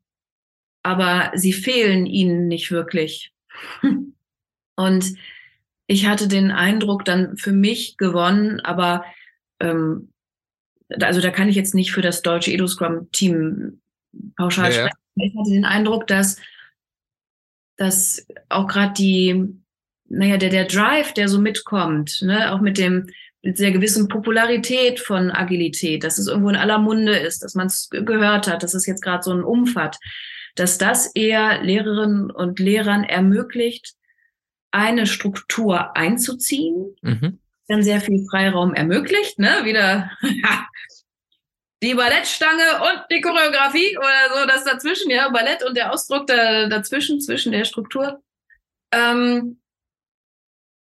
aber 0.83 1.33
sie 1.35 1.53
fehlen 1.53 2.07
ihnen 2.07 2.49
nicht 2.49 2.71
wirklich. 2.71 3.33
Und 4.77 5.15
ich 5.87 6.07
hatte 6.07 6.29
den 6.29 6.51
Eindruck 6.51 7.05
dann 7.05 7.37
für 7.37 7.53
mich 7.53 7.97
gewonnen, 7.97 8.61
aber 8.61 9.05
ähm, 9.63 10.13
also 11.01 11.21
da 11.21 11.31
kann 11.31 11.49
ich 11.49 11.57
jetzt 11.57 11.75
nicht 11.75 11.93
für 11.93 12.03
das 12.03 12.23
deutsche 12.23 12.51
Edo-Scrum-Team 12.51 13.81
pauschal 14.37 14.67
ja, 14.67 14.73
sprechen. 14.73 14.97
Ja. 15.17 15.27
Ich 15.27 15.35
hatte 15.37 15.51
den 15.51 15.65
Eindruck, 15.65 16.07
dass, 16.07 16.37
dass 17.77 18.27
auch 18.49 18.67
gerade 18.67 18.93
die, 18.95 19.55
naja, 20.09 20.37
der, 20.37 20.51
der 20.51 20.67
Drive, 20.67 21.15
der 21.15 21.29
so 21.29 21.41
mitkommt, 21.41 22.21
ne, 22.23 22.53
auch 22.53 22.61
mit 22.61 22.79
dem, 22.79 23.09
mit 23.43 23.59
der 23.59 23.73
gewissen 23.73 24.09
Popularität 24.09 25.01
von 25.01 25.31
Agilität, 25.31 26.05
dass 26.05 26.19
es 26.19 26.29
irgendwo 26.29 26.51
in 26.51 26.57
aller 26.57 26.79
Munde 26.79 27.17
ist, 27.17 27.43
dass 27.43 27.55
man 27.55 27.67
es 27.67 27.89
gehört 27.91 28.49
hat, 28.49 28.63
dass 28.63 28.75
es 28.75 28.87
jetzt 28.87 29.03
gerade 29.03 29.23
so 29.23 29.33
einen 29.33 29.45
Umf 29.45 29.75
hat, 29.75 29.99
dass 30.55 30.79
das 30.79 31.07
eher 31.15 31.63
Lehrerinnen 31.63 32.31
und 32.31 32.59
Lehrern 32.59 33.05
ermöglicht, 33.05 33.95
eine 34.71 35.07
Struktur 35.07 35.97
einzuziehen, 35.97 36.95
mhm 37.03 37.39
dann 37.73 37.83
sehr 37.83 38.01
viel 38.01 38.25
Freiraum 38.31 38.75
ermöglicht, 38.75 39.39
ne? 39.39 39.65
Wieder 39.65 40.11
die 41.83 41.95
Ballettstange 41.95 42.63
und 42.81 43.05
die 43.11 43.21
Choreografie 43.21 43.99
oder 43.99 44.41
so, 44.41 44.47
das 44.47 44.65
dazwischen, 44.65 45.11
ja, 45.11 45.29
Ballett 45.31 45.65
und 45.65 45.77
der 45.77 45.93
Ausdruck 45.93 46.27
da, 46.27 46.69
dazwischen, 46.69 47.21
zwischen 47.21 47.53
der 47.53 47.65
Struktur. 47.65 48.23
Ähm, 48.93 49.59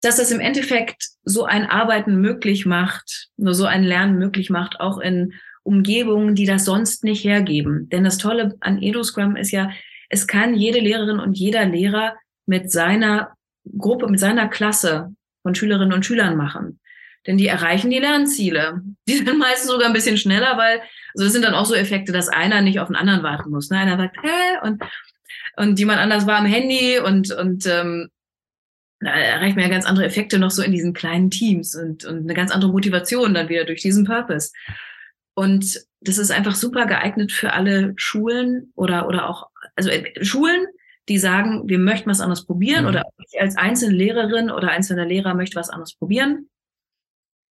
dass 0.01 0.17
das 0.17 0.31
im 0.31 0.39
Endeffekt 0.39 1.09
so 1.23 1.45
ein 1.45 1.67
Arbeiten 1.67 2.19
möglich 2.19 2.65
macht, 2.65 3.29
nur 3.37 3.53
so 3.53 3.65
ein 3.65 3.83
Lernen 3.83 4.17
möglich 4.17 4.49
macht, 4.49 4.79
auch 4.79 4.97
in 4.97 5.33
Umgebungen, 5.63 6.33
die 6.33 6.45
das 6.45 6.65
sonst 6.65 7.03
nicht 7.03 7.23
hergeben. 7.23 7.87
Denn 7.89 8.03
das 8.03 8.17
Tolle 8.17 8.57
an 8.61 8.81
EduScrum 8.81 9.35
ist 9.35 9.51
ja, 9.51 9.71
es 10.09 10.25
kann 10.25 10.55
jede 10.55 10.79
Lehrerin 10.79 11.19
und 11.19 11.37
jeder 11.37 11.65
Lehrer 11.65 12.15
mit 12.47 12.71
seiner 12.71 13.37
Gruppe, 13.77 14.07
mit 14.07 14.19
seiner 14.19 14.49
Klasse 14.49 15.13
von 15.41 15.55
Schülerinnen 15.55 15.93
und 15.93 16.05
Schülern 16.05 16.37
machen. 16.37 16.79
Denn 17.27 17.37
die 17.37 17.47
erreichen 17.47 17.91
die 17.91 17.99
Lernziele. 17.99 18.81
Die 19.07 19.17
sind 19.17 19.37
meistens 19.37 19.69
sogar 19.69 19.87
ein 19.87 19.93
bisschen 19.93 20.17
schneller, 20.17 20.57
weil, 20.57 20.79
also 21.13 21.25
das 21.25 21.33
sind 21.33 21.45
dann 21.45 21.53
auch 21.53 21.65
so 21.65 21.75
Effekte, 21.75 22.11
dass 22.11 22.29
einer 22.29 22.61
nicht 22.61 22.79
auf 22.79 22.87
den 22.87 22.95
anderen 22.95 23.23
warten 23.23 23.51
muss. 23.51 23.69
Ne? 23.69 23.77
Einer 23.77 23.97
sagt, 23.97 24.17
hä? 24.23 24.67
Und, 24.67 24.81
und 25.57 25.77
jemand 25.77 25.99
anders 25.99 26.25
war 26.25 26.37
am 26.37 26.45
Handy 26.45 26.99
und, 26.99 27.31
und 27.31 27.65
ähm, 27.67 28.09
da 29.01 29.11
erreicht 29.11 29.55
man 29.55 29.65
ja 29.65 29.71
ganz 29.71 29.85
andere 29.85 30.05
Effekte 30.05 30.37
noch 30.39 30.51
so 30.51 30.61
in 30.61 30.71
diesen 30.71 30.93
kleinen 30.93 31.31
Teams 31.31 31.75
und, 31.75 32.05
und 32.05 32.19
eine 32.19 32.33
ganz 32.33 32.51
andere 32.51 32.71
Motivation 32.71 33.33
dann 33.33 33.49
wieder 33.49 33.65
durch 33.65 33.81
diesen 33.81 34.05
Purpose. 34.05 34.51
Und 35.33 35.81
das 36.01 36.17
ist 36.17 36.31
einfach 36.31 36.55
super 36.55 36.85
geeignet 36.85 37.31
für 37.31 37.53
alle 37.53 37.93
Schulen 37.95 38.71
oder, 38.75 39.07
oder 39.07 39.29
auch, 39.29 39.49
also 39.75 39.89
äh, 39.89 40.23
Schulen, 40.23 40.65
die 41.11 41.17
sagen, 41.17 41.67
wir 41.67 41.77
möchten 41.77 42.09
was 42.09 42.21
anderes 42.21 42.45
probieren 42.45 42.83
mhm. 42.83 42.89
oder 42.89 43.03
ich 43.17 43.39
als 43.41 43.57
einzelne 43.57 43.95
Lehrerin 43.95 44.49
oder 44.49 44.69
einzelner 44.69 45.05
Lehrer 45.05 45.33
möchte 45.33 45.57
was 45.57 45.69
anderes 45.69 45.93
probieren. 45.93 46.49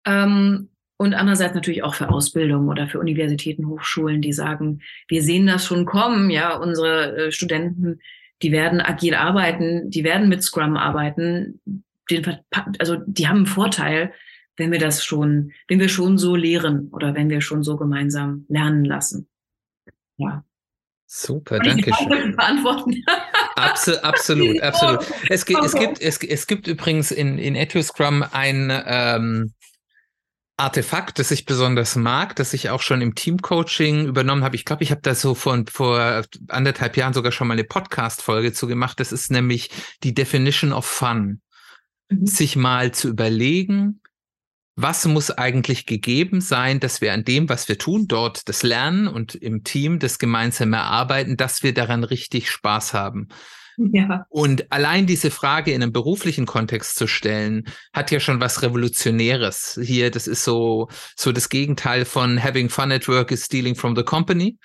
Ähm, 0.07 0.69
und 0.99 1.15
andererseits 1.15 1.55
natürlich 1.55 1.83
auch 1.83 1.95
für 1.95 2.11
Ausbildung 2.11 2.69
oder 2.69 2.87
für 2.87 3.01
Universitäten, 3.01 3.67
Hochschulen, 3.67 4.21
die 4.21 4.33
sagen, 4.33 4.83
wir 5.09 5.23
sehen 5.23 5.47
das 5.47 5.65
schon 5.65 5.87
kommen, 5.87 6.31
ja, 6.31 6.55
unsere 6.57 7.17
äh, 7.17 7.33
Studenten, 7.33 8.01
die 8.43 8.53
werden 8.53 8.81
agil 8.81 9.15
arbeiten, 9.15 9.91
die 9.91 10.05
werden 10.05 10.29
mit 10.29 10.43
Scrum 10.43 10.77
arbeiten, 10.77 11.61
den, 12.11 12.39
also 12.79 12.97
die 13.07 13.27
haben 13.27 13.39
einen 13.39 13.47
Vorteil, 13.47 14.13
wenn 14.59 14.71
wir 14.71 14.79
das 14.79 15.05
schon, 15.05 15.53
wenn 15.69 15.81
wir 15.81 15.89
schon 15.89 16.19
so 16.19 16.37
lehren 16.37 16.89
oder 16.89 17.15
wenn 17.15 17.31
wir 17.31 17.41
schon 17.41 17.63
so 17.63 17.77
gemeinsam 17.77 18.45
lernen 18.49 18.85
lassen. 18.85 19.29
Ja. 20.19 20.45
Super, 21.07 21.59
danke 21.61 21.93
schön. 21.95 22.37
Beantworten. 22.37 23.03
Absolut, 23.57 24.05
absolut, 24.05 24.61
absolut. 24.63 25.01
Es, 25.29 25.45
gibt, 25.45 25.65
es, 25.65 25.75
gibt, 25.75 26.01
es, 26.01 26.19
es 26.19 26.47
gibt 26.47 26.67
übrigens 26.67 27.11
in, 27.11 27.39
in 27.39 27.57
EduScrum 27.57 28.25
ein 28.31 28.71
ähm, 28.87 29.55
Artefakt, 30.59 31.19
das 31.19 31.31
ich 31.31 31.45
besonders 31.45 31.97
mag, 31.97 32.37
das 32.37 32.55
ich 32.55 32.71
auch 32.71 32.81
schon 32.81 33.03
im 33.03 33.15
Teamcoaching 33.15 34.07
übernommen 34.07 34.43
habe. 34.43 34.57
Ich 34.57 34.65
glaube, 34.65 34.85
ich 34.85 34.91
habe 34.91 35.03
da 35.03 35.15
so 35.15 35.35
vor, 35.35 35.65
vor 35.71 36.25
anderthalb 36.49 36.97
Jahren 36.97 37.13
sogar 37.13 37.33
schon 37.33 37.49
mal 37.49 37.55
eine 37.55 37.65
Podcast-Folge 37.65 38.53
zu 38.53 38.67
gemacht. 38.67 39.01
Das 39.01 39.13
ist 39.13 39.31
nämlich 39.31 39.71
die 40.03 40.15
Definition 40.15 40.73
of 40.73 40.87
Fun. 40.87 41.41
Mhm. 42.09 42.27
Sich 42.27 42.57
mal 42.57 42.93
zu 42.93 43.09
überlegen, 43.09 44.01
was 44.77 45.07
muss 45.07 45.31
eigentlich 45.31 45.87
gegeben 45.87 46.43
sein, 46.43 46.81
dass 46.81 47.01
wir 47.01 47.15
an 47.15 47.25
dem, 47.25 47.49
was 47.49 47.69
wir 47.69 47.79
tun, 47.79 48.07
dort 48.09 48.47
das 48.49 48.63
Lernen 48.63 49.09
und 49.09 49.35
im 49.35 49.65
Team 49.65 49.99
das 49.99 50.19
gemeinsam 50.19 50.75
erarbeiten, 50.75 51.39
dass 51.39 51.63
wir 51.63 51.73
daran 51.73 52.05
richtig 52.05 52.51
Spaß 52.51 52.93
haben. 52.93 53.29
Ja. 53.79 54.27
Und 54.29 54.71
allein 54.73 55.07
diese 55.07 55.31
Frage 55.31 55.73
in 55.73 55.83
einem 55.83 55.93
beruflichen 55.93 56.47
Kontext 56.47 56.97
zu 56.97 57.07
stellen, 57.07 57.65
hat 57.93 58.11
ja 58.11 58.21
schon 58.21 58.41
was 58.41 58.63
Revolutionäres. 58.63 59.79
Hier, 59.83 60.11
das 60.11 60.27
ist 60.27 60.45
so, 60.45 60.89
so 61.15 61.33
das 61.33 61.49
Gegenteil 61.49 62.05
von 62.05 62.43
having 62.43 62.69
fun 62.69 62.93
at 62.93 63.09
work 63.09 63.31
is 63.31 63.45
stealing 63.45 63.75
from 63.75 63.97
the 63.97 64.03
company. 64.03 64.59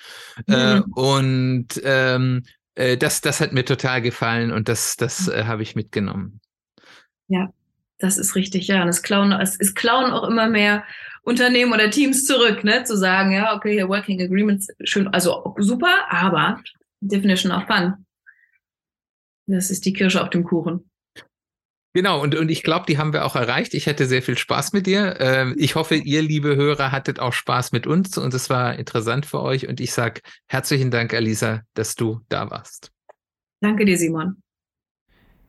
Mhm. 0.48 0.54
Äh, 0.54 0.82
und 0.96 1.68
ähm, 1.84 2.44
äh, 2.76 2.98
das, 2.98 3.22
das 3.22 3.42
hat 3.42 3.54
mir 3.54 3.66
total 3.66 4.02
gefallen 4.02 4.52
und 4.52 4.70
das, 4.70 4.96
das 4.96 5.28
äh, 5.28 5.44
habe 5.46 5.64
ich 5.64 5.76
mitgenommen. 5.76 6.40
Ja, 7.28 7.50
das 8.02 8.18
ist 8.18 8.36
richtig, 8.36 8.68
ja. 8.68 8.82
Und 8.82 8.90
es 8.90 9.02
klauen, 9.02 9.32
es, 9.32 9.56
es 9.60 9.76
klauen 9.76 10.12
auch 10.12 10.28
immer 10.28 10.48
mehr 10.48 10.84
Unternehmen 11.24 11.74
oder 11.74 11.90
Teams 11.90 12.26
zurück, 12.26 12.64
ne? 12.64 12.84
Zu 12.84 12.98
sagen, 12.98 13.32
ja, 13.32 13.56
okay, 13.56 13.74
hier 13.74 13.90
Working 13.90 14.22
Agreements, 14.22 14.68
schön, 14.84 15.08
also 15.10 15.56
super, 15.60 16.06
aber 16.10 16.62
Definition 17.00 17.52
of 17.52 17.66
Fun. 17.68 18.06
Das 19.48 19.70
ist 19.70 19.86
die 19.86 19.94
Kirsche 19.94 20.22
auf 20.22 20.30
dem 20.30 20.44
Kuchen. 20.44 20.90
Genau, 21.94 22.22
und, 22.22 22.36
und 22.36 22.50
ich 22.50 22.64
glaube, 22.64 22.86
die 22.88 22.98
haben 22.98 23.12
wir 23.12 23.26
auch 23.26 23.36
erreicht. 23.36 23.74
Ich 23.74 23.86
hatte 23.86 24.06
sehr 24.06 24.22
viel 24.22 24.38
Spaß 24.38 24.72
mit 24.72 24.88
dir. 24.88 25.18
Ähm, 25.20 25.56
ich 25.58 25.76
hoffe, 25.76 25.96
ihr, 25.96 26.22
liebe 26.22 26.56
Hörer, 26.56 26.92
hattet 26.92 27.20
auch 27.20 27.34
Spaß 27.34 27.74
mit 27.74 27.86
uns 27.86 28.18
und 28.18 28.34
es 28.34 28.50
war 28.50 28.76
interessant 28.76 29.26
für 29.26 29.42
euch. 29.42 29.68
Und 29.68 29.82
ich 29.82 29.92
sage 29.92 30.22
herzlichen 30.48 30.90
Dank, 30.90 31.14
Alisa, 31.14 31.64
dass 31.74 31.96
du 31.96 32.22
da 32.30 32.50
warst. 32.50 32.92
Danke 33.60 33.84
dir, 33.84 33.98
Simon. 33.98 34.42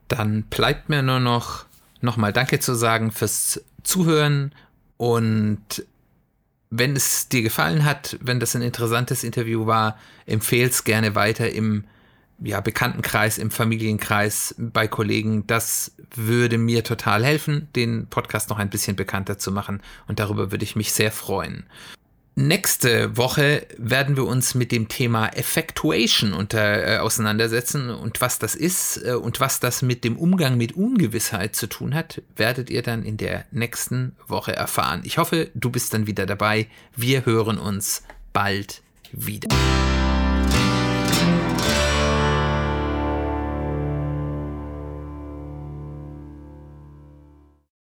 Dann 0.08 0.42
bleibt 0.50 0.88
mir 0.88 1.02
nur 1.02 1.20
noch 1.20 1.66
nochmal 2.02 2.32
Danke 2.32 2.60
zu 2.60 2.74
sagen 2.74 3.10
fürs 3.10 3.62
Zuhören 3.82 4.54
und 4.96 5.84
wenn 6.70 6.96
es 6.96 7.28
dir 7.28 7.42
gefallen 7.42 7.84
hat, 7.84 8.16
wenn 8.22 8.40
das 8.40 8.56
ein 8.56 8.62
interessantes 8.62 9.24
Interview 9.24 9.66
war, 9.66 9.98
empfehle 10.24 10.70
es 10.70 10.84
gerne 10.84 11.14
weiter 11.14 11.50
im 11.50 11.84
ja, 12.42 12.60
Bekanntenkreis, 12.60 13.38
im 13.38 13.50
Familienkreis, 13.50 14.54
bei 14.58 14.88
Kollegen. 14.88 15.46
Das 15.46 15.92
würde 16.14 16.58
mir 16.58 16.82
total 16.82 17.24
helfen, 17.24 17.68
den 17.76 18.06
Podcast 18.06 18.48
noch 18.48 18.58
ein 18.58 18.70
bisschen 18.70 18.96
bekannter 18.96 19.38
zu 19.38 19.52
machen. 19.52 19.82
Und 20.08 20.18
darüber 20.18 20.50
würde 20.50 20.64
ich 20.64 20.74
mich 20.74 20.92
sehr 20.92 21.12
freuen. 21.12 21.64
Nächste 22.34 23.18
Woche 23.18 23.66
werden 23.76 24.16
wir 24.16 24.24
uns 24.24 24.54
mit 24.54 24.72
dem 24.72 24.88
Thema 24.88 25.28
Effectuation 25.28 26.32
unter, 26.32 26.86
äh, 26.86 26.98
auseinandersetzen 26.98 27.90
und 27.90 28.22
was 28.22 28.38
das 28.38 28.54
ist 28.54 29.04
äh, 29.04 29.12
und 29.12 29.38
was 29.38 29.60
das 29.60 29.82
mit 29.82 30.02
dem 30.02 30.16
Umgang 30.16 30.56
mit 30.56 30.72
Ungewissheit 30.72 31.54
zu 31.54 31.66
tun 31.66 31.94
hat, 31.94 32.22
werdet 32.36 32.70
ihr 32.70 32.82
dann 32.82 33.02
in 33.02 33.18
der 33.18 33.44
nächsten 33.50 34.16
Woche 34.26 34.56
erfahren. 34.56 35.02
Ich 35.04 35.18
hoffe, 35.18 35.50
du 35.54 35.68
bist 35.68 35.92
dann 35.92 36.06
wieder 36.06 36.24
dabei. 36.24 36.68
Wir 36.96 37.26
hören 37.26 37.58
uns 37.58 38.02
bald 38.32 38.80
wieder. 39.12 39.48